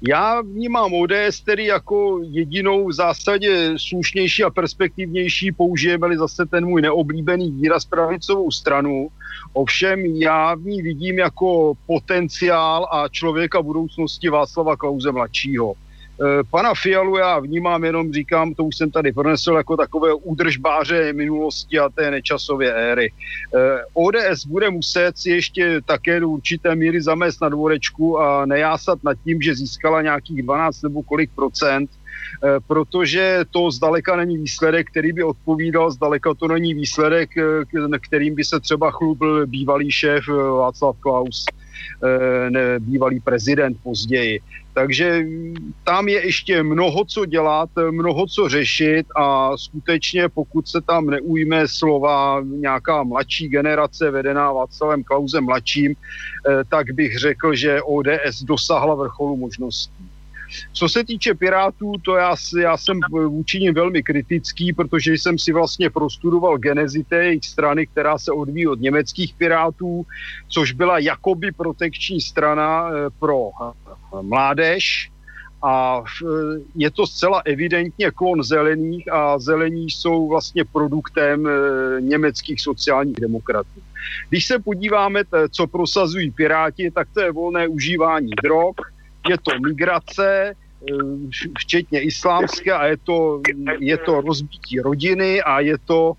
[0.08, 6.82] Já vnímám ODS tedy jako jedinou v zásadě slušnější a perspektivnější, použijeme-li zase ten můj
[6.82, 9.08] neoblíbený výraz pravicovou stranu.
[9.54, 15.74] Ovšem já v ní vidím jako potenciál a člověka budoucnosti Václava Klauze mladšího.
[16.22, 21.14] Eh, pana Fialu já vnímám, jenom říkám, to už jsem tady pronesl, jako takové údržbáře
[21.14, 23.12] minulosti a té nečasové éry.
[23.56, 29.00] Eh, ODS bude muset si ještě také do určité míry zamést na dvorečku a nejásat
[29.04, 34.88] nad tím, že získala nějakých 12 nebo kolik procent, eh, protože to zdaleka není výsledek,
[34.90, 37.30] který by odpovídal, zdaleka to není výsledek,
[38.08, 41.46] kterým by se třeba chlubil bývalý šéf Václav Klaus,
[42.80, 44.40] bývalý prezident později.
[44.74, 45.26] Takže
[45.84, 51.68] tam je ještě mnoho co dělat, mnoho co řešit a skutečně pokud se tam neujme
[51.68, 58.96] slova nějaká mladší generace vedená Václavem Klausem mladším, eh, tak bych řekl, že ODS dosáhla
[58.96, 60.14] vrcholu možností.
[60.74, 65.54] Co se týče Pirátů, to já, já jsem vůči nim velmi kritický, protože jsem si
[65.54, 70.06] vlastně prostudoval genezi té jejich strany, která se odvíjí od německých Pirátů,
[70.48, 73.50] což byla jakoby protekční strana eh, pro
[74.22, 75.12] mládež
[75.64, 76.04] a
[76.76, 81.52] je to zcela evidentně klon zelených a zelení jsou vlastně produktem e,
[82.02, 83.80] německých sociálních demokratů.
[84.30, 88.76] Když se podíváme, co prosazují Piráti, tak to je volné užívání drog,
[89.30, 90.54] je to migrace, e,
[91.60, 93.42] včetně islámské a je to,
[93.80, 96.14] je to rozbití rodiny a je to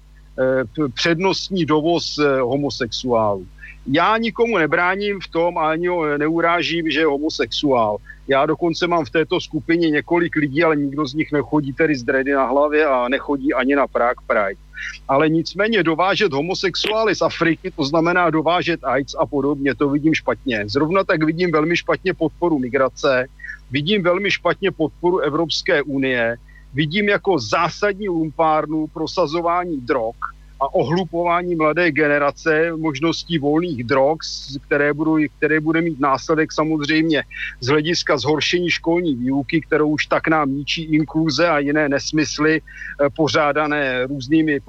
[0.95, 3.47] přednostní dovoz homosexuálů.
[3.87, 7.97] Já nikomu nebráním v tom a ani ho neurážím, že je homosexuál.
[8.29, 12.03] Já dokonce mám v této skupině několik lidí, ale nikdo z nich nechodí tedy z
[12.03, 14.61] dredy na hlavě a nechodí ani na Prague Pride.
[15.09, 20.65] Ale nicméně dovážet homosexuály z Afriky, to znamená dovážet AIDS a podobně, to vidím špatně.
[20.67, 23.27] Zrovna tak vidím velmi špatně podporu migrace,
[23.71, 26.37] vidím velmi špatně podporu Evropské unie,
[26.75, 30.17] vidím jako zásadní lumpárnu prosazování drog,
[30.65, 34.19] a ohlupování mladé generace možností volných drog,
[34.67, 37.23] které, budou, které bude mít následek samozřejmě
[37.61, 43.11] z hlediska zhoršení školní výuky, kterou už tak nám ničí inkluze a jiné nesmysly eh,
[43.17, 44.61] pořádané různými eh,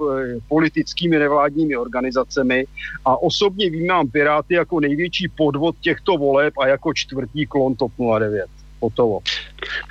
[0.48, 2.66] politickými nevládními organizacemi.
[3.04, 8.55] A osobně vnímám Piráty jako největší podvod těchto voleb a jako čtvrtý klon TOP 09
[8.80, 9.20] hotovo.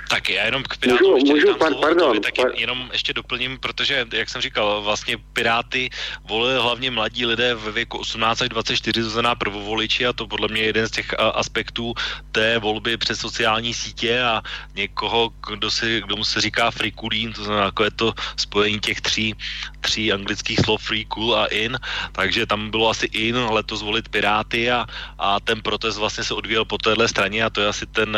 [0.08, 2.50] Tak já jenom k Pirátům můžu, ještě můžu, pan, slovo, pardon, tak par...
[2.54, 5.90] jenom ještě doplním, protože, jak jsem říkal, vlastně Piráty
[6.24, 10.48] volili hlavně mladí lidé ve věku 18 až 24, to znamená prvovoliči a to podle
[10.48, 11.94] mě je jeden z těch aspektů
[12.32, 14.42] té volby přes sociální sítě a
[14.74, 18.80] někoho, kdo, si, kdo mu se říká free coolin, to znamená jako je to spojení
[18.80, 19.34] těch tří,
[19.80, 21.78] tří anglických slov free, cool a in,
[22.12, 24.86] takže tam bylo asi in letos zvolit Piráty a,
[25.18, 28.16] a ten protest vlastně se odvíjel po téhle straně a to je asi ten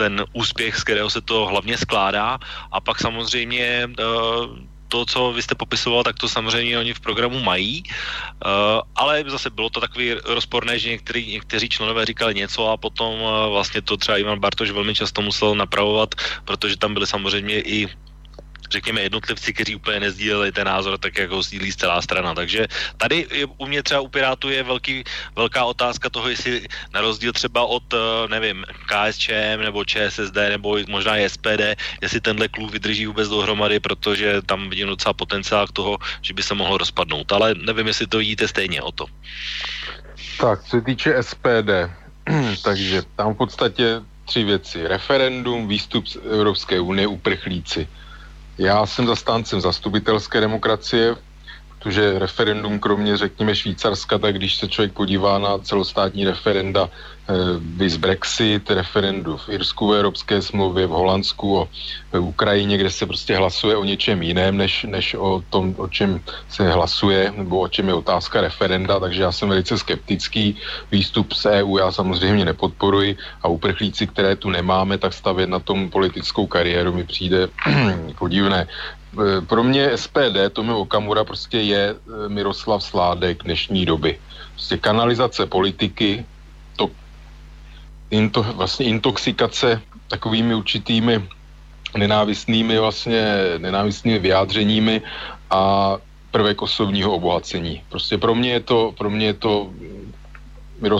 [0.00, 2.40] ten úspěch, z kterého se to hlavně skládá.
[2.72, 7.38] A pak samozřejmě eh, to, co vy jste popisoval, tak to samozřejmě oni v programu
[7.38, 12.76] mají, uh, ale zase bylo to takový rozporné, že některý, někteří členové říkali něco a
[12.76, 17.62] potom uh, vlastně to třeba Ivan Bartoš velmi často musel napravovat, protože tam byly samozřejmě
[17.62, 17.86] i
[18.70, 22.34] řekněme, jednotlivci, kteří úplně nezdíleli ten názor, tak jako ho sdílí celá strana.
[22.34, 23.26] Takže tady
[23.58, 25.04] u mě třeba u Pirátu je velký,
[25.36, 31.18] velká otázka toho, jestli na rozdíl třeba od, eh, nevím, KSČM nebo ČSSD nebo možná
[31.18, 35.98] i SPD, jestli tenhle klub vydrží vůbec dohromady, protože tam vidím docela potenciál k toho,
[36.22, 37.32] že by se mohlo rozpadnout.
[37.32, 39.06] Ale nevím, jestli to vidíte stejně o to.
[40.40, 41.90] Tak, co se týče SPD,
[42.64, 44.86] takže tam v podstatě tři věci.
[44.86, 47.88] Referendum, výstup z Evropské unie, uprchlíci.
[48.60, 51.16] Já jsem zastáncem zastupitelské demokracie,
[51.68, 56.90] protože referendum, kromě řekněme Švýcarska, tak když se člověk podívá na celostátní referenda,
[57.58, 61.68] vys Brexit, referendum v Irsku v Evropské smlouvě, v Holandsku, o
[62.18, 66.72] Ukrajině, kde se prostě hlasuje o něčem jiném, než, než o tom, o čem se
[66.72, 70.56] hlasuje, nebo o čem je otázka referenda, takže já jsem velice skeptický.
[70.90, 75.90] Výstup z EU já samozřejmě nepodporuji a uprchlíci, které tu nemáme, tak stavět na tom
[75.90, 77.48] politickou kariéru mi přijde
[78.18, 78.66] podivné.
[79.10, 84.18] Eh, pro mě SPD, Tomio Okamura, prostě je eh, Miroslav Sládek dnešní doby.
[84.52, 86.24] Prostě kanalizace politiky,
[88.10, 91.28] into, vlastně intoxikace takovými určitými
[91.96, 95.02] nenávistnými vlastně nenávistnými vyjádřeními
[95.50, 95.96] a
[96.30, 97.82] prvek osobního obohacení.
[97.88, 99.70] Prostě pro mě je to, pro mě je to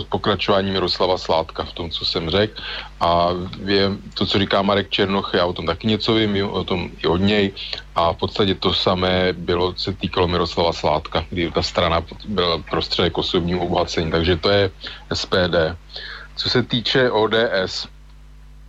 [0.09, 2.61] pokračování Miroslava Sládka v tom, co jsem řekl.
[2.99, 3.29] A
[3.65, 7.07] je, to, co říká Marek Černoch, já o tom taky něco vím, o tom i
[7.07, 7.51] od něj.
[7.95, 13.17] A v podstatě to samé bylo, se týkalo Miroslava Sládka, kdy ta strana byla prostředek
[13.17, 14.11] osobním obohacení.
[14.11, 14.71] Takže to je
[15.13, 15.55] SPD.
[16.41, 17.87] Co se týče ODS,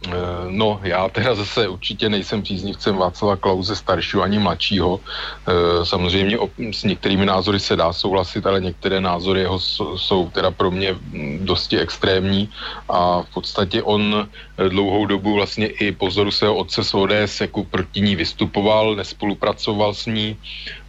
[0.02, 5.00] Eh, no, já teda zase určitě nejsem příznivcem Václava Klauze staršího ani mladšího.
[5.00, 6.38] Eh, samozřejmě
[6.72, 9.58] s některými názory se dá souhlasit, ale některé názory jeho
[9.96, 12.50] jsou teda pro mě hm, dosti extrémní
[12.88, 17.64] a v podstatě on eh, dlouhou dobu vlastně i pozoru svého otce z ODS jako
[17.64, 20.36] proti ní vystupoval, nespolupracoval s ní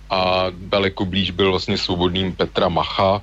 [0.10, 3.22] a daleko blíž byl vlastně svobodným Petra Macha.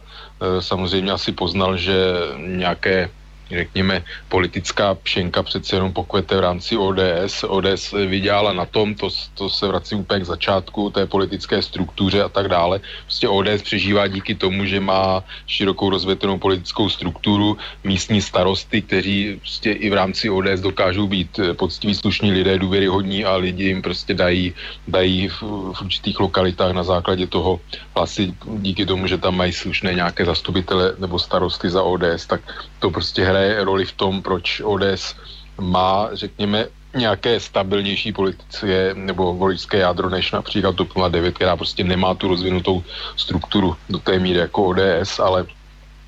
[0.61, 1.95] Samozřejmě asi poznal, že
[2.39, 3.11] nějaké
[3.51, 7.45] řekněme, politická pšenka přece jenom pokvete v rámci ODS.
[7.49, 12.29] ODS vydělala na tom, to, to se vrací úplně k začátku té politické struktuře a
[12.29, 12.81] tak dále.
[13.03, 19.73] Prostě ODS přežívá díky tomu, že má širokou rozvětvenou politickou strukturu, místní starosty, kteří prostě
[19.73, 24.15] i v rámci ODS dokážou být eh, poctiví slušní lidé, důvěryhodní a lidi jim prostě
[24.15, 24.55] dají,
[24.89, 27.61] dají v, v určitých lokalitách na základě toho
[27.97, 32.41] hlasy díky tomu, že tam mají slušné nějaké zastupitele nebo starosty za ODS, tak
[32.79, 35.17] to prostě hraje roli v tom, proč ODS
[35.61, 42.15] má, řekněme, nějaké stabilnější politické nebo voličské jádro než například TOP 09, která prostě nemá
[42.15, 42.83] tu rozvinutou
[43.17, 45.47] strukturu do té míry jako ODS, ale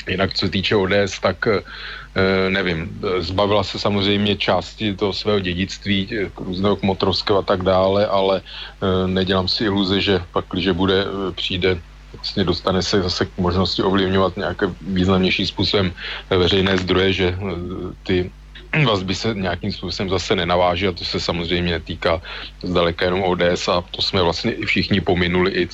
[0.09, 1.63] jinak co se týče ODS, tak eh,
[2.51, 9.09] nevím, zbavila se samozřejmě části toho svého dědictví, různého kmotrovského a tak dále, ale eh,
[9.09, 11.79] nedělám si iluze, že pak, když bude, eh, přijde
[12.13, 15.93] vlastně dostane se zase k možnosti ovlivňovat nějakým významnějším způsobem
[16.31, 18.31] veřejné zdroje, že eh, ty
[18.81, 22.23] vazby se nějakým způsobem zase nenaváží a to se samozřejmě netýká
[22.63, 25.69] zdaleka jenom ODS a to jsme vlastně i všichni pominuli i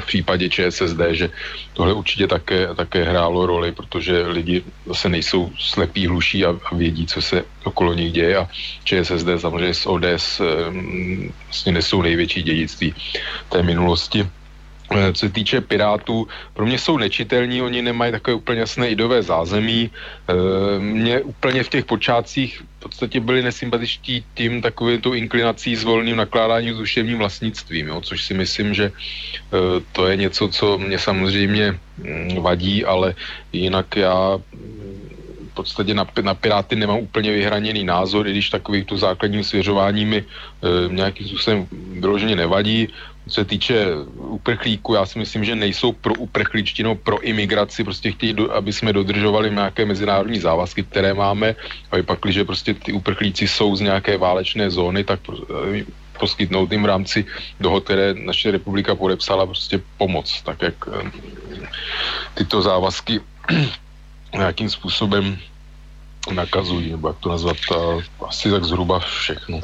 [0.00, 1.30] v případě ČSSD, že
[1.72, 7.06] tohle určitě také, také hrálo roli, protože lidi zase nejsou slepí, hluší a, a vědí,
[7.06, 8.48] co se okolo nich děje a
[8.84, 10.44] ČSSD samozřejmě s ODS eh,
[11.46, 12.94] vlastně nesou největší dědictví
[13.48, 14.26] té minulosti.
[14.96, 19.22] Eh, co se týče Pirátů, pro mě jsou nečitelní, oni nemají takové úplně jasné idové
[19.22, 19.90] zázemí.
[19.90, 20.32] Eh,
[20.78, 26.16] mě úplně v těch počátcích v podstatě byli nesympatičtí tím takovým tu inklinací s volným
[26.16, 30.98] nakládáním s duševním vlastnictvím, jo, což si myslím, že eh, to je něco, co mě
[30.98, 33.14] samozřejmě mm, vadí, ale
[33.52, 38.84] jinak já mm, v podstatě na, na Piráty nemám úplně vyhraněný názor, i když takový
[38.84, 40.24] tu základním svěřování mi
[40.88, 41.68] nějakým způsobem
[42.00, 42.88] vyloženě nevadí.
[43.28, 43.86] Co se týče
[44.16, 49.50] uprchlíků, já si myslím, že nejsou pro uprchličtinu, pro imigraci, prostě chtějí, aby jsme dodržovali
[49.50, 51.54] nějaké mezinárodní závazky, které máme,
[51.90, 55.84] a pak, když prostě ty uprchlíci jsou z nějaké válečné zóny, tak eh,
[56.18, 57.24] poskytnout jim v rámci
[57.60, 61.10] dohod, které naše republika podepsala, prostě pomoc, tak jak eh,
[62.34, 63.20] tyto závazky
[64.34, 65.38] nějakým způsobem
[66.32, 67.56] nakazují, nebo jak to nazvat,
[68.26, 69.60] asi tak zhruba všechno.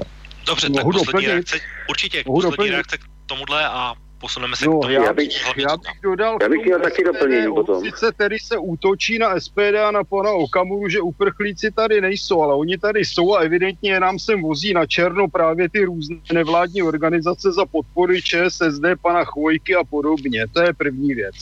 [0.48, 4.92] Dobře, tak poslední reakce, určitě poslední reakce k tomuhle a posuneme se no, k tomu.
[4.92, 7.84] Já bych, já bych dodal, já bych měl taky doplnění potom.
[7.84, 12.54] Sice tedy se útočí na SPD a na pana Okamuru, že uprchlíci tady nejsou, ale
[12.54, 17.52] oni tady jsou a evidentně nám sem vozí na černo právě ty různé nevládní organizace
[17.52, 20.46] za podpory ČSSD, pana Chvojky a podobně.
[20.52, 21.34] To je první věc.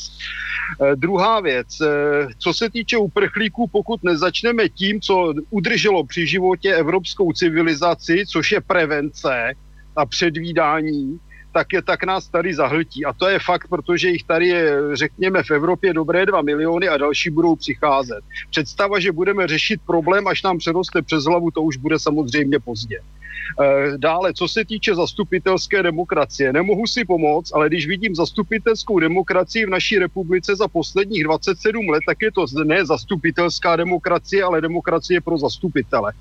[0.83, 6.75] Eh, druhá věc, eh, co se týče uprchlíků, pokud nezačneme tím, co udrželo při životě
[6.75, 9.53] evropskou civilizaci, což je prevence
[9.97, 11.19] a předvídání,
[11.57, 13.05] tak, je, tak nás tady zahltí.
[13.05, 16.97] A to je fakt, protože jich tady je, řekněme, v Evropě dobré 2 miliony a
[16.97, 18.21] další budou přicházet.
[18.51, 23.01] Představa, že budeme řešit problém, až nám přeroste přes hlavu, to už bude samozřejmě pozdě.
[23.01, 29.67] Eh, dále, co se týče zastupitelské demokracie, nemohu si pomoct, ale když vidím zastupitelskou demokracii
[29.67, 35.21] v naší republice za posledních 27 let, tak je to ne zastupitelská demokracie, ale demokracie
[35.21, 36.13] pro zastupitele.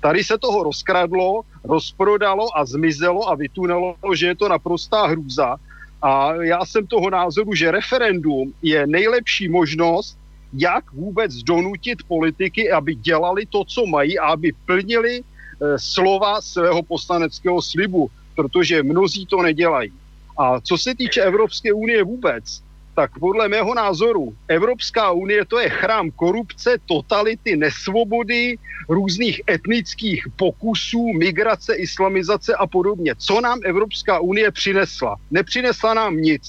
[0.00, 5.56] Tady se toho rozkradlo, rozprodalo a zmizelo a vytunelo, že je to naprostá hrůza.
[6.02, 10.18] A já jsem toho názoru, že referendum je nejlepší možnost,
[10.52, 15.22] jak vůbec donutit politiky, aby dělali to, co mají a aby plnili
[15.60, 19.92] Eh, slova svého poslaneckého slibu, protože mnozí to nedělají.
[20.38, 22.62] A co se týče Evropské unie vůbec,
[23.00, 28.56] tak podle mého názoru Evropská unie to je chrám korupce, totality, nesvobody,
[28.88, 33.14] různých etnických pokusů, migrace, islamizace a podobně.
[33.18, 35.16] Co nám Evropská unie přinesla?
[35.30, 36.42] Nepřinesla nám nic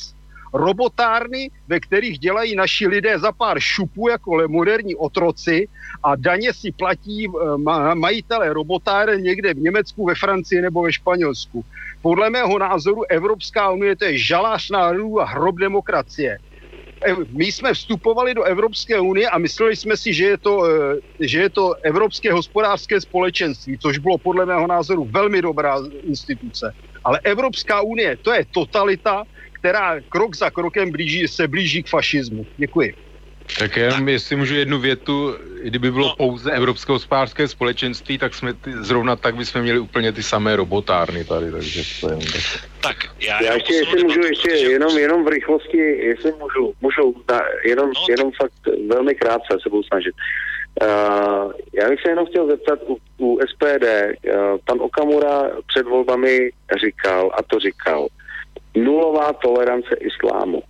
[0.53, 5.68] robotárny, ve kterých dělají naši lidé za pár šupů jako moderní otroci
[6.03, 11.65] a daně si platí eh, majitele robotáren někde v Německu, ve Francii nebo ve Španělsku.
[12.02, 16.38] Podle mého názoru Evropská unie to je žalář národů a hrob demokracie.
[17.30, 21.40] My jsme vstupovali do Evropské unie a mysleli jsme si, že je, to, eh, že
[21.41, 26.73] je to Evropské hospodářské společenství, což bylo podle mého názoru velmi dobrá instituce.
[27.03, 29.23] Ale Evropská unie, to je totalita,
[29.62, 32.46] která krok za krokem blíží, se blíží k fašismu.
[32.58, 32.96] Děkuji.
[33.60, 36.16] Tak jenom, jestli můžu jednu větu, kdyby bylo no.
[36.16, 41.26] pouze Evropské hospodářské společenství, tak jsme ty, zrovna tak bychom měli úplně ty samé robotárny
[41.26, 42.70] tady, takže to je tak.
[42.82, 47.42] Tak, já, já ještě, jestli můžu, ještě jenom, jenom v rychlosti, jestli můžu, můžu, na,
[47.66, 48.54] jenom, no, jenom fakt
[48.90, 50.14] velmi krátce se budu snažit.
[50.82, 56.50] Uh, já bych se jenom chtěl zeptat u, u SPD, uh, pan Okamura před volbami
[56.84, 58.08] říkal, a to říkal,
[58.76, 60.64] nulová tolerance islámu.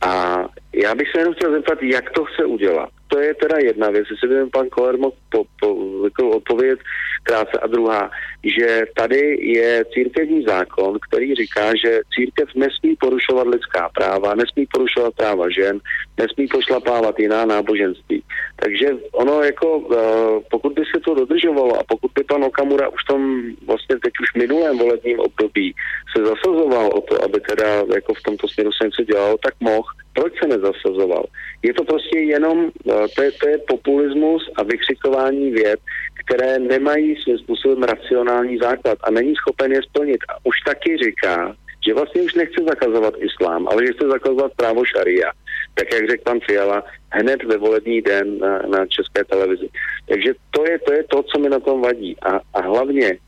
[0.00, 0.44] A
[0.82, 2.88] já bych se jenom chtěl zeptat, jak to chce udělat.
[3.08, 6.78] To je teda jedna věc, jestli by pan Koller mohl po, po, jako odpovědět
[7.22, 7.58] krátce.
[7.58, 8.10] A druhá,
[8.44, 15.14] že tady je církevní zákon, který říká, že církev nesmí porušovat lidská práva, nesmí porušovat
[15.14, 15.80] práva žen,
[16.18, 18.22] nesmí pošlapávat jiná náboženství.
[18.56, 23.04] Takže ono jako, eh, pokud by se to dodržovalo a pokud by pan Okamura už
[23.04, 25.74] tom vlastně teď už minulém volebním období
[26.16, 29.88] se zasazoval o to, aby teda jako v tomto směru se něco dělalo, tak mohl.
[30.14, 31.24] Proč se nezasazoval?
[31.62, 35.80] Je to prostě jenom, eh, to je, to je populismus a vykřikování věd,
[36.24, 40.18] které nemají svým způsobem racionální základ a není schopen je splnit.
[40.28, 44.84] A už taky říká, že vlastně už nechce zakazovat islám, ale že chce zakazovat právo
[44.84, 45.30] šaria.
[45.74, 49.68] Tak jak řekl pan Fiala, hned ve volební den na, na české televizi.
[50.08, 52.16] Takže to je, to je to, co mi na tom vadí.
[52.22, 53.18] A, a hlavně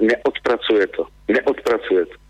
[0.00, 1.06] neodpracuje to.
[1.28, 2.25] Neodpracuje to.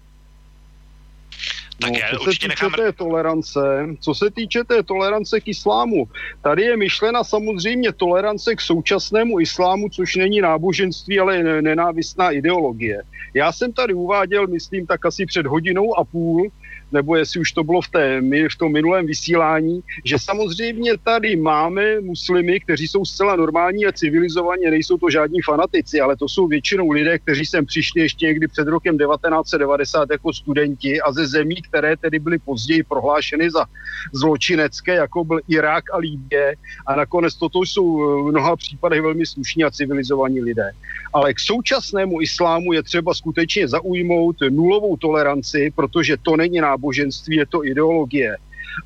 [1.80, 2.72] Tak no, já co se týče nechám...
[2.72, 3.60] té tolerance,
[4.00, 6.08] co se týče té tolerance k islámu,
[6.42, 13.02] tady je myšlena samozřejmě tolerance k současnému islámu, což není náboženství, ale nenávistná ideologie.
[13.34, 16.48] Já jsem tady uváděl, myslím, tak asi před hodinou a půl,
[16.92, 18.20] nebo jestli už to bylo v, té,
[18.52, 24.62] v tom minulém vysílání, že samozřejmě tady máme muslimy, kteří jsou zcela normální a civilizovaní,
[24.70, 28.68] nejsou to žádní fanatici, ale to jsou většinou lidé, kteří sem přišli ještě někdy před
[28.68, 33.66] rokem 1990 jako studenti a ze zemí, které tedy byly později prohlášeny za
[34.12, 36.54] zločinecké, jako byl Irák a Líbě.
[36.86, 40.70] A nakonec toto jsou v mnoha případech velmi slušní a civilizovaní lidé.
[41.12, 47.36] Ale k současnému islámu je třeba skutečně zaujmout nulovou toleranci, protože to není náboženství náboženství,
[47.36, 48.36] je to ideologie.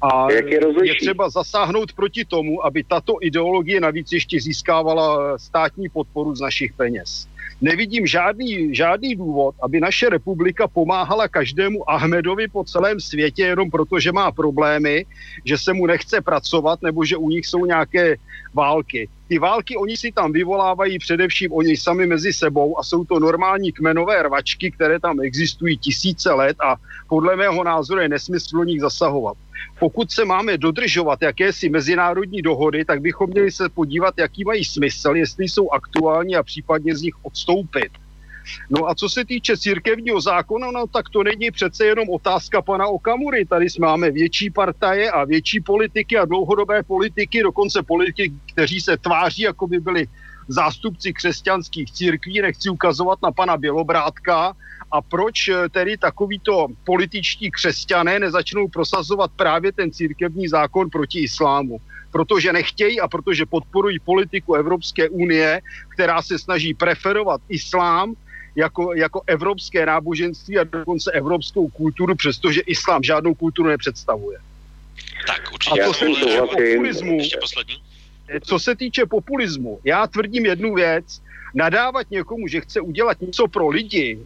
[0.02, 0.42] A je,
[0.84, 6.72] je třeba zasáhnout proti tomu, aby tato ideologie navíc ještě získávala státní podporu z našich
[6.72, 7.26] peněz.
[7.60, 14.00] Nevidím žádný, žádný důvod, aby naše republika pomáhala každému Ahmedovi po celém světě jenom proto,
[14.00, 15.06] že má problémy,
[15.44, 18.16] že se mu nechce pracovat nebo že u nich jsou nějaké
[18.54, 19.08] války.
[19.28, 23.72] Ty války oni si tam vyvolávají především oni sami mezi sebou a jsou to normální
[23.72, 26.76] kmenové rvačky, které tam existují tisíce let a
[27.08, 29.36] podle mého názoru je nesmysl do nich zasahovat.
[29.78, 35.16] Pokud se máme dodržovat jakési mezinárodní dohody, tak bychom měli se podívat, jaký mají smysl,
[35.16, 37.92] jestli jsou aktuální a případně z nich odstoupit.
[38.70, 42.86] No a co se týče církevního zákona, no tak to není přece jenom otázka pana
[42.86, 43.46] Okamury.
[43.46, 49.42] Tady máme větší partaje a větší politiky a dlouhodobé politiky, dokonce politiky, kteří se tváří,
[49.42, 50.06] jako by byli
[50.52, 54.54] zástupci křesťanských církví, nechci ukazovat na pana Bělobrátka,
[54.90, 61.78] a proč eh, tedy takovýto političtí křesťané nezačnou prosazovat právě ten církevní zákon proti islámu?
[62.10, 65.60] Protože nechtějí a protože podporují politiku Evropské unie,
[65.94, 68.14] která se snaží preferovat islám
[68.56, 74.38] jako, jako evropské náboženství a dokonce evropskou kulturu, přestože islám žádnou kulturu nepředstavuje.
[75.26, 75.82] Tak, určitě.
[75.82, 77.18] A to se týče populismu,
[78.40, 81.22] co se týče populismu, já tvrdím jednu věc,
[81.54, 84.18] nadávat někomu, že chce udělat něco pro lidi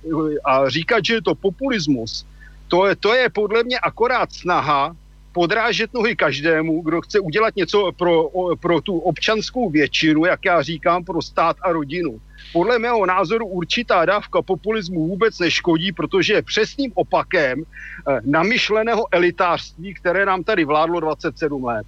[0.44, 2.26] a říkat, že je to populismus,
[2.68, 4.96] to je, to je podle mě akorát snaha
[5.32, 11.04] podrážet nohy každému, kdo chce udělat něco pro, pro tu občanskou většinu, jak já říkám,
[11.04, 12.20] pro stát a rodinu.
[12.52, 19.94] Podle mého názoru určitá dávka populismu vůbec neškodí, protože je přesným opakem eh, namyšleného elitářství,
[19.94, 21.86] které nám tady vládlo 27 let.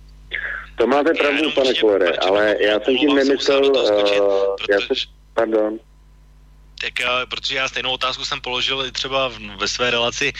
[0.76, 3.72] To máte pravdu, pane Kolere, ale já jsem tím nemyslel...
[3.76, 4.96] Uh, já jsem,
[5.34, 5.78] pardon.
[6.76, 10.32] Tak já, protože já stejnou otázku jsem položil i třeba ve své relaci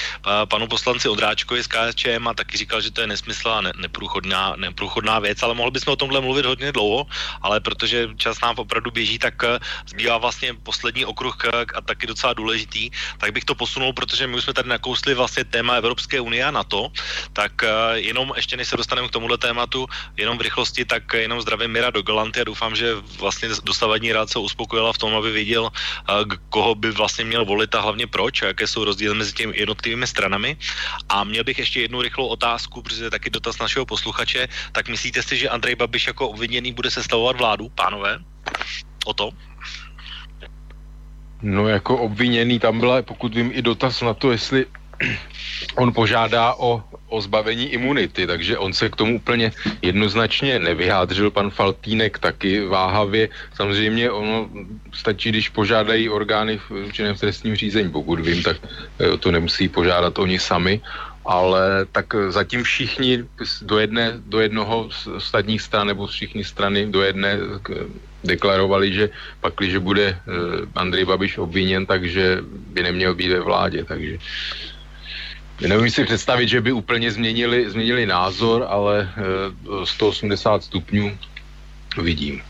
[0.49, 4.55] panu poslanci Odráčkovi z KSČM a taky říkal, že to je nesmysl a ne, neprůchodná,
[4.57, 7.07] neprůchodná věc, ale mohli bychom o tomhle mluvit hodně dlouho,
[7.43, 12.07] ale protože čas nám opravdu běží, tak eh, zbývá vlastně poslední okruh eh, a taky
[12.07, 16.21] docela důležitý, tak bych to posunul, protože my už jsme tady nakousli vlastně téma Evropské
[16.21, 16.93] unie a NATO,
[17.33, 17.69] tak eh,
[18.05, 21.91] jenom ještě než se dostaneme k tomuhle tématu, jenom v rychlosti, tak jenom zdravím Mira
[21.91, 25.71] do Galanty a doufám, že vlastně dostavadní rád se uspokojila v tom, aby viděl,
[26.49, 30.07] koho by vlastně měl volit a hlavně proč a jaké jsou rozdíly mezi těmi jednotlivými
[30.07, 30.57] stranami.
[31.09, 34.49] A měl bych ještě jednu rychlou otázku, protože taky dotaz našeho posluchače.
[34.73, 38.19] Tak myslíte si, že Andrej Babiš jako obviněný bude sestavovat vládu, pánové?
[39.07, 39.31] O to?
[41.43, 44.67] No jako obviněný, tam byla, pokud vím, i dotaz na to, jestli
[45.77, 49.53] on požádá o, o zbavení imunity, takže on se k tomu úplně
[49.83, 51.31] jednoznačně nevyjádřil.
[51.31, 53.29] Pan Faltínek taky váhavě.
[53.55, 54.49] Samozřejmě ono
[54.93, 57.91] stačí, když požádají orgány v činném trestním řízení.
[57.91, 60.81] Pokud vím, tak eh, to nemusí požádat oni sami
[61.27, 63.25] ale tak zatím všichni
[63.63, 67.39] do, jedné, do jednoho z ostatních stran nebo všichni strany do jedné
[68.25, 69.11] deklarovali, že
[69.41, 74.19] pak, když bude uh, Andrej Babiš obviněn, takže by neměl být ve vládě, takže
[75.61, 79.13] Nevím si představit, že by úplně změnili, změnili názor, ale
[79.69, 81.19] uh, 180 stupňů
[82.03, 82.43] vidím.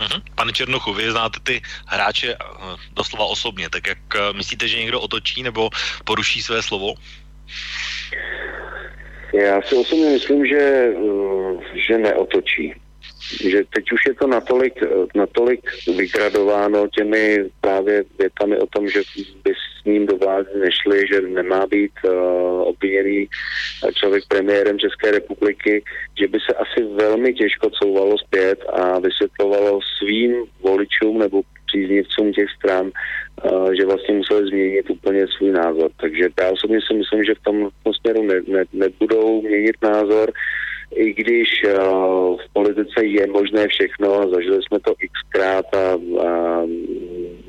[0.00, 0.22] Uh-huh.
[0.34, 2.40] Pane Černochu, vy znáte ty hráče uh,
[2.92, 5.70] doslova osobně, tak jak uh, myslíte, že někdo otočí nebo
[6.04, 6.94] poruší své slovo?
[9.32, 10.92] Já si osobně myslím, že,
[11.88, 12.74] že neotočí
[13.30, 14.74] že teď už je to natolik,
[15.14, 15.60] natolik
[15.96, 19.02] vygradováno těmi právě větami o tom, že
[19.44, 22.12] by s ním do vlády nešli, že nemá být uh,
[22.62, 23.28] obviněný
[23.94, 25.82] člověk premiérem České republiky,
[26.20, 32.50] že by se asi velmi těžko couvalo zpět a vysvětlovalo svým voličům nebo příznivcům těch
[32.50, 32.90] stran,
[33.72, 35.90] že vlastně museli změnit úplně svůj názor.
[36.00, 39.76] Takže já osobně si myslím, že v tom, v tom směru ne, ne, nebudou měnit
[39.82, 40.32] názor
[40.94, 45.92] i když uh, v politice je možné všechno, zažili jsme to xkrát a,
[46.28, 46.60] a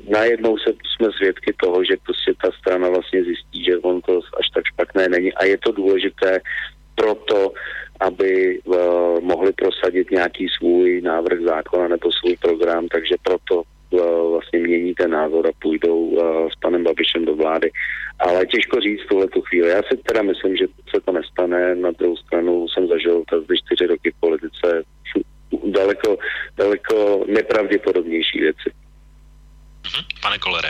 [0.10, 4.50] najednou se, jsme svědky toho, že prostě ta strana vlastně zjistí, že on to až
[4.56, 5.34] tak špatné není.
[5.34, 6.40] A je to důležité
[6.96, 7.52] proto,
[8.00, 8.76] aby uh,
[9.20, 13.64] mohli prosadit nějaký svůj návrh zákona nebo svůj program, takže proto
[14.30, 17.72] vlastně mění ten názor a půjdou uh, s panem Babišem do vlády
[18.20, 19.70] ale těžko říct tuhle tu chvíli.
[19.70, 20.66] Já si teda myslím, že
[20.96, 21.76] se to nestane.
[21.76, 24.84] Na druhou stranu jsem zažil ty čtyři roky v politice
[25.64, 26.18] daleko,
[26.58, 28.70] daleko nepravděpodobnější věci.
[29.86, 30.06] Mhm.
[30.22, 30.70] Pane Kolere?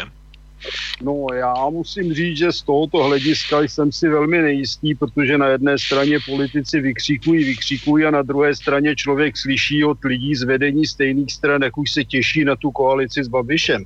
[1.04, 5.78] No já musím říct, že z tohoto hlediska jsem si velmi nejistý, protože na jedné
[5.80, 11.32] straně politici vykřikují, vykřikují a na druhé straně člověk slyší od lidí z vedení stejných
[11.32, 13.84] stran, jak už se těší na tu koalici s Babišem.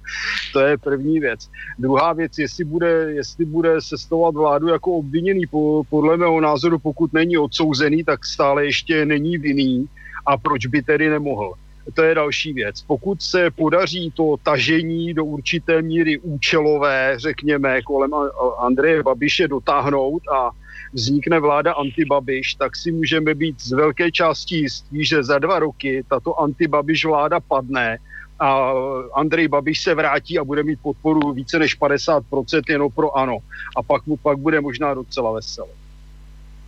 [0.53, 1.49] To je první věc.
[1.79, 7.13] Druhá věc, jestli bude, jestli bude sestovat vládu jako obviněný, po, podle mého názoru, pokud
[7.13, 9.85] není odsouzený, tak stále ještě není vinný
[10.27, 11.53] a proč by tedy nemohl
[11.93, 12.81] to je další věc.
[12.81, 18.11] Pokud se podaří to tažení do určité míry účelové, řekněme, kolem
[18.59, 20.49] Andreje Babiše dotáhnout a
[20.93, 26.03] vznikne vláda antibabiš, tak si můžeme být z velké části jistí, že za dva roky
[26.09, 27.97] tato antibabiš vláda padne
[28.39, 28.73] a
[29.13, 33.37] Andrej Babiš se vrátí a bude mít podporu více než 50% jenom pro ano.
[33.75, 35.31] A pak mu pak bude možná docela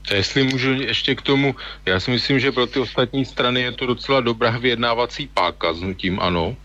[0.03, 0.19] veselé.
[0.19, 1.55] Jestli můžu ještě k tomu,
[1.85, 5.81] já si myslím, že pro ty ostatní strany je to docela dobrá vyjednávací páka s
[5.81, 6.55] nutím ano.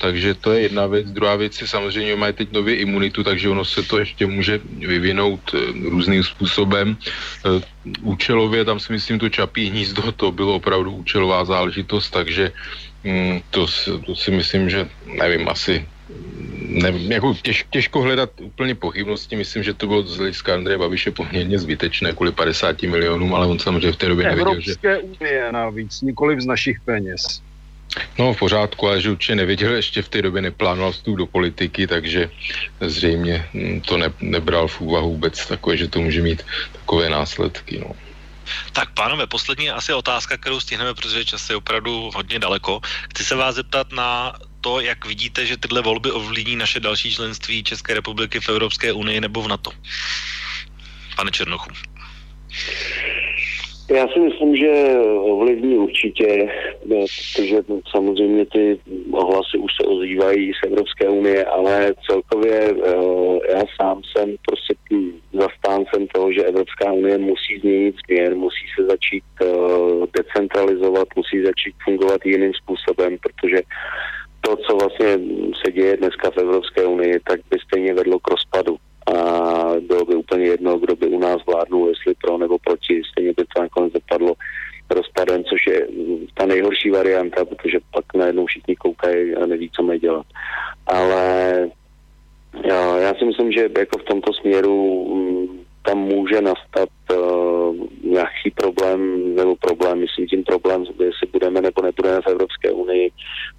[0.00, 1.10] Takže to je jedna věc.
[1.10, 5.42] Druhá věc je samozřejmě, mají teď nově imunitu, takže ono se to ještě může vyvinout
[5.54, 5.58] e,
[5.90, 6.94] různým způsobem.
[6.94, 7.60] E,
[8.02, 12.52] účelově, tam si myslím, to čapí hnízdo, to bylo opravdu účelová záležitost, takže
[13.04, 13.66] mm, to,
[14.06, 14.86] to si myslím, že
[15.18, 15.82] nevím, asi
[16.68, 19.36] ne, jako těž, těžko hledat úplně pochybnosti.
[19.36, 23.58] Myslím, že to bylo z hlediska Andreje Babiše poměrně zbytečné kvůli 50 milionům, ale on
[23.58, 24.72] samozřejmě v té době nevěděl, že...
[24.72, 27.42] Evropské unie navíc, nikoli z našich peněz.
[28.18, 31.86] No v pořádku, ale že určitě nevěděl, ještě v té době neplánoval vstup do politiky,
[31.86, 32.30] takže
[32.80, 37.78] zřejmě hm, to ne, nebral v úvahu vůbec takové, že to může mít takové následky.
[37.78, 37.96] No.
[38.72, 42.80] Tak pánové, poslední asi otázka, kterou stihneme, protože čas je opravdu hodně daleko.
[43.10, 47.64] Chci se vás zeptat na to, jak vidíte, že tyhle volby ovlivní naše další členství
[47.64, 49.70] České republiky v Evropské unii nebo v NATO?
[51.16, 51.70] Pane Černochu.
[53.90, 56.48] Já si myslím, že ovlivní určitě,
[57.36, 58.78] protože samozřejmě ty
[59.10, 64.74] ohlasy už se ozývají z Evropské unie, ale celkově eh, já sám jsem prostě
[65.32, 69.46] zastáncem toho, že Evropská unie musí změnit směr, musí se začít eh,
[70.16, 73.62] decentralizovat, musí začít fungovat jiným způsobem, protože
[74.48, 75.18] to, co vlastně
[75.64, 78.76] se děje dneska v Evropské unii, tak by stejně vedlo k rozpadu.
[79.06, 79.14] A
[79.80, 83.44] bylo by úplně jedno, kdo by u nás vládnul, jestli pro nebo proti, stejně by
[83.44, 84.34] to nakonec dopadlo
[84.90, 85.88] rozpadem, což je
[86.34, 90.26] ta nejhorší varianta, protože pak najednou všichni koukají a neví, co mají dělat.
[90.86, 91.68] Ale
[92.64, 98.50] já, já si myslím, že jako v tomto směru mm, tam může nastat uh, nějaký
[98.54, 103.10] problém, nebo problém, myslím tím problém, jestli budeme nebo nebudeme v Evropské unii,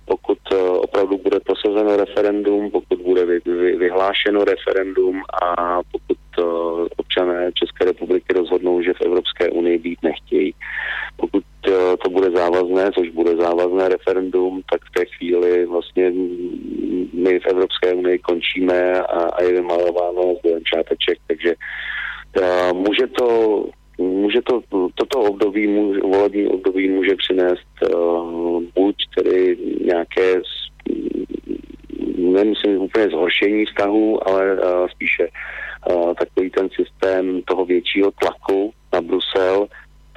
[0.09, 6.87] pokud uh, opravdu bude prosazeno referendum, pokud bude vy, vy, vyhlášeno referendum a pokud uh,
[6.97, 10.53] občané České republiky rozhodnou, že v Evropské unii být nechtějí.
[11.17, 11.73] Pokud uh,
[12.03, 16.11] to bude závazné, což bude závazné referendum, tak v té chvíli vlastně
[17.13, 21.55] my v Evropské unii končíme a, a je vymalováno z čáteček, takže
[22.73, 23.65] Může to,
[23.99, 24.61] může to,
[24.95, 25.67] toto období,
[26.01, 27.67] volební období může přinést
[28.75, 30.41] buď tedy nějaké
[32.17, 34.57] nemyslím úplně zhoršení vztahu, ale
[34.91, 35.27] spíše
[36.19, 39.67] takový ten systém toho většího tlaku na Brusel,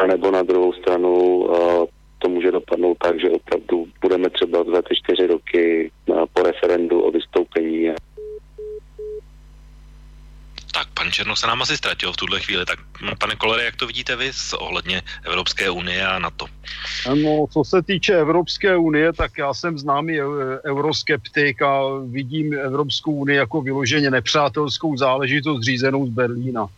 [0.07, 1.47] nebo na druhou stranu
[2.19, 5.91] to může dopadnout tak, že opravdu budeme třeba za ty čtyři roky
[6.33, 7.91] po referendu o vystoupení
[10.75, 12.65] tak, pan Černoch se nám asi ztratil v tuhle chvíli.
[12.65, 12.79] Tak,
[13.19, 16.47] pane Kolere, jak to vidíte vy s ohledně Evropské unie a NATO?
[17.23, 20.19] No, co se týče Evropské unie, tak já jsem známý
[20.65, 26.69] euroskeptik a vidím Evropskou unii jako vyloženě nepřátelskou záležitost řízenou z Berlína.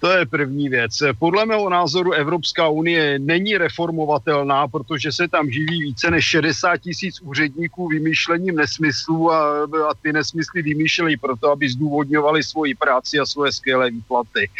[0.00, 1.02] To je první věc.
[1.18, 7.20] Podle mého názoru Evropská unie není reformovatelná, protože se tam živí více než 60 tisíc
[7.20, 13.52] úředníků vymýšlením nesmyslů a, a ty nesmysly vymýšleli proto, aby zdůvodňovali svoji práci a svoje
[13.52, 14.50] skvělé výplaty.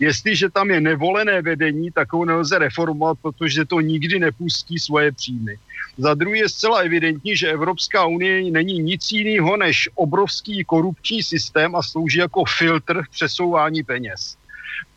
[0.00, 5.58] Jestliže tam je nevolené vedení, tak ho nelze reformovat, protože to nikdy nepustí svoje příjmy.
[5.98, 11.76] Za druhé je zcela evidentní, že Evropská unie není nic jiného než obrovský korupční systém
[11.76, 14.36] a slouží jako filtr přesouvání peněz.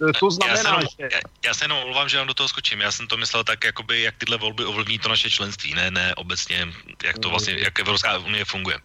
[0.10, 1.10] Eh, to znamená, já se jenom, že...
[1.16, 2.82] Já, já se jenom omlouvám, že vám do toho skočím.
[2.82, 6.16] Já jsem to myslel tak, jakoby, jak tyhle volby ovlivní to naše členství, ne, ne
[6.16, 6.68] obecně,
[7.04, 8.78] jak to vlastně, jak Evropská unie funguje.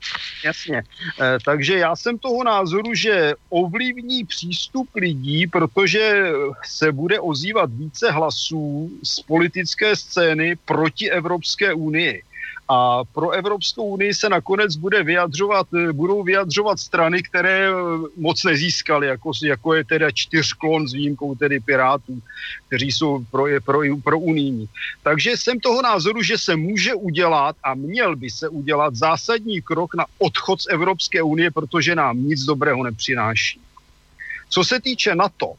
[0.45, 0.83] Jasně.
[1.21, 6.33] E, takže já jsem toho názoru, že ovlivní přístup lidí, protože
[6.65, 12.23] se bude ozývat více hlasů z politické scény proti Evropské unii.
[12.69, 17.69] A pro Evropskou unii se nakonec bude vyjadřovat, budou vyjadřovat strany, které
[18.17, 22.23] moc nezískaly, jako, jako je teda čtyřklon s výjimkou tedy Pirátů,
[22.67, 24.69] kteří jsou pro, pro, pro unijní.
[25.03, 29.95] Takže jsem toho názoru, že se může udělat a měl by se udělat zásadní krok
[29.95, 33.61] na odchod z Evropské unie, protože nám nic dobrého nepřináší.
[34.49, 35.55] Co se týče NATO,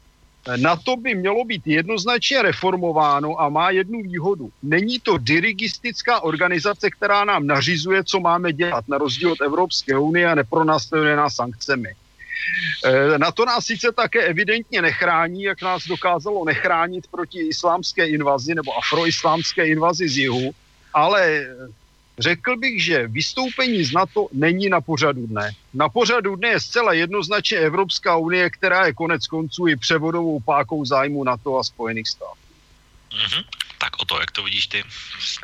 [0.56, 4.50] na to by mělo být jednoznačně reformováno a má jednu výhodu.
[4.64, 10.28] Není to dirigistická organizace, která nám nařizuje, co máme dělat, na rozdíl od Evropské unie
[10.28, 11.90] a nepronásleduje nás sankcemi.
[12.86, 18.56] E, na to nás sice také evidentně nechrání, jak nás dokázalo nechránit proti islámské invazi
[18.56, 20.52] nebo afroislámské invazi z jihu,
[20.94, 21.48] ale
[22.20, 25.52] Řekl bych, že vystoupení z NATO není na pořadu dne.
[25.74, 30.86] Na pořadu dne je zcela jednoznačně Evropská unie, která je konec konců i převodovou pákou
[30.86, 32.40] zájmu NATO a Spojených států.
[33.12, 33.44] Mm-hmm.
[33.78, 34.84] Tak o to, jak to vidíš ty?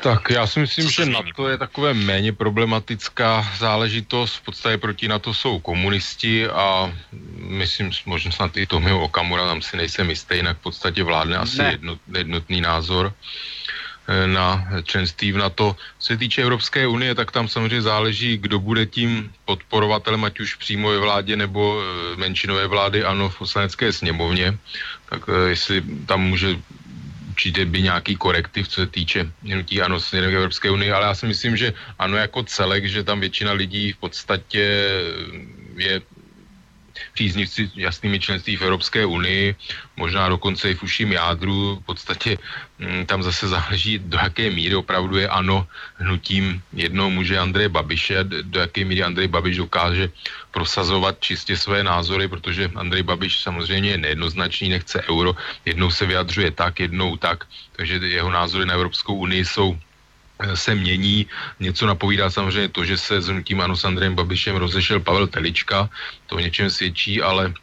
[0.02, 4.34] Tak já si myslím, že NATO je takové méně problematická záležitost.
[4.34, 6.94] V podstatě proti NATO jsou komunisti a
[7.38, 11.62] myslím, možná snad i Tomio Okamura, tam si nejsem jistý, jinak v podstatě vládne asi
[11.62, 13.14] jednot, jednotný názor.
[14.26, 15.76] Na členství v NATO.
[15.98, 20.54] Co se týče Evropské unie, tak tam samozřejmě záleží, kdo bude tím podporovatelem, ať už
[20.54, 24.58] přímo ve vládě nebo eh, menšinové vlády, ano, v poslanecké sněmovně.
[25.08, 26.56] Tak eh, jestli tam může
[27.30, 31.14] určitě by nějaký korektiv, co se týče hnutí ano směrem k Evropské unii, ale já
[31.14, 34.62] si myslím, že ano jako celek, že tam většina lidí v podstatě
[35.76, 36.00] je
[37.14, 39.56] příznivci jasnými členství v Evropské unii,
[39.96, 41.78] možná dokonce i v uším jádru.
[41.82, 42.38] V podstatě
[42.78, 45.66] mm, tam zase záleží, do jaké míry opravdu je ano
[45.96, 50.10] hnutím jednoho muže Andreje Babiše, do jaké míry Andrej Babiš dokáže
[50.50, 56.50] prosazovat čistě své názory, protože Andrej Babiš samozřejmě je nejednoznačný, nechce euro, jednou se vyjadřuje
[56.50, 57.46] tak, jednou tak,
[57.76, 59.78] takže jeho názory na Evropskou unii jsou
[60.54, 61.26] se mění.
[61.60, 65.90] Něco napovídá samozřejmě to, že se s hnutím Ano s Andrejem Babišem rozešel Pavel Telička,
[66.26, 67.54] to o něčem svědčí, ale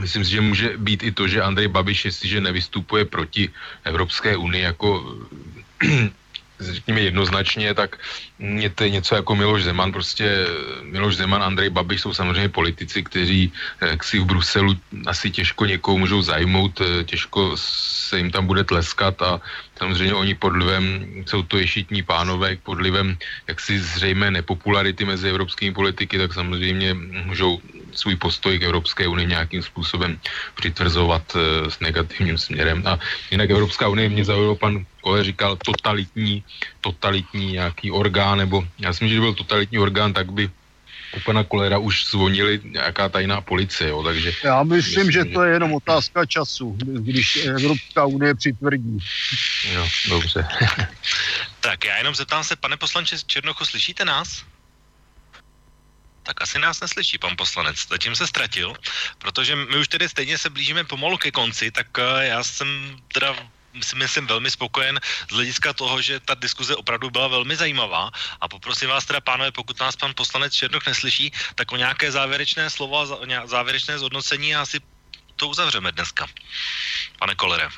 [0.00, 3.50] myslím si, že může být i to, že Andrej Babiš, jestliže nevystupuje proti
[3.84, 5.16] Evropské unii jako
[6.60, 7.98] řekněme jednoznačně, tak
[8.38, 10.46] je to něco jako Miloš Zeman, prostě
[10.82, 14.76] Miloš Zeman, Andrej Babiš jsou samozřejmě politici, kteří eh, si v Bruselu
[15.06, 19.40] asi těžko někoho můžou zajmout, eh, těžko se jim tam bude tleskat a
[19.78, 20.84] samozřejmě oni pod vlivem,
[21.26, 23.16] jsou to ješitní pánové, pod vlivem
[23.48, 27.60] jaksi zřejmé nepopularity mezi evropskými politiky, tak samozřejmě můžou
[27.94, 30.20] svůj postoj k Evropské unii nějakým způsobem
[30.54, 32.82] přitvrzovat e, s negativním směrem.
[32.86, 32.98] A
[33.30, 36.44] jinak Evropská unie mě zaujalo, pan Kole říkal, totalitní,
[36.80, 40.50] totalitní nějaký orgán, nebo já si myslím, že byl totalitní orgán, tak by
[41.16, 44.32] u pana Kolera už zvonili nějaká tajná policie, jo, takže...
[44.44, 48.98] Já myslím, myslím že to je jenom otázka času, když Evropská unie přitvrdí.
[49.72, 50.46] Jo, dobře.
[51.60, 54.44] tak já jenom zeptám se, pane poslanče Černochu, slyšíte nás?
[56.30, 57.74] Tak asi nás neslyší pan poslanec.
[57.90, 58.70] Zatím se ztratil,
[59.18, 63.34] protože my už tedy stejně se blížíme pomalu ke konci, tak eh, já jsem teda
[63.82, 65.00] si myslím velmi spokojen
[65.30, 69.50] z hlediska toho, že ta diskuze opravdu byla velmi zajímavá a poprosím vás teda, pánové,
[69.50, 73.06] pokud nás pan poslanec Černoch neslyší, tak o nějaké závěrečné slovo a
[73.46, 74.78] závěrečné zhodnocení asi
[75.36, 76.26] to uzavřeme dneska?
[77.18, 77.68] Pane Kolere.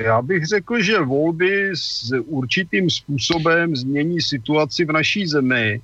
[0.00, 5.80] Já bych řekl, že volby s určitým způsobem změní situaci v naší zemi,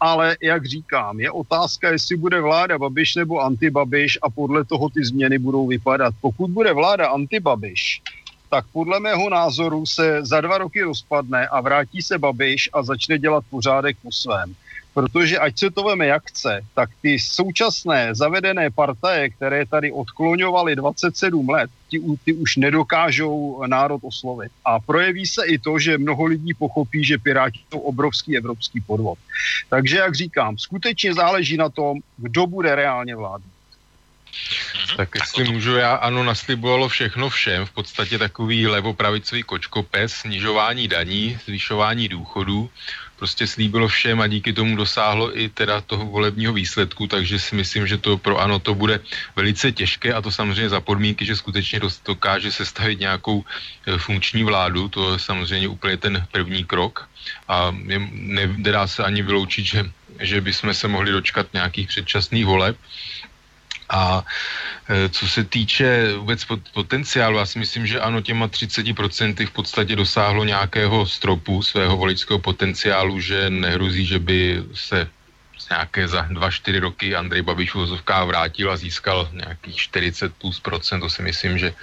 [0.00, 5.04] ale jak říkám, je otázka, jestli bude vláda Babiš nebo antibabiš a podle toho ty
[5.04, 6.14] změny budou vypadat.
[6.20, 8.02] Pokud bude vláda antibabiš,
[8.50, 13.18] tak podle mého názoru se za dva roky rozpadne a vrátí se Babiš a začne
[13.18, 14.54] dělat pořádek po svém
[14.94, 20.76] protože ať se to veme jak chce, tak ty současné zavedené partaje, které tady odkloňovaly
[20.76, 24.52] 27 let, ty, ty už nedokážou národ oslovit.
[24.64, 29.18] A projeví se i to, že mnoho lidí pochopí, že Piráti jsou obrovský evropský podvod.
[29.68, 33.60] Takže, jak říkám, skutečně záleží na tom, kdo bude reálně vládnout.
[34.88, 34.96] Mhm.
[34.96, 41.38] Tak jestli můžu, já ano, naslibovalo všechno všem, v podstatě takový levopravicový kočkopes, snižování daní,
[41.44, 42.70] zvyšování důchodů,
[43.20, 47.84] prostě slíbilo všem a díky tomu dosáhlo i teda toho volebního výsledku, takže si myslím,
[47.84, 49.04] že to pro ano to bude
[49.36, 54.88] velice těžké a to samozřejmě za podmínky, že skutečně dokáže sestavit nějakou e, funkční vládu,
[54.88, 57.04] to je samozřejmě úplně ten první krok
[57.44, 57.68] a
[58.56, 59.80] nedá se ani vyloučit, že,
[60.24, 62.76] že bychom se mohli dočkat nějakých předčasných voleb.
[63.90, 64.24] A
[64.88, 69.96] e, co se týče vůbec potenciálu, já si myslím, že ano, těma 30% v podstatě
[69.96, 75.10] dosáhlo nějakého stropu svého voličského potenciálu, že nehrozí, že by se
[75.70, 81.00] nějaké za dva, čtyři roky Andrej Babiš vozovká vrátil a získal nějakých 40 plus procent,
[81.00, 81.74] to si myslím, že,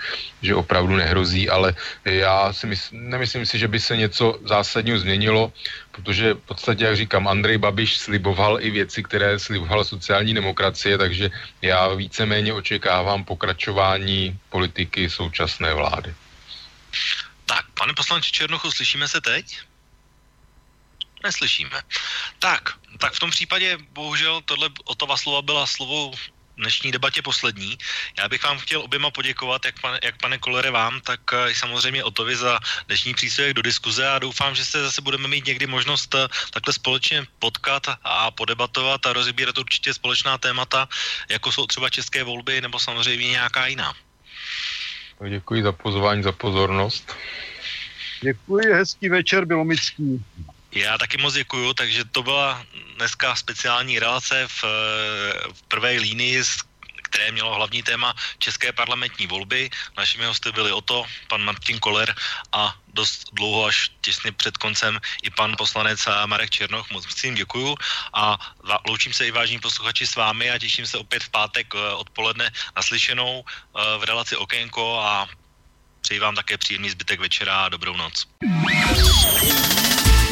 [0.41, 5.53] že opravdu nehrozí, ale já si mysl, nemyslím si, že by se něco zásadního změnilo,
[5.91, 11.31] protože v podstatě, jak říkám, Andrej Babiš sliboval i věci, které slibovala sociální demokracie, takže
[11.61, 16.13] já víceméně očekávám pokračování politiky současné vlády.
[17.45, 19.59] Tak, pane poslanče Černochu, slyšíme se teď?
[21.27, 21.81] Neslyšíme.
[22.39, 26.11] Tak, tak v tom případě bohužel tohle Otova slova byla slovo
[26.57, 27.77] dnešní debatě poslední.
[28.17, 32.03] Já bych vám chtěl oběma poděkovat, jak, pane, jak pane Kolere vám, tak uh, samozřejmě
[32.03, 36.13] Otovi za dnešní příspěvek do diskuze a doufám, že se zase budeme mít někdy možnost
[36.13, 40.87] uh, takhle společně potkat a podebatovat a rozbírat určitě společná témata,
[41.29, 43.93] jako jsou třeba české volby nebo samozřejmě nějaká jiná.
[45.29, 47.15] Děkuji za pozvání, za pozornost.
[48.21, 50.23] Děkuji, hezký večer, Bylomický.
[50.77, 52.65] Já taky moc děkuju, takže to byla
[52.97, 54.63] dneska speciální relace v,
[55.53, 56.43] v prvé línii,
[57.03, 59.69] které mělo hlavní téma České parlamentní volby.
[59.97, 62.15] Našimi hosty byli o to pan Martin Koller
[62.51, 66.89] a dost dlouho až těsně před koncem i pan poslanec Marek Černoch.
[66.91, 67.75] Moc jim děkuju
[68.13, 68.37] a
[68.87, 72.51] loučím se i vážní posluchači s vámi a těším se opět v pátek eh, odpoledne
[72.75, 75.27] naslyšenou eh, v relaci Okénko a
[76.01, 78.27] přeji vám také příjemný zbytek večera a dobrou noc.